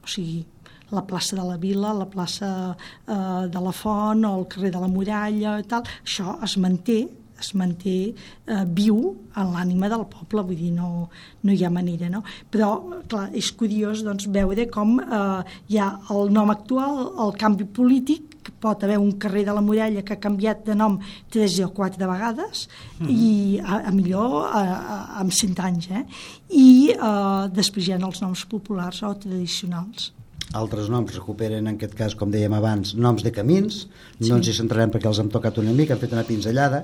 O 0.02 0.08
sigui, 0.08 0.46
la 0.92 1.04
plaça 1.04 1.36
de 1.36 1.44
la 1.44 1.58
Vila, 1.60 1.92
la 1.94 2.08
plaça 2.08 2.72
uh, 2.72 3.48
de 3.52 3.64
la 3.64 3.74
Font 3.76 4.24
o 4.24 4.38
el 4.40 4.48
carrer 4.48 4.72
de 4.72 4.80
la 4.80 4.88
Muralla 4.88 5.58
i 5.60 5.68
tal, 5.68 5.84
això 6.06 6.38
es 6.44 6.56
manté 6.58 7.02
es 7.42 7.54
manté 7.58 7.96
eh, 8.12 8.64
viu 8.66 9.00
en 9.36 9.54
l'ànima 9.56 9.90
del 9.92 10.06
poble, 10.12 10.44
vull 10.48 10.60
dir, 10.60 10.72
no, 10.76 11.10
no 11.44 11.54
hi 11.56 11.64
ha 11.66 11.72
manera, 11.74 12.10
no? 12.14 12.24
Però, 12.52 12.74
clar, 13.12 13.30
és 13.38 13.52
curiós 13.58 14.04
doncs, 14.08 14.28
veure 14.32 14.68
com 14.74 15.00
eh, 15.02 15.56
hi 15.72 15.82
ha 15.82 15.92
el 16.14 16.32
nom 16.34 16.54
actual, 16.54 17.08
el 17.26 17.36
canvi 17.40 17.68
polític, 17.68 18.32
que 18.42 18.54
pot 18.58 18.84
haver 18.84 18.98
un 18.98 19.12
carrer 19.22 19.44
de 19.46 19.54
la 19.54 19.62
Muralla 19.62 20.02
que 20.02 20.16
ha 20.16 20.22
canviat 20.22 20.64
de 20.66 20.74
nom 20.78 20.96
tres 21.30 21.60
o 21.62 21.70
quatre 21.78 22.08
vegades 22.10 22.68
mm 23.00 23.06
-hmm. 23.06 23.12
i 23.12 23.60
a, 23.60 23.76
a 23.90 23.92
millor 23.92 24.46
a, 24.46 24.62
a, 24.62 25.20
amb 25.22 25.32
cent 25.32 25.60
anys 25.60 25.90
eh? 25.92 26.06
i 26.50 26.90
eh, 26.90 27.44
després 27.54 27.88
hi 27.88 27.94
ha 27.94 28.00
els 28.02 28.22
noms 28.22 28.46
populars 28.46 29.04
o 29.04 29.14
tradicionals 29.14 30.14
altres 30.54 30.90
noms 30.90 31.14
recuperen 31.16 31.68
en 31.68 31.76
aquest 31.76 31.96
cas, 31.96 32.16
com 32.16 32.32
dèiem 32.32 32.54
abans, 32.54 32.96
noms 32.96 33.24
de 33.24 33.32
camins, 33.32 33.86
sí. 33.88 34.30
no 34.30 34.36
ens 34.36 34.48
hi 34.48 34.54
centrarem 34.54 34.92
perquè 34.92 35.08
els 35.08 35.20
hem 35.20 35.30
tocat 35.30 35.58
una 35.58 35.72
mica, 35.72 35.94
han 35.94 36.00
fet 36.00 36.12
una 36.12 36.28
pinzellada. 36.28 36.84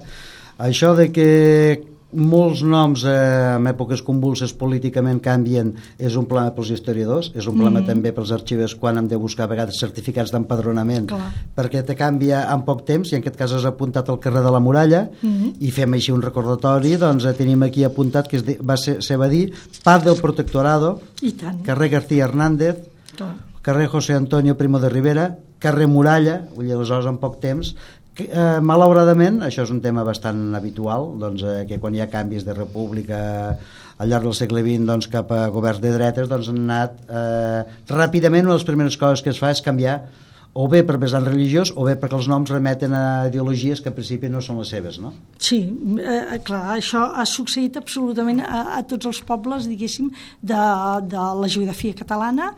Això 0.58 0.96
de 0.98 1.12
que 1.14 1.30
molts 2.18 2.62
noms 2.64 3.04
eh, 3.04 3.12
en 3.58 3.68
èpoques 3.68 4.02
convulses 4.06 4.54
políticament 4.56 5.20
canvien 5.24 5.74
és 6.00 6.16
un 6.16 6.26
problema 6.26 6.54
pels 6.56 6.72
historiadors, 6.72 7.32
és 7.36 7.48
un 7.50 7.58
problema 7.58 7.82
mm. 7.82 7.88
també 7.90 8.14
pels 8.16 8.32
arxivers 8.32 8.78
quan 8.80 8.98
hem 8.98 9.10
de 9.12 9.20
buscar 9.20 9.46
a 9.46 9.52
vegades 9.52 9.80
certificats 9.82 10.32
d'empadronament 10.32 11.10
perquè 11.56 11.84
te 11.86 11.98
canvia 12.00 12.46
en 12.54 12.64
poc 12.68 12.86
temps 12.88 13.12
i 13.12 13.18
en 13.18 13.26
aquest 13.26 13.40
cas 13.40 13.58
has 13.58 13.68
apuntat 13.68 14.08
al 14.10 14.22
carrer 14.24 14.46
de 14.46 14.54
la 14.56 14.62
Muralla 14.64 15.04
mm. 15.22 15.58
i 15.60 15.72
fem 15.76 15.98
així 15.98 16.16
un 16.16 16.24
recordatori 16.24 16.96
doncs 17.02 17.28
eh, 17.28 17.36
tenim 17.36 17.68
aquí 17.68 17.84
apuntat 17.84 18.32
que 18.32 18.40
es, 18.40 18.48
va 18.64 18.80
ser, 18.80 19.02
se 19.04 19.20
va 19.20 19.28
dir 19.28 19.50
Paz 19.84 20.06
del 20.08 20.16
Protectorado 20.22 21.02
carrer 21.68 21.90
García 21.90 22.24
Hernández 22.24 22.88
Clar. 23.18 23.36
carrer 23.62 23.92
José 23.92 24.16
Antonio 24.16 24.56
Primo 24.56 24.80
de 24.80 24.90
Rivera 24.90 25.28
carrer 25.60 25.88
Muralla, 25.90 26.44
vull 26.54 26.68
dir, 26.70 26.76
aleshores 26.76 27.08
en 27.10 27.18
poc 27.20 27.40
temps 27.42 27.76
eh, 28.26 28.60
malauradament, 28.64 29.42
això 29.46 29.66
és 29.68 29.74
un 29.74 29.82
tema 29.84 30.06
bastant 30.08 30.56
habitual, 30.58 31.12
doncs, 31.22 31.44
eh, 31.44 31.66
que 31.70 31.80
quan 31.82 31.96
hi 31.96 32.02
ha 32.02 32.10
canvis 32.12 32.46
de 32.48 32.56
república 32.58 33.20
al 33.98 34.10
llarg 34.12 34.28
del 34.28 34.38
segle 34.38 34.62
XX 34.66 34.86
doncs, 34.86 35.10
cap 35.14 35.32
a 35.34 35.48
governs 35.54 35.82
de 35.82 35.92
dretes 35.96 36.30
doncs, 36.30 36.52
han 36.54 36.64
anat 36.66 36.98
eh, 37.10 37.62
ràpidament, 37.90 38.46
una 38.46 38.56
de 38.56 38.62
les 38.62 38.68
primeres 38.68 38.98
coses 38.98 39.24
que 39.26 39.34
es 39.34 39.42
fa 39.42 39.52
és 39.54 39.64
canviar 39.66 40.00
o 40.58 40.66
bé 40.72 40.82
per 40.86 40.98
vessant 40.98 41.26
religiós 41.28 41.70
o 41.78 41.86
bé 41.86 41.94
perquè 42.02 42.18
els 42.18 42.28
noms 42.32 42.50
remeten 42.50 42.94
a 42.98 43.28
ideologies 43.30 43.82
que 43.84 43.92
en 43.92 43.96
principi 43.98 44.30
no 44.34 44.42
són 44.42 44.58
les 44.62 44.72
seves, 44.74 44.98
no? 45.02 45.12
Sí, 45.38 45.60
eh, 46.02 46.40
clar, 46.48 46.64
això 46.74 47.04
ha 47.14 47.26
succeït 47.30 47.78
absolutament 47.78 48.42
a, 48.42 48.64
a 48.80 48.82
tots 48.90 49.10
els 49.12 49.20
pobles, 49.28 49.68
diguéssim, 49.70 50.10
de, 50.42 50.64
de 51.14 51.28
la 51.42 51.52
geografia 51.54 51.98
catalana. 52.02 52.50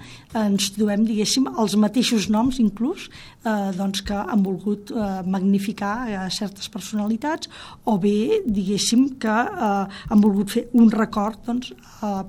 Ens 0.46 0.72
trobem, 0.78 1.04
diguéssim, 1.10 1.50
els 1.60 1.76
mateixos 1.82 2.30
noms, 2.32 2.62
inclús, 2.64 3.10
eh, 3.44 3.70
doncs 3.76 4.06
que 4.08 4.16
han 4.16 4.48
volgut 4.48 4.96
eh, 4.96 5.12
magnificar 5.28 5.94
eh, 6.08 6.24
certes 6.32 6.72
personalitats 6.72 7.52
o 7.84 8.00
bé, 8.00 8.46
diguéssim, 8.48 9.10
que 9.20 9.38
eh, 9.52 10.02
han 10.08 10.24
volgut 10.24 10.56
fer 10.56 10.68
un 10.80 10.88
record, 10.96 11.44
doncs, 11.52 11.76
eh, 11.76 12.20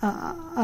a, 0.00 0.10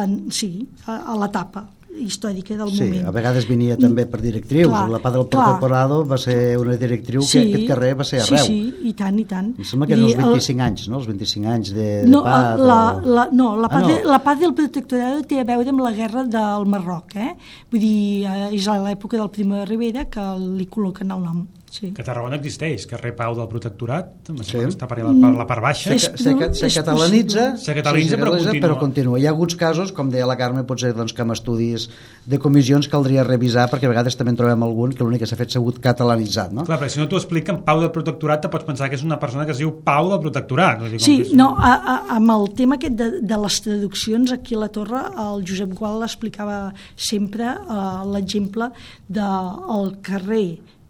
a, 0.00 0.06
sí, 0.32 0.54
a, 0.88 1.02
a 1.12 1.20
l'etapa 1.20 1.68
històrica 1.98 2.56
del 2.56 2.70
sí, 2.70 2.80
moment. 2.82 3.00
Sí, 3.00 3.06
a 3.08 3.12
vegades 3.14 3.46
venia 3.48 3.76
també 3.80 4.06
per 4.10 4.20
directrius. 4.22 4.70
Clar, 4.70 4.84
la 4.92 5.00
Padre 5.02 5.22
del 5.22 5.28
Protectorado 5.32 6.00
va 6.08 6.18
ser 6.20 6.36
una 6.60 6.76
directriu 6.80 7.24
sí, 7.24 7.38
que 7.38 7.44
aquest 7.46 7.66
carrer 7.72 7.92
va 7.98 8.06
ser 8.08 8.22
arreu. 8.22 8.44
Sí, 8.44 8.58
sí, 8.68 8.88
i 8.90 8.94
tant, 8.98 9.18
i 9.20 9.26
tant. 9.28 9.52
Em 9.56 9.68
sembla 9.68 9.88
que 9.90 9.96
eren 9.96 10.06
els 10.06 10.20
25 10.20 10.56
el... 10.56 10.64
anys, 10.68 10.86
no? 10.92 11.00
Els 11.00 11.10
25 11.10 11.52
anys 11.56 11.74
de, 11.76 11.88
no, 12.06 12.22
de 12.22 12.30
paz. 12.30 12.62
La, 12.72 12.78
o... 12.92 13.16
la, 13.18 13.26
no, 13.32 13.50
la 13.60 13.72
paz, 13.72 13.82
ah, 13.82 13.84
no. 13.86 13.92
De, 13.92 14.12
la 14.12 14.22
paz 14.28 14.40
del 14.44 14.56
Protectorado 14.62 15.26
té 15.28 15.40
a 15.42 15.48
veure 15.48 15.74
amb 15.74 15.84
la 15.86 15.92
guerra 15.96 16.24
del 16.36 16.70
Marroc, 16.72 17.16
eh? 17.16 17.34
Vull 17.72 17.82
dir, 17.82 17.98
eh, 18.28 18.48
és 18.56 18.70
a 18.70 18.80
l'època 18.84 19.20
del 19.20 19.32
Primo 19.34 19.60
de 19.60 19.68
Rivera 19.68 20.08
que 20.12 20.32
li 20.40 20.68
col·loquen 20.70 21.14
el 21.16 21.24
nom 21.26 21.46
sí. 21.76 21.92
que 21.96 22.04
Tarragona 22.06 22.38
existeix, 22.40 22.86
carrer 22.90 23.12
Pau 23.18 23.36
del 23.36 23.48
Protectorat, 23.50 24.30
sí. 24.40 24.60
està 24.64 24.88
per, 24.88 25.00
la, 25.02 25.12
per 25.12 25.32
la 25.36 25.46
part 25.48 25.64
baixa. 25.64 25.92
Se, 25.92 26.12
se, 26.16 26.32
se, 26.32 26.70
se 26.70 26.70
catalanitza, 26.74 27.46
se 27.60 27.76
catalanitza, 27.76 28.18
però, 28.20 28.32
continua. 28.36 28.62
però 28.64 28.78
continua. 28.80 29.20
Hi 29.20 29.28
ha 29.28 29.34
haguts 29.34 29.58
casos, 29.60 29.92
com 29.96 30.10
deia 30.12 30.28
la 30.28 30.38
Carme, 30.40 30.64
potser 30.68 30.92
doncs, 30.96 31.14
que 31.16 31.24
amb 31.24 31.36
estudis 31.36 31.88
de 32.26 32.40
comissions 32.42 32.88
caldria 32.92 33.24
revisar, 33.26 33.66
perquè 33.72 33.88
a 33.88 33.92
vegades 33.92 34.18
també 34.18 34.34
en 34.34 34.40
trobem 34.40 34.66
algun 34.66 34.94
que 34.96 35.04
l'únic 35.04 35.24
que 35.24 35.30
s'ha 35.30 35.38
fet 35.38 35.52
s'ha 35.52 35.60
hagut 35.62 35.80
catalanitzat. 35.84 36.54
No? 36.56 36.66
Clar, 36.68 36.80
però 36.80 36.92
si 36.92 37.02
no 37.02 37.08
t'ho 37.10 37.20
expliquen 37.20 37.62
Pau 37.66 37.82
del 37.82 37.92
Protectorat, 37.94 38.44
te 38.44 38.52
pots 38.52 38.68
pensar 38.68 38.90
que 38.90 38.98
és 38.98 39.04
una 39.06 39.20
persona 39.22 39.46
que 39.48 39.54
es 39.56 39.62
diu 39.62 39.74
Pau 39.86 40.10
del 40.12 40.22
Protectorat. 40.24 40.82
No 40.82 41.02
sí, 41.02 41.20
és... 41.26 41.34
no, 41.36 41.52
a, 41.56 41.74
a, 41.76 41.96
amb 42.16 42.32
el 42.36 42.48
tema 42.58 42.80
aquest 42.80 42.96
de, 42.98 43.10
de 43.26 43.40
les 43.44 43.60
traduccions, 43.66 44.32
aquí 44.34 44.56
a 44.56 44.64
la 44.64 44.70
Torre, 44.72 45.02
el 45.26 45.44
Josep 45.46 45.76
Gual 45.76 46.04
explicava 46.06 46.58
sempre 46.96 47.52
uh, 47.52 48.02
l'exemple 48.12 48.70
del 49.08 49.94
carrer 50.06 50.46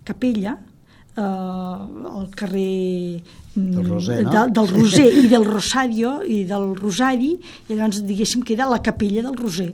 Capella, 0.06 0.54
eh, 1.16 1.22
al 1.22 2.28
carrer 2.34 3.22
mm, 3.54 3.70
del 3.76 3.88
Roser, 3.88 4.22
no? 4.22 4.30
de, 4.30 4.44
del 4.58 4.68
Roser 4.68 5.08
i 5.24 5.26
del 5.32 5.44
Rosario 5.44 6.12
i 6.22 6.44
del 6.44 6.68
Rosari 6.76 7.32
i 7.34 7.74
llavors 7.74 8.02
diguéssim 8.06 8.44
que 8.44 8.54
era 8.54 8.68
la 8.70 8.82
capella 8.84 9.24
del 9.26 9.36
Roser 9.36 9.72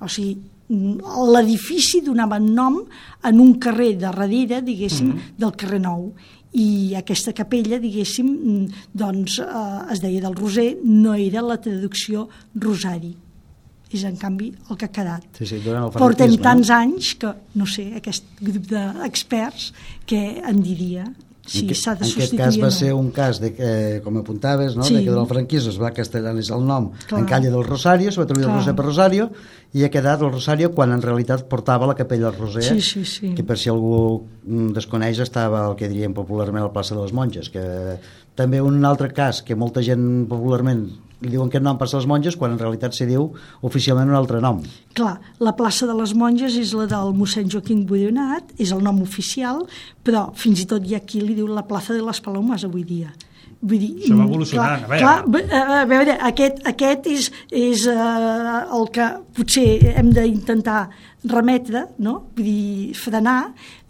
o 0.00 0.08
sigui 0.08 0.38
mm, 0.70 1.04
l'edifici 1.34 2.02
donava 2.06 2.38
nom 2.38 2.80
en 3.28 3.40
un 3.40 3.54
carrer 3.58 3.94
de 3.96 4.06
darrere, 4.06 4.62
diguéssim, 4.62 5.06
mm 5.08 5.14
-hmm. 5.14 5.38
del 5.38 5.56
carrer 5.56 5.80
Nou 5.80 6.12
i 6.52 6.94
aquesta 6.96 7.32
capella, 7.32 7.78
diguéssim, 7.78 8.26
mm, 8.26 8.66
doncs 8.92 9.38
eh, 9.38 9.92
es 9.92 10.00
deia 10.00 10.20
del 10.20 10.34
Roser, 10.34 10.78
no 10.84 11.14
era 11.14 11.42
la 11.42 11.60
traducció 11.60 12.28
Rosari 12.54 13.16
és 13.92 14.04
en 14.04 14.18
canvi 14.20 14.50
el 14.68 14.76
que 14.76 14.88
ha 14.88 14.92
quedat. 14.92 15.24
Sí, 15.38 15.46
sí, 15.48 15.60
el 15.64 15.88
Portem 15.96 16.34
tants 16.44 16.72
anys 16.74 17.14
que, 17.20 17.32
no 17.56 17.66
sé, 17.66 17.88
aquest 17.96 18.26
grup 18.40 18.68
d'experts 18.72 19.72
que 20.08 20.20
en 20.44 20.60
diria 20.64 21.06
si 21.48 21.64
s'ha 21.74 21.94
de 21.96 22.04
substituir 22.04 22.40
En 22.40 22.44
aquest 22.44 22.58
cas 22.58 22.58
va 22.60 22.68
no. 22.68 22.76
ser 22.76 22.92
un 22.92 23.10
cas, 23.10 23.40
de, 23.40 23.52
que, 23.56 23.70
com 24.04 24.18
apuntaves, 24.20 24.76
no? 24.76 24.84
sí. 24.84 24.98
de 24.98 25.04
que 25.06 25.14
del 25.14 25.26
franquisme 25.30 25.72
es 25.72 25.78
va 25.80 25.90
castellanitzar 25.96 26.58
el 26.58 26.66
nom 26.68 26.90
Clar. 27.06 27.22
en 27.22 27.26
calle 27.30 27.50
del 27.50 27.64
Rosario, 27.64 28.12
se 28.12 28.20
va 28.20 28.26
traduir 28.28 28.48
el 28.48 28.54
Roser 28.54 28.74
per 28.76 28.84
Rosario, 28.84 29.30
i 29.72 29.84
ha 29.84 29.90
quedat 29.92 30.22
el 30.24 30.32
Rosario 30.32 30.70
quan 30.76 30.92
en 30.92 31.02
realitat 31.04 31.46
portava 31.48 31.88
la 31.88 31.96
capella 31.96 32.28
del 32.28 32.38
Roser, 32.38 32.68
sí, 32.68 32.84
sí, 32.84 33.04
sí. 33.08 33.32
que 33.34 33.44
per 33.48 33.58
si 33.60 33.72
algú 33.72 34.26
desconeix 34.76 35.24
estava 35.24 35.64
el 35.70 35.76
que 35.80 35.88
diríem 35.88 36.16
popularment 36.16 36.66
a 36.66 36.68
la 36.68 36.74
plaça 36.74 36.94
de 36.94 37.00
les 37.00 37.16
Monges, 37.16 37.48
que 37.48 37.64
també 38.36 38.60
un 38.62 38.84
altre 38.84 39.10
cas 39.16 39.40
que 39.42 39.56
molta 39.56 39.82
gent 39.84 40.26
popularment 40.28 40.88
li 41.22 41.32
diuen 41.32 41.50
que 41.50 41.60
nom 41.62 41.78
passa 41.78 41.98
les 41.98 42.06
monges 42.06 42.36
quan 42.38 42.54
en 42.54 42.60
realitat 42.60 42.94
se 42.94 43.06
diu 43.08 43.30
oficialment 43.66 44.10
un 44.12 44.18
altre 44.18 44.42
nom. 44.44 44.60
Clar, 44.98 45.16
la 45.42 45.54
plaça 45.58 45.88
de 45.88 45.96
les 45.98 46.14
monges 46.14 46.58
és 46.60 46.74
la 46.78 46.86
del 46.90 47.14
mossèn 47.18 47.50
Joaquim 47.50 47.84
Budionat, 47.88 48.54
és 48.58 48.74
el 48.74 48.84
nom 48.84 49.02
oficial, 49.02 49.64
però 50.06 50.28
fins 50.38 50.62
i 50.62 50.68
tot 50.70 50.86
hi 50.86 50.94
ha 50.94 51.02
qui 51.02 51.24
li 51.24 51.34
diu 51.38 51.48
la 51.50 51.66
plaça 51.66 51.96
de 51.96 52.04
les 52.04 52.22
Palomes 52.22 52.66
avui 52.68 52.86
dia. 52.86 53.10
Vull 53.58 53.80
dir, 53.82 53.90
Això 54.04 54.14
va 54.14 54.24
evolucionant. 54.28 54.84
Clar, 54.86 55.14
a, 55.18 55.22
veure. 55.26 55.46
clar, 55.50 55.78
a 55.80 55.86
veure, 55.90 56.14
aquest, 56.28 56.60
aquest 56.70 57.08
és, 57.10 57.24
és 57.50 57.86
uh, 57.90 58.60
el 58.76 58.86
que 58.94 59.08
potser 59.34 59.96
hem 59.98 60.12
d'intentar 60.14 60.84
remetre, 61.24 61.84
no? 61.98 62.14
Vull 62.36 62.46
dir, 62.46 62.94
frenar, 62.94 63.38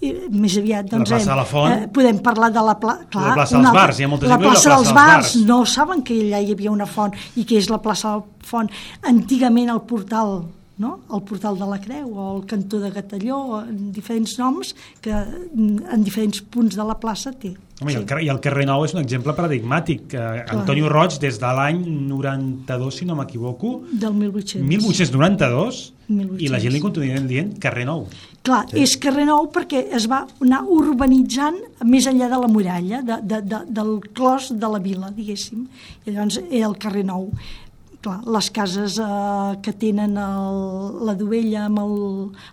i 0.01 0.12
més 0.33 0.57
aviat 0.61 0.89
doncs, 0.89 1.11
la 1.11 1.16
plaça 1.16 1.31
hem, 1.31 1.37
la 1.37 1.47
Font, 1.49 1.72
eh, 1.74 1.89
podem 1.93 2.20
parlar 2.24 2.51
de 2.55 2.62
la, 2.64 2.76
pla, 2.81 2.95
clar, 3.12 3.26
la 3.29 3.39
plaça 3.43 3.59
dels 3.59 3.76
bars, 3.76 3.99
hi 3.99 4.07
ha 4.07 4.09
molta 4.09 4.31
la 4.31 4.39
plaça, 4.41 4.49
la 4.49 4.55
plaça 4.55 4.74
dels 4.74 4.93
bars, 4.97 5.33
bars, 5.35 5.35
no 5.49 5.59
saben 5.68 6.05
que 6.07 6.16
allà 6.24 6.41
hi 6.41 6.55
havia 6.57 6.72
una 6.72 6.89
font 6.89 7.16
i 7.37 7.45
que 7.45 7.59
és 7.61 7.68
la 7.72 7.83
plaça 7.85 8.14
de 8.14 8.22
la 8.22 8.49
Font. 8.49 8.70
Antigament 9.05 9.68
el 9.68 9.83
portal 9.85 10.39
no? 10.79 11.01
el 11.12 11.22
portal 11.26 11.59
de 11.59 11.66
la 11.68 11.79
Creu 11.83 12.11
o 12.14 12.29
el 12.37 12.45
cantó 12.47 12.81
de 12.81 12.91
Gatalló, 12.95 13.62
en 13.66 13.91
diferents 13.93 14.39
noms 14.39 14.74
que 15.03 15.14
en 15.14 16.05
diferents 16.07 16.41
punts 16.43 16.79
de 16.79 16.87
la 16.87 16.97
plaça 16.99 17.35
té. 17.35 17.57
Home, 17.81 17.93
sí. 17.93 17.97
i, 17.97 18.01
el 18.01 18.07
carrer, 18.11 18.24
I 18.26 18.31
el 18.33 18.41
carrer 18.43 18.64
Nou 18.66 18.83
és 18.87 18.95
un 18.97 19.03
exemple 19.03 19.35
paradigmàtic. 19.39 20.14
Eh, 20.14 20.47
Antonio 20.55 20.89
Roig, 20.91 21.18
des 21.22 21.39
de 21.39 21.53
l'any 21.59 21.85
92, 22.09 22.97
si 22.97 23.07
no 23.07 23.14
m'equivoco... 23.18 23.76
Del 23.93 24.16
1800. 24.18 24.64
1892, 24.66 25.85
1800. 26.09 26.43
i 26.43 26.51
la 26.51 26.59
gent 26.62 26.74
li 26.74 26.83
continua 26.83 27.22
dient 27.29 27.55
carrer 27.62 27.87
Nou. 27.87 28.09
Clar, 28.47 28.64
sí. 28.70 28.83
és 28.83 28.97
carrer 28.99 29.29
Nou 29.29 29.47
perquè 29.55 29.85
es 29.95 30.09
va 30.11 30.24
anar 30.43 30.64
urbanitzant 30.74 31.61
més 31.87 32.11
enllà 32.11 32.31
de 32.33 32.43
la 32.43 32.51
muralla, 32.51 33.03
de, 33.07 33.20
de, 33.22 33.41
de, 33.47 33.62
del 33.79 33.95
clos 34.11 34.51
de 34.59 34.74
la 34.74 34.83
vila, 34.83 35.12
diguéssim. 35.14 35.68
I 36.07 36.16
llavors 36.16 36.43
era 36.49 36.66
el 36.66 36.79
carrer 36.83 37.07
Nou 37.07 37.31
clar, 38.05 38.18
les 38.26 38.49
cases 38.55 38.99
eh, 39.03 39.57
que 39.62 39.72
tenen 39.78 40.16
el, 40.20 40.59
la 41.07 41.14
dovella 41.18 41.64
amb, 41.66 41.80
el, 41.82 41.94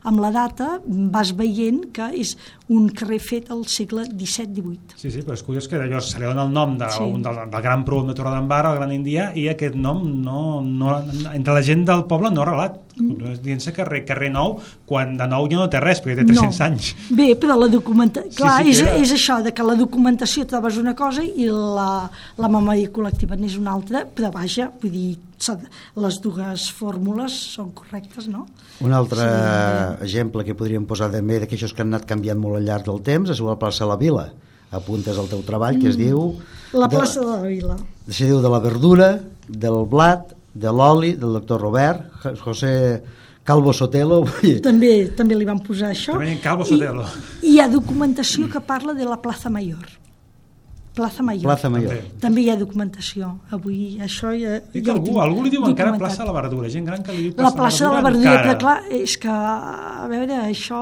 amb 0.09 0.21
la 0.23 0.31
data, 0.33 0.69
vas 0.85 1.33
veient 1.37 1.83
que 1.95 2.09
és 2.21 2.35
un 2.73 2.89
carrer 2.89 3.19
fet 3.21 3.51
al 3.53 3.65
segle 3.69 4.05
XVII-XVIII. 4.09 4.97
Sí, 4.97 5.11
sí, 5.13 5.21
però 5.25 5.37
és 5.37 5.45
curiós 5.45 5.69
que 5.69 5.79
llavors 5.81 6.11
se 6.13 6.21
li 6.21 6.27
dona 6.29 6.47
el 6.47 6.55
nom 6.55 6.77
de, 6.79 6.89
sí. 6.95 7.03
un, 7.05 7.21
del, 7.25 7.43
del 7.51 7.65
gran 7.65 7.85
prou 7.87 8.05
de 8.07 8.17
Torredembarra, 8.17 8.73
el 8.73 8.81
Gran 8.81 8.95
India, 8.95 9.29
i 9.37 9.47
aquest 9.51 9.77
nom 9.77 10.03
no, 10.25 10.61
no, 10.65 10.97
entre 11.33 11.57
la 11.57 11.65
gent 11.65 11.85
del 11.87 12.05
poble 12.09 12.33
no 12.33 12.43
ha 12.43 12.49
relat. 12.51 12.81
Mm. 12.95 13.35
Dient-se 13.43 13.73
carrer, 13.75 14.05
carrer 14.07 14.29
nou, 14.31 14.55
quan 14.87 15.17
de 15.19 15.27
nou 15.27 15.49
ja 15.51 15.59
no 15.59 15.67
té 15.71 15.81
res, 15.83 15.99
perquè 16.03 16.21
té 16.21 16.27
300 16.29 16.59
no. 16.59 16.65
anys. 16.69 16.93
Bé, 17.11 17.33
però 17.39 17.57
la 17.59 17.67
documentació... 17.71 18.37
Clar, 18.37 18.57
sí, 18.63 18.77
sí, 18.77 18.85
és, 18.87 19.01
és 19.03 19.13
això, 19.17 19.41
de 19.43 19.51
que 19.55 19.65
la 19.67 19.75
documentació 19.79 20.45
trobes 20.47 20.79
una 20.79 20.95
cosa 20.95 21.25
i 21.25 21.49
la, 21.51 22.07
la 22.39 22.51
memòria 22.51 22.91
col·lectiva 22.95 23.35
n'és 23.39 23.57
una 23.59 23.73
altra, 23.75 24.05
però 24.07 24.31
vaja, 24.33 24.69
vull 24.81 24.93
dir, 24.93 25.09
les 25.99 26.21
dues 26.23 26.69
fórmules 26.73 27.35
són 27.55 27.73
correctes, 27.75 28.29
no? 28.31 28.45
Un 28.85 28.95
altre 28.95 29.25
sí. 29.25 30.05
exemple 30.07 30.45
que 30.47 30.55
podríem 30.57 30.87
posar 30.87 31.11
també 31.13 31.41
d'aquestos 31.43 31.75
que 31.75 31.83
han 31.83 31.91
anat 31.93 32.07
canviant 32.09 32.39
molt 32.39 32.59
al 32.59 32.67
llarg 32.67 32.87
del 32.87 33.03
temps 33.05 33.31
és 33.31 33.43
la 33.43 33.57
plaça 33.59 33.83
de 33.83 33.91
la 33.91 33.99
Vila. 33.99 34.29
Apuntes 34.75 35.19
al 35.19 35.27
teu 35.31 35.43
treball 35.45 35.77
que 35.81 35.91
es 35.91 35.99
mm. 35.99 36.07
diu... 36.07 36.31
La 36.75 36.89
plaça 36.91 37.21
de, 37.21 37.27
de 37.27 37.35
la 37.35 37.51
Vila. 37.51 37.77
Se 38.09 38.27
diu 38.27 38.41
de 38.43 38.51
la 38.51 38.59
verdura, 38.63 39.11
del 39.47 39.83
blat, 39.91 40.33
de 40.55 40.71
l'oli, 40.71 41.13
del 41.19 41.35
doctor 41.35 41.61
Robert, 41.61 42.07
José 42.39 43.03
Calvo 43.45 43.75
Sotelo. 43.75 44.23
També, 44.63 44.93
també 45.17 45.37
li 45.37 45.45
van 45.45 45.59
posar 45.61 45.91
això. 45.93 46.15
També 46.15 46.39
Calvo 46.41 46.65
Sotelo. 46.65 47.05
I, 47.43 47.51
hi 47.51 47.59
ha 47.61 47.67
documentació 47.69 48.49
que 48.49 48.63
parla 48.63 48.95
de 48.97 49.05
la 49.05 49.19
plaça 49.21 49.51
Mayor. 49.53 49.85
Plaça 50.95 51.21
Major. 51.27 51.43
Plaça 51.43 51.69
Major. 51.69 51.91
També. 51.91 52.19
També 52.23 52.43
hi 52.45 52.49
ha 52.49 52.55
documentació. 52.55 53.29
Avui 53.53 53.97
això 54.01 54.31
ja... 54.31 54.61
I 54.71 54.81
que 54.81 54.93
algú, 54.93 55.17
algú 55.19 55.43
li 55.43 55.51
diu 55.51 55.65
encara 55.67 55.91
plaça 55.99 56.23
de 56.23 56.29
la 56.29 56.35
Verdura, 56.37 56.69
gent 56.71 56.87
gran 56.87 57.03
que 57.03 57.11
li 57.11 57.25
diu 57.25 57.33
plaça, 57.35 57.49
la 57.49 57.59
plaça 57.59 57.83
de 57.83 57.89
la 57.91 58.03
Verdura. 58.05 58.31
Encara. 58.31 58.45
Però 58.47 58.55
clar, 58.61 59.01
és 59.03 59.17
que, 59.19 59.35
a 59.35 60.07
veure, 60.07 60.37
això 60.47 60.81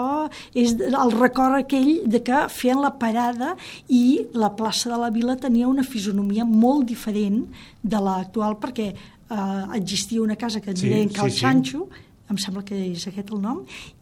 és 0.53 0.75
el 0.85 1.15
record 1.17 1.57
aquell 1.63 1.89
de 2.05 2.21
que 2.27 2.43
feien 2.53 2.83
la 2.85 2.93
parada 3.01 3.55
i 3.89 4.03
la 4.37 4.53
plaça 4.53 4.93
de 4.93 5.01
la 5.01 5.09
Vila 5.15 5.35
tenia 5.41 5.71
una 5.71 5.83
fisonomia 5.87 6.45
molt 6.45 6.85
diferent 6.93 7.47
de 7.81 7.99
l'actual 7.99 8.59
perquè 8.61 8.91
eh, 9.33 9.77
existia 9.81 10.21
una 10.21 10.37
casa 10.37 10.61
que 10.61 10.71
en 10.71 10.77
sí, 10.77 10.89
deien 10.89 11.09
Cal 11.09 11.31
sí, 11.31 11.39
Sancho, 11.39 11.87
sí 11.91 12.09
em 12.33 12.39
sembla 12.39 12.63
que 12.65 12.77
és 12.87 13.03
aquest 13.09 13.33
el 13.35 13.41
nom, 13.43 13.59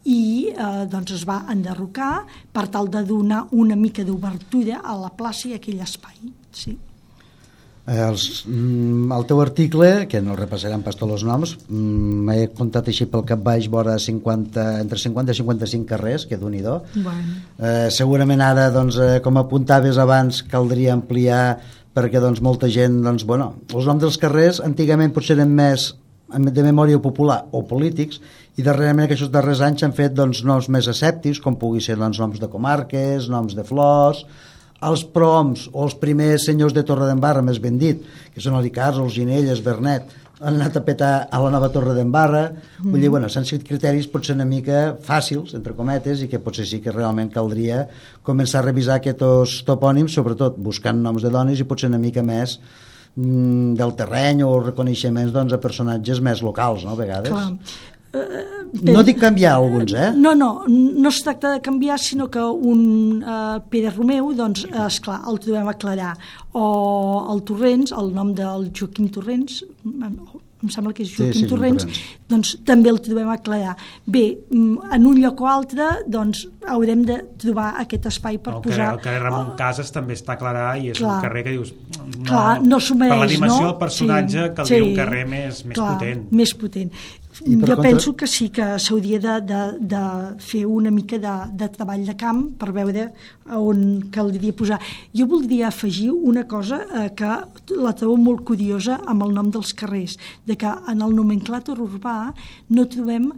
i 0.08 0.52
eh, 0.52 0.84
doncs 0.90 1.16
es 1.18 1.26
va 1.28 1.42
enderrocar 1.52 2.24
per 2.54 2.68
tal 2.72 2.88
de 2.92 3.02
donar 3.08 3.46
una 3.50 3.76
mica 3.76 4.06
d'obertura 4.06 4.80
a 4.82 4.96
la 5.00 5.12
plaça 5.16 5.50
i 5.50 5.56
a 5.56 5.60
aquell 5.60 5.82
espai. 5.84 6.32
Sí. 6.54 6.76
Eh, 7.82 7.98
els, 7.98 8.44
mm, 8.46 9.10
el 9.10 9.24
teu 9.26 9.40
article, 9.42 10.06
que 10.06 10.20
no 10.22 10.36
repassarem 10.38 10.84
pas 10.86 10.94
tots 10.94 11.16
els 11.16 11.24
noms, 11.26 11.56
mm, 11.66 12.20
m'he 12.28 12.46
comptat 12.54 12.88
així 12.88 13.08
pel 13.10 13.24
cap 13.26 13.42
baix 13.42 13.66
vora 13.66 13.98
50, 13.98 14.80
entre 14.80 14.98
50 14.98 15.32
i 15.32 15.40
55 15.40 15.86
carrers, 15.86 16.26
que 16.26 16.38
d'un 16.38 16.54
i 16.54 16.62
do. 16.62 16.84
Bueno. 16.94 17.42
Eh, 17.58 17.88
segurament 17.90 18.40
ara, 18.40 18.70
doncs, 18.70 18.96
eh, 18.98 19.20
com 19.20 19.36
apuntaves 19.36 19.98
abans, 19.98 20.44
caldria 20.44 20.92
ampliar 20.92 21.58
perquè 21.96 22.20
doncs, 22.22 22.40
molta 22.44 22.70
gent, 22.72 23.02
doncs, 23.04 23.26
bueno, 23.28 23.52
els 23.72 23.88
noms 23.88 24.02
dels 24.02 24.20
carrers 24.20 24.62
antigament 24.64 25.12
potser 25.12 25.36
eren 25.36 25.52
més 25.56 25.92
de 26.32 26.64
memòria 26.64 27.00
popular 27.02 27.42
o 27.52 27.60
polítics 27.68 28.22
i 28.56 28.64
darrerament 28.64 29.04
aquests 29.06 29.28
darrers 29.32 29.60
anys 29.64 29.84
han 29.84 29.92
fet 29.96 30.14
doncs, 30.16 30.40
noms 30.48 30.70
més 30.72 30.88
escèptics 30.88 31.42
com 31.44 31.58
pugui 31.60 31.82
ser 31.84 31.98
doncs, 32.00 32.20
noms 32.22 32.40
de 32.40 32.48
comarques, 32.48 33.28
noms 33.28 33.56
de 33.58 33.66
flors 33.68 34.24
els 34.82 35.04
proms 35.14 35.68
o 35.72 35.84
els 35.86 35.94
primers 35.98 36.48
senyors 36.48 36.74
de 36.74 36.82
Torre 36.86 37.06
d'Embarra, 37.06 37.42
més 37.44 37.60
ben 37.62 37.78
dit, 37.78 38.02
que 38.34 38.42
són 38.42 38.58
el 38.58 38.66
els 38.66 39.14
Ginelles, 39.14 39.62
Bernet, 39.62 40.10
han 40.42 40.58
anat 40.58 40.76
a 40.76 40.82
petar 40.84 41.12
a 41.30 41.40
la 41.42 41.50
nova 41.54 41.70
Torre 41.72 41.94
d'Embarra. 41.96 42.42
Mm. 42.50 42.90
Vull 42.90 43.04
dir, 43.04 43.10
bueno, 43.14 43.30
s'han 43.30 43.46
seguit 43.48 43.66
criteris 43.68 44.08
potser 44.10 44.34
una 44.36 44.46
mica 44.48 44.96
fàcils, 45.06 45.54
entre 45.58 45.76
cometes, 45.78 46.24
i 46.24 46.30
que 46.30 46.42
potser 46.42 46.66
sí 46.68 46.82
que 46.82 46.94
realment 46.94 47.30
caldria 47.34 47.84
començar 48.26 48.60
a 48.62 48.66
revisar 48.66 48.98
aquests 48.98 49.62
topònims, 49.68 50.16
sobretot 50.18 50.58
buscant 50.58 50.98
noms 51.02 51.22
de 51.22 51.30
dones 51.30 51.62
i 51.62 51.68
potser 51.68 51.92
una 51.92 52.02
mica 52.02 52.24
més 52.26 52.58
mm, 53.14 53.78
del 53.78 53.96
terreny 53.98 54.42
o 54.46 54.52
reconeixements 54.58 55.32
doncs, 55.34 55.54
a 55.54 55.62
personatges 55.62 56.20
més 56.20 56.42
locals, 56.42 56.86
no, 56.86 56.96
a 56.96 57.02
vegades. 57.02 57.32
Clar. 57.32 57.90
Uh, 58.12 58.62
no 58.92 59.00
dic 59.04 59.16
canviar 59.20 59.54
alguns, 59.56 59.94
eh? 59.96 60.10
No, 60.16 60.34
no, 60.36 60.64
no 60.68 61.08
es 61.08 61.20
tracta 61.24 61.54
de 61.54 61.60
canviar, 61.64 61.98
sinó 62.00 62.28
que 62.30 62.40
un 62.40 63.22
uh, 63.24 63.60
Pere 63.72 63.92
Romeu, 63.92 64.32
doncs, 64.36 64.66
esclar, 64.86 65.22
el 65.28 65.40
trobem 65.40 65.68
a 65.68 65.72
aclarar. 65.72 66.12
O 66.52 66.66
el 67.32 67.40
Torrents, 67.48 67.94
el 67.96 68.12
nom 68.12 68.34
del 68.36 68.68
Joaquim 68.76 69.08
Torrents, 69.12 69.62
em 70.62 70.70
sembla 70.70 70.92
que 70.94 71.02
és 71.02 71.10
Joaquim 71.10 71.34
sí, 71.34 71.44
sí, 71.44 71.50
Torrents, 71.50 72.02
doncs 72.30 72.52
també 72.66 72.90
el 72.92 73.00
trobem 73.02 73.28
a 73.28 73.36
aclarar. 73.38 73.74
Bé, 74.06 74.24
mm, 74.50 74.92
en 74.96 75.06
un 75.10 75.18
lloc 75.22 75.42
o 75.42 75.48
altre, 75.50 75.88
doncs 76.06 76.44
haurem 76.70 77.02
de 77.08 77.18
trobar 77.42 77.72
aquest 77.82 78.06
espai 78.12 78.38
per 78.42 78.56
el 78.56 78.62
posar... 78.64 78.92
el 78.94 79.02
carrer 79.02 79.22
Ramon 79.24 79.52
oh, 79.52 79.56
Casas 79.58 79.90
també 79.94 80.14
està 80.18 80.36
aclarar 80.36 80.68
i 80.78 80.92
és 80.92 81.00
clar, 81.00 81.16
un 81.18 81.26
carrer 81.26 81.44
que 81.48 81.56
dius... 81.56 81.74
No, 82.02 82.28
clar, 82.28 82.60
no 82.62 82.78
s'ho 82.82 82.96
mereix, 82.98 83.16
Per 83.16 83.24
la 83.24 83.30
dimensió 83.32 83.60
no? 83.60 83.70
del 83.72 83.78
personatge 83.80 84.38
sí, 84.38 84.54
caldria 84.58 84.78
sí, 84.78 84.88
un 84.88 84.96
carrer 85.00 85.24
més, 85.32 85.62
més 85.66 85.80
clar, 85.80 85.96
potent. 85.96 86.24
més 86.42 86.54
potent. 86.62 86.94
Jo 87.32 87.44
contra... 87.46 87.76
penso 87.80 88.12
que 88.14 88.26
sí 88.28 88.50
que 88.52 88.64
s'hauria 88.78 89.18
de, 89.18 89.38
de, 89.48 89.60
de 89.92 90.02
fer 90.44 90.66
una 90.68 90.90
mica 90.92 91.16
de, 91.18 91.36
de 91.56 91.68
treball 91.72 92.04
de 92.04 92.14
camp 92.20 92.42
per 92.60 92.72
veure 92.76 93.06
on 93.56 94.10
caldria 94.12 94.52
posar. 94.52 94.78
Jo 95.16 95.26
voldria 95.30 95.70
afegir 95.70 96.10
una 96.12 96.44
cosa 96.48 96.82
eh, 96.84 97.08
que 97.16 97.30
la 97.80 97.94
trobo 97.96 98.18
molt 98.20 98.44
curiosa 98.44 99.00
amb 99.06 99.24
el 99.24 99.32
nom 99.38 99.48
dels 99.54 99.72
carrers, 99.72 100.18
de 100.44 100.58
que 100.60 100.74
en 100.92 101.00
el 101.00 101.16
nomenclàtor 101.16 101.80
urbà 101.80 102.18
no 102.76 102.86
trobem 102.92 103.32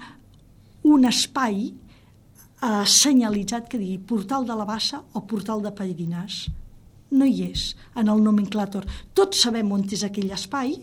un 0.90 1.06
espai 1.06 1.70
eh, 1.70 2.84
senyalitzat 2.98 3.70
que 3.70 3.78
digui 3.78 4.02
Portal 4.02 4.44
de 4.48 4.58
la 4.58 4.66
Bassa 4.66 5.04
o 5.14 5.22
Portal 5.22 5.62
de 5.62 5.70
Pedrinàs 5.70 6.44
no 7.14 7.28
hi 7.28 7.48
és 7.50 7.70
en 7.96 8.10
el 8.12 8.22
nomenclàtor. 8.24 8.86
Tots 9.14 9.46
sabem 9.46 9.70
on 9.72 9.86
és 9.94 10.02
aquell 10.06 10.34
espai, 10.34 10.74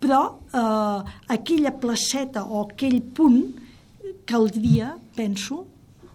però 0.00 0.22
eh, 0.48 1.14
aquella 1.36 1.74
placeta 1.80 2.44
o 2.44 2.64
aquell 2.64 3.00
punt 3.14 3.44
caldria, 4.24 4.94
penso, 5.16 5.64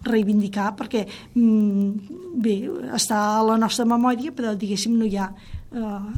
reivindicar 0.05 0.74
perquè 0.80 1.03
mm, 1.36 2.17
bé, 2.39 2.55
està 2.95 3.20
a 3.36 3.43
la 3.45 3.59
nostra 3.59 3.86
memòria 3.89 4.32
però 4.36 4.55
diguéssim 4.55 4.95
no 4.95 5.07
hi 5.07 5.17
ha 5.20 5.28
eh, 5.28 6.09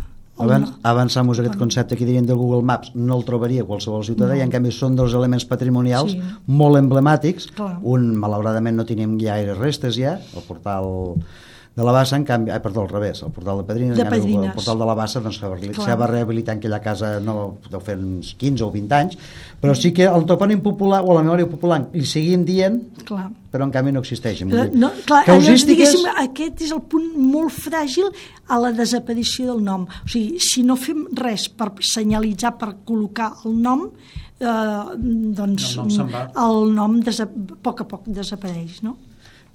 Avan, 0.42 0.64
avançamos 0.88 1.38
aquest 1.38 1.58
concepte 1.60 1.98
que 1.98 2.06
dirien 2.08 2.26
del 2.26 2.40
Google 2.40 2.64
Maps 2.66 2.94
no 2.96 3.18
el 3.20 3.26
trobaria 3.28 3.66
qualsevol 3.68 4.06
ciutadà 4.08 4.34
no. 4.34 4.40
i 4.40 4.46
en 4.46 4.54
canvi 4.54 4.72
són 4.74 4.96
dos 4.98 5.14
elements 5.18 5.46
patrimonials 5.50 6.16
sí. 6.16 6.22
molt 6.48 6.80
emblemàtics 6.80 7.52
Clar. 7.58 7.76
un 7.84 8.12
malauradament 8.22 8.80
no 8.80 8.88
tenim 8.90 9.18
gaire 9.22 9.58
restes 9.58 9.98
ja 10.00 10.18
el 10.18 10.46
portal 10.48 11.18
de 11.74 11.84
la 11.84 11.92
Bassa, 11.96 12.18
en 12.20 12.26
canvi, 12.28 12.52
ai, 12.52 12.60
perdó, 12.60 12.82
al 12.82 12.90
revés, 12.90 13.22
el 13.24 13.32
portal 13.32 13.62
de 13.62 13.64
Pedrines, 13.64 13.98
de 13.98 14.06
Pedrines. 14.06 14.50
el 14.50 14.54
portal 14.54 14.80
de 14.80 14.86
la 14.86 14.94
Bassa 14.94 15.22
doncs, 15.24 15.38
s'ha 15.40 15.96
va 15.96 16.08
rehabilitar 16.10 16.58
aquella 16.58 16.82
casa 16.84 17.14
no 17.24 17.36
deu 17.72 17.80
fer 17.80 17.96
uns 17.96 18.34
15 18.36 18.66
o 18.66 18.72
20 18.74 18.96
anys, 18.98 19.20
però 19.62 19.76
sí 19.78 19.94
que 19.96 20.04
el 20.04 20.26
topònim 20.28 20.60
popular 20.66 21.00
o 21.06 21.16
la 21.16 21.22
memòria 21.24 21.48
popular 21.48 21.80
li 21.94 22.04
seguim 22.06 22.44
dient, 22.44 22.76
clar. 23.08 23.30
però 23.54 23.64
en 23.64 23.72
canvi 23.72 23.94
no 23.96 24.02
existeix. 24.04 24.42
Però, 24.44 24.66
no, 24.74 24.90
clar, 25.08 25.22
Causístiques... 25.30 25.96
allò, 25.96 26.18
aquest 26.26 26.66
és 26.68 26.74
el 26.76 26.82
punt 26.92 27.08
molt 27.16 27.56
fràgil 27.56 28.10
a 28.52 28.60
la 28.60 28.74
desaparició 28.76 29.54
del 29.54 29.64
nom. 29.64 29.86
O 29.88 30.12
sigui, 30.12 30.42
si 30.44 30.66
no 30.68 30.76
fem 30.76 31.06
res 31.16 31.48
per 31.48 31.70
senyalitzar, 31.80 32.58
per 32.60 32.74
col·locar 32.84 33.30
el 33.46 33.56
nom, 33.64 33.88
eh, 34.42 34.84
doncs 35.40 35.72
el 35.78 35.96
nom, 35.96 36.12
el 36.36 36.76
nom 36.76 37.00
a 37.00 37.30
poc 37.64 37.86
a 37.86 37.88
poc 37.88 38.12
desapareix, 38.12 38.82
no? 38.84 38.98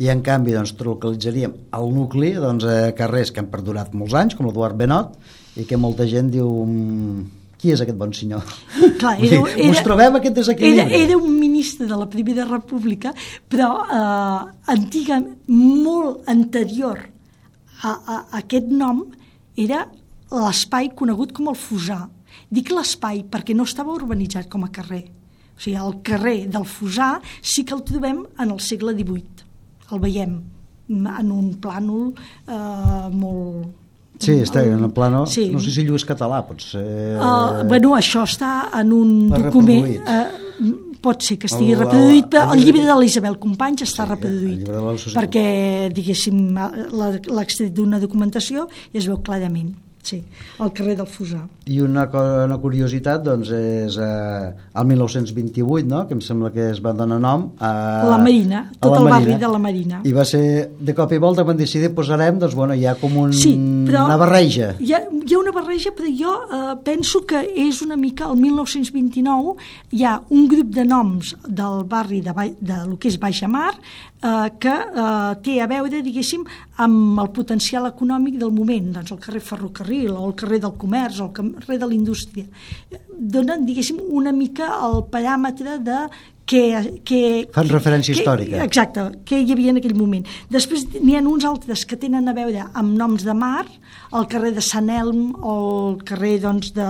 I 0.03 0.11
en 0.13 0.21
canvi 0.25 0.53
doncs, 0.53 0.75
localitzaríem 0.77 1.55
el 1.79 1.91
nucli 1.95 2.35
doncs, 2.37 2.67
a 2.69 2.93
carrers 2.97 3.33
que 3.33 3.41
han 3.41 3.51
perdonat 3.53 3.95
molts 3.97 4.17
anys, 4.19 4.37
com 4.37 4.49
l'Eduard 4.49 4.77
Benot, 4.77 5.17
i 5.57 5.65
que 5.65 5.79
molta 5.81 6.05
gent 6.09 6.29
diu 6.35 6.51
mm, 6.67 7.23
qui 7.57 7.73
és 7.73 7.81
aquest 7.81 7.97
bon 7.99 8.13
senyor? 8.17 8.45
Clar, 9.01 9.17
era, 9.17 9.41
era, 9.41 9.71
Us 9.73 9.83
trobem 9.87 10.19
aquest 10.19 10.37
desequilibri? 10.37 10.85
Era, 10.85 11.05
era 11.09 11.19
un 11.19 11.39
ministre 11.41 11.89
de 11.89 11.97
la 11.97 12.09
Primera 12.13 12.45
República, 12.49 13.15
però 13.49 13.71
eh, 13.85 14.41
antiga, 14.77 15.23
molt 15.49 16.29
anterior 16.29 17.01
a, 17.83 17.89
a, 17.89 18.17
a 18.17 18.19
aquest 18.43 18.69
nom 18.73 19.05
era 19.57 19.87
l'espai 20.33 20.93
conegut 20.99 21.33
com 21.37 21.49
el 21.53 21.57
Fusà. 21.57 22.03
Dic 22.53 22.71
l'espai 22.75 23.25
perquè 23.31 23.57
no 23.57 23.65
estava 23.65 23.95
urbanitzat 23.95 24.51
com 24.53 24.67
a 24.67 24.73
carrer. 24.73 25.07
O 25.57 25.63
sigui, 25.63 25.79
el 25.81 25.99
carrer 26.05 26.39
del 26.53 26.67
Fusar 26.69 27.17
sí 27.41 27.65
que 27.65 27.75
el 27.77 27.85
trobem 27.89 28.21
en 28.37 28.53
el 28.53 28.61
segle 28.61 28.93
XVIII. 28.93 29.36
El 29.93 30.01
veiem 30.03 30.39
en 30.89 31.31
un 31.35 31.53
plànol 31.63 32.13
eh, 32.49 33.09
molt... 33.13 33.67
Sí, 34.19 34.33
està 34.41 34.63
en 34.65 34.81
el 34.83 34.91
plano, 34.97 35.27
Sí. 35.29 35.51
no 35.53 35.61
sé 35.61 35.71
si 35.75 35.83
Lluís 35.85 36.05
Català, 36.09 36.39
potser... 36.49 36.81
Uh, 37.21 37.67
bueno, 37.69 37.91
això 37.99 38.23
està 38.25 38.71
en 38.81 38.93
un 38.97 39.11
document... 39.29 39.91
Uh, 40.07 40.73
pot 41.07 41.21
ser 41.23 41.37
que 41.39 41.47
estigui 41.47 41.75
El- 41.75 41.77
el- 41.77 41.85
reproduït, 41.85 42.25
però 42.33 42.47
el 42.55 42.59
el 42.59 42.65
llibre 42.65 42.83
de 42.87 42.95
l'Isabel 42.99 43.37
Companys 43.39 43.83
està 43.85 44.07
Sí, 44.07 44.09
el 44.09 44.15
reproduït, 44.15 45.13
perquè, 45.19 45.45
diguéssim, 45.95 46.39
l'ha 46.57 47.43
extret 47.45 47.75
d'una 47.77 48.01
documentació 48.03 48.65
i 48.95 48.99
es 48.99 49.07
veu 49.07 49.19
clarament, 49.23 49.75
sí, 50.07 50.21
al 50.63 50.71
carrer 50.73 50.95
del 51.01 51.09
Fusar. 51.11 51.43
I 51.67 51.81
una, 51.83 52.05
una 52.47 52.57
curiositat 52.63 53.25
doncs, 53.27 53.51
és 53.51 53.97
eh, 53.99 54.53
el 54.79 54.87
1928, 54.87 55.89
no? 55.91 56.05
que 56.07 56.15
em 56.15 56.21
sembla 56.23 56.53
que 56.55 56.69
es 56.71 56.79
va 56.85 56.93
donar 56.95 57.19
nom 57.23 57.49
a 57.59 57.73
La 58.07 58.19
Marina, 58.23 58.61
a 58.71 58.79
tot 58.79 58.95
la 58.95 59.01
el 59.03 59.09
barri 59.11 59.25
Marina. 59.33 59.39
de 59.43 59.53
la 59.53 59.59
Marina. 59.67 60.01
I 60.07 60.15
va 60.15 60.25
ser 60.29 60.45
de 60.79 60.95
cop 60.95 61.13
i 61.13 61.19
volta 61.23 61.45
quan 61.45 61.59
decidir 61.59 61.91
posarem, 61.97 62.39
doncs 62.39 62.55
bueno, 62.55 62.75
hi 62.79 62.87
ha 62.87 62.95
com 63.01 63.17
un, 63.27 63.35
Sí, 63.35 63.57
però 63.89 64.07
una 64.07 64.19
barreja. 64.21 64.73
Hi 64.79 64.95
ha, 64.95 65.03
hi 65.27 65.35
ha 65.35 65.39
una 65.39 65.51
barreja, 65.51 65.91
però 65.91 66.07
jo 66.15 66.33
eh, 66.47 66.77
penso 66.87 67.25
que 67.27 67.41
és 67.59 67.81
una 67.83 67.97
mica, 67.99 68.29
el 68.31 68.39
1929, 68.39 69.57
hi 69.91 70.05
ha 70.07 70.21
un 70.31 70.47
grup 70.47 70.71
de 70.77 70.85
noms 70.87 71.33
del 71.47 71.83
barri 71.91 72.21
de, 72.23 72.35
de 72.61 72.77
lo 72.87 72.95
que 73.03 73.11
és 73.11 73.19
Baixamar 73.19 73.73
eh, 73.75 74.51
que 74.63 74.75
eh, 74.75 75.33
té 75.43 75.57
a 75.61 75.67
veure, 75.71 76.03
diguéssim, 76.05 76.45
amb 76.85 77.19
el 77.25 77.33
potencial 77.35 77.89
econòmic 77.91 78.39
del 78.39 78.55
moment, 78.55 78.93
doncs 78.95 79.17
el 79.17 79.21
carrer 79.25 79.43
Ferrocarril, 79.43 80.15
o 80.15 80.29
el 80.31 80.37
carrer 80.39 80.63
del 80.63 80.77
Comerç, 80.79 81.21
o 81.21 81.29
el 81.31 81.35
carrer 81.59 81.81
de 81.83 81.91
la 81.91 81.99
Indústria. 81.99 82.47
Donen, 83.11 83.67
diguéssim, 83.67 83.99
una 84.15 84.35
mica 84.37 84.71
el 84.87 85.03
paràmetre 85.11 85.81
de 85.83 86.01
que, 86.47 87.01
que, 87.05 87.49
Fan 87.53 87.69
referència 87.73 88.15
que- 88.15 88.21
històrica. 88.23 88.63
Exacte, 88.65 89.03
que 89.27 89.41
hi 89.43 89.51
havia 89.53 89.73
en 89.75 89.81
aquell 89.81 89.97
moment. 89.99 90.25
Després 90.49 90.85
n'hi 91.03 91.17
ha 91.19 91.23
uns 91.27 91.45
altres 91.45 91.83
que 91.85 91.97
tenen 91.99 92.29
a 92.31 92.35
veure 92.37 92.69
amb 92.73 92.95
noms 92.97 93.25
de 93.27 93.35
mar, 93.35 93.65
el 94.15 94.29
carrer 94.31 94.53
de 94.55 94.63
Sant 94.63 94.87
Elm 94.89 95.33
o 95.43 95.55
el 95.91 95.97
carrer 96.07 96.37
doncs, 96.45 96.71
de 96.77 96.87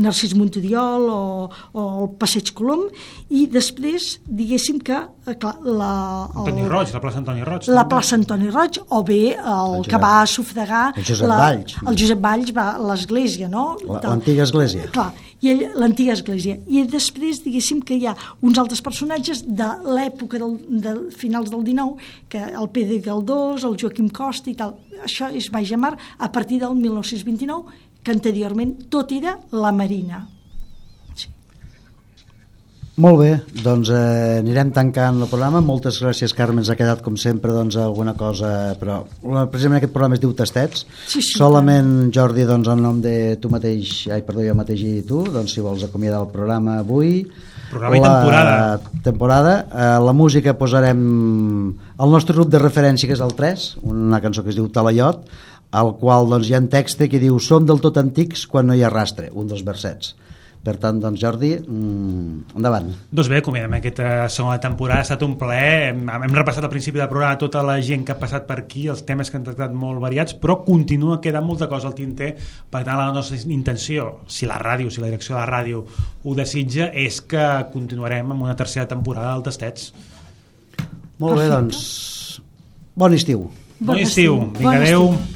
Narcís 0.00 0.32
Montoriol 0.34 1.10
o, 1.12 1.50
o 1.76 1.84
el 2.06 2.08
Passeig 2.16 2.54
Colom, 2.56 2.86
i 3.28 3.44
després, 3.52 4.16
diguéssim 4.26 4.80
que 4.80 4.96
eh, 4.96 5.34
clar, 5.36 5.58
la, 5.62 5.90
Antoni 6.32 6.64
Roig, 6.70 6.94
la 6.96 7.02
plaça 7.04 7.20
Antoni 7.20 7.44
Roig. 7.44 7.68
la 7.68 7.82
també. 7.82 7.92
plaça 7.94 8.16
Antoni 8.16 8.48
Roig, 8.54 8.80
o 8.88 9.02
bé 9.04 9.20
el, 9.36 9.44
Josep- 9.44 9.90
que 9.92 10.00
va 10.06 10.14
sufragar... 10.26 10.86
el 10.96 11.04
Josep 11.04 11.28
la, 11.28 11.36
Valls. 11.44 11.76
El 11.84 12.00
Josep 12.00 12.24
Valls 12.24 12.54
va 12.56 12.70
a 12.72 12.82
l'església, 12.94 13.48
no? 13.52 13.74
La- 13.84 14.00
l'antiga 14.08 14.48
església. 14.48 14.88
Clar, 14.96 15.10
l'antiga 15.54 16.14
església. 16.16 16.58
I 16.66 16.84
després, 16.90 17.42
diguéssim 17.44 17.82
que 17.86 17.96
hi 17.96 18.06
ha 18.06 18.16
uns 18.42 18.58
altres 18.58 18.82
personatges 18.84 19.42
de 19.46 19.68
l'època 19.86 20.40
del, 20.42 20.56
de 20.68 20.94
finals 21.16 21.50
del 21.52 21.64
19, 21.66 21.96
que 22.32 22.42
el 22.46 22.70
Pedro 22.74 23.00
Galdós, 23.08 23.64
el 23.64 23.76
Joaquim 23.80 24.08
Costa 24.08 24.50
i 24.50 24.56
tal. 24.58 24.76
Això 25.04 25.30
és 25.30 25.50
Baixamar 25.52 25.96
a 26.18 26.30
partir 26.32 26.60
del 26.62 26.74
1929, 26.78 27.82
que 28.02 28.14
anteriorment 28.14 28.76
tot 28.90 29.12
era 29.12 29.38
la 29.52 29.72
Marina. 29.74 30.35
Molt 32.96 33.18
bé, 33.20 33.30
doncs 33.60 33.90
eh, 33.92 34.38
anirem 34.40 34.70
tancant 34.72 35.18
el 35.20 35.28
programa. 35.28 35.60
Moltes 35.60 35.98
gràcies, 36.00 36.32
Carme. 36.32 36.62
Ens 36.62 36.70
ha 36.72 36.76
quedat, 36.78 37.02
com 37.04 37.18
sempre, 37.20 37.52
doncs, 37.52 37.76
alguna 37.76 38.14
cosa... 38.16 38.72
Però 38.80 39.02
la- 39.28 39.42
precisament 39.52 39.82
aquest 39.82 39.92
programa 39.92 40.16
es 40.16 40.22
diu 40.22 40.32
Tastets. 40.38 40.86
Sí, 41.04 41.20
sí, 41.20 41.34
Solament, 41.36 41.90
Jordi, 42.16 42.46
doncs, 42.48 42.70
en 42.72 42.80
nom 42.80 43.02
de 43.04 43.36
tu 43.42 43.50
mateix, 43.52 44.06
ai, 44.16 44.22
perdó, 44.24 44.46
jo 44.48 44.56
mateix 44.56 44.80
i 44.88 44.94
tu, 45.04 45.20
doncs, 45.28 45.52
si 45.52 45.60
vols 45.64 45.84
acomiadar 45.84 46.22
el 46.24 46.30
programa 46.32 46.78
avui... 46.80 47.20
Programa 47.68 47.98
i 47.98 48.00
la 48.00 48.14
temporada. 48.14 48.90
temporada. 49.04 49.54
Eh, 49.66 49.92
la 50.06 50.12
música 50.16 50.56
posarem 50.56 51.00
el 52.00 52.12
nostre 52.16 52.36
grup 52.38 52.48
de 52.48 52.60
referència, 52.62 53.10
que 53.10 53.16
és 53.18 53.24
el 53.24 53.34
3, 53.36 53.64
una 53.92 54.22
cançó 54.24 54.44
que 54.46 54.54
es 54.54 54.56
diu 54.56 54.70
Talaiot, 54.72 55.26
al 55.76 55.96
qual 56.00 56.30
doncs, 56.30 56.48
hi 56.48 56.54
ha 56.56 56.62
un 56.64 56.70
text 56.72 57.02
que 57.10 57.20
diu 57.20 57.36
Som 57.42 57.66
del 57.68 57.82
tot 57.84 57.98
antics 58.00 58.46
quan 58.48 58.70
no 58.70 58.76
hi 58.78 58.86
ha 58.86 58.92
rastre, 58.92 59.28
un 59.34 59.50
dels 59.50 59.66
versets. 59.66 60.14
Per 60.66 60.74
tant, 60.82 60.96
doncs, 60.98 61.20
Jordi, 61.22 61.52
mm, 61.62 62.56
endavant. 62.58 62.88
Doncs 63.14 63.28
bé, 63.30 63.38
acomiadem 63.38 63.76
aquesta 63.76 64.24
segona 64.32 64.58
temporada, 64.58 64.98
ha 64.98 65.06
estat 65.06 65.22
un 65.22 65.36
plaer, 65.38 65.92
hem, 65.92 66.08
hem 66.10 66.34
repassat 66.34 66.64
al 66.66 66.72
principi 66.72 66.98
del 66.98 67.06
programa 67.12 67.38
tota 67.38 67.62
la 67.62 67.76
gent 67.86 68.02
que 68.06 68.16
ha 68.16 68.18
passat 68.18 68.48
per 68.48 68.56
aquí, 68.64 68.88
els 68.90 69.04
temes 69.06 69.30
que 69.30 69.38
han 69.38 69.44
tractat 69.46 69.76
molt 69.78 70.02
variats, 70.02 70.34
però 70.34 70.58
continua 70.66 71.20
quedant 71.22 71.46
molta 71.46 71.68
cosa 71.70 71.86
al 71.92 71.94
tinter, 71.94 72.32
per 72.70 72.82
tant 72.82 72.98
la 72.98 73.12
nostra 73.14 73.38
intenció, 73.46 74.08
si 74.26 74.50
la 74.50 74.58
ràdio, 74.58 74.90
si 74.90 75.04
la 75.04 75.12
direcció 75.12 75.36
de 75.36 75.40
la 75.44 75.46
ràdio 75.46 75.84
ho 76.24 76.34
desitja, 76.34 76.90
és 76.90 77.20
que 77.22 77.46
continuarem 77.72 78.34
amb 78.34 78.42
una 78.48 78.58
tercera 78.58 78.90
temporada 78.90 79.36
del 79.36 79.46
Tastets. 79.46 79.92
Molt 81.22 81.38
bé, 81.38 81.46
doncs, 81.52 82.42
bon 82.96 83.14
estiu. 83.14 83.46
Bon, 83.78 83.96
estiu, 84.00 84.40
Bon 84.40 84.54
vinga, 84.58 84.78
adeu. 84.82 85.10
estiu. 85.12 85.35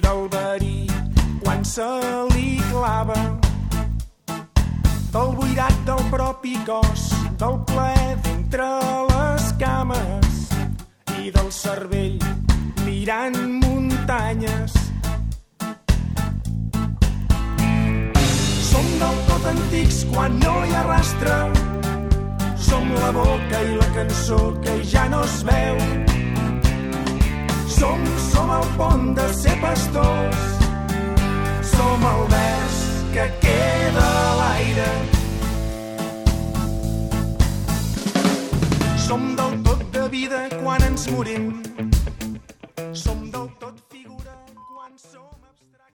Del 0.00 0.28
verí 0.30 0.86
quan 1.42 1.64
se 1.64 1.86
li 2.34 2.58
clava 2.70 3.18
del 5.12 5.30
buirat 5.36 5.76
del 5.86 6.02
propi 6.10 6.54
cos, 6.66 7.08
del 7.40 7.56
plaer 7.70 8.18
d'entre 8.24 8.66
les 9.08 9.46
cames 9.58 10.52
i 11.22 11.30
del 11.32 11.48
cervell 11.50 12.18
mirant 12.84 13.38
muntanyes. 13.62 14.76
Som 18.68 18.92
del 19.00 19.18
tot 19.30 19.48
antics 19.54 20.04
quan 20.12 20.38
no 20.44 20.54
hi 20.66 20.76
ha 20.76 20.84
rastre, 20.90 21.40
som 22.68 22.92
la 23.00 23.10
boca 23.16 23.64
i 23.64 23.74
la 23.80 23.90
cançó 23.96 24.52
que 24.60 24.78
ja 24.84 25.08
no 25.08 25.24
es 25.24 25.42
veu. 25.48 26.17
Som, 27.78 28.00
som 28.32 28.50
el 28.50 28.66
pont 28.76 29.14
de 29.14 29.26
ser 29.34 29.54
pastors, 29.62 30.40
som 31.62 32.06
el 32.12 32.22
vers 32.32 32.78
que 33.14 33.26
queda 33.44 34.06
a 34.24 34.32
l'aire. 34.40 34.90
Som 39.06 39.36
del 39.38 39.62
tot 39.62 39.86
de 39.94 40.08
vida 40.10 40.40
quan 40.58 40.82
ens 40.90 41.06
morim, 41.14 41.52
som 42.92 43.30
del 43.30 43.48
tot 43.62 43.78
figura 43.94 44.34
quan 44.74 44.92
som... 44.98 45.37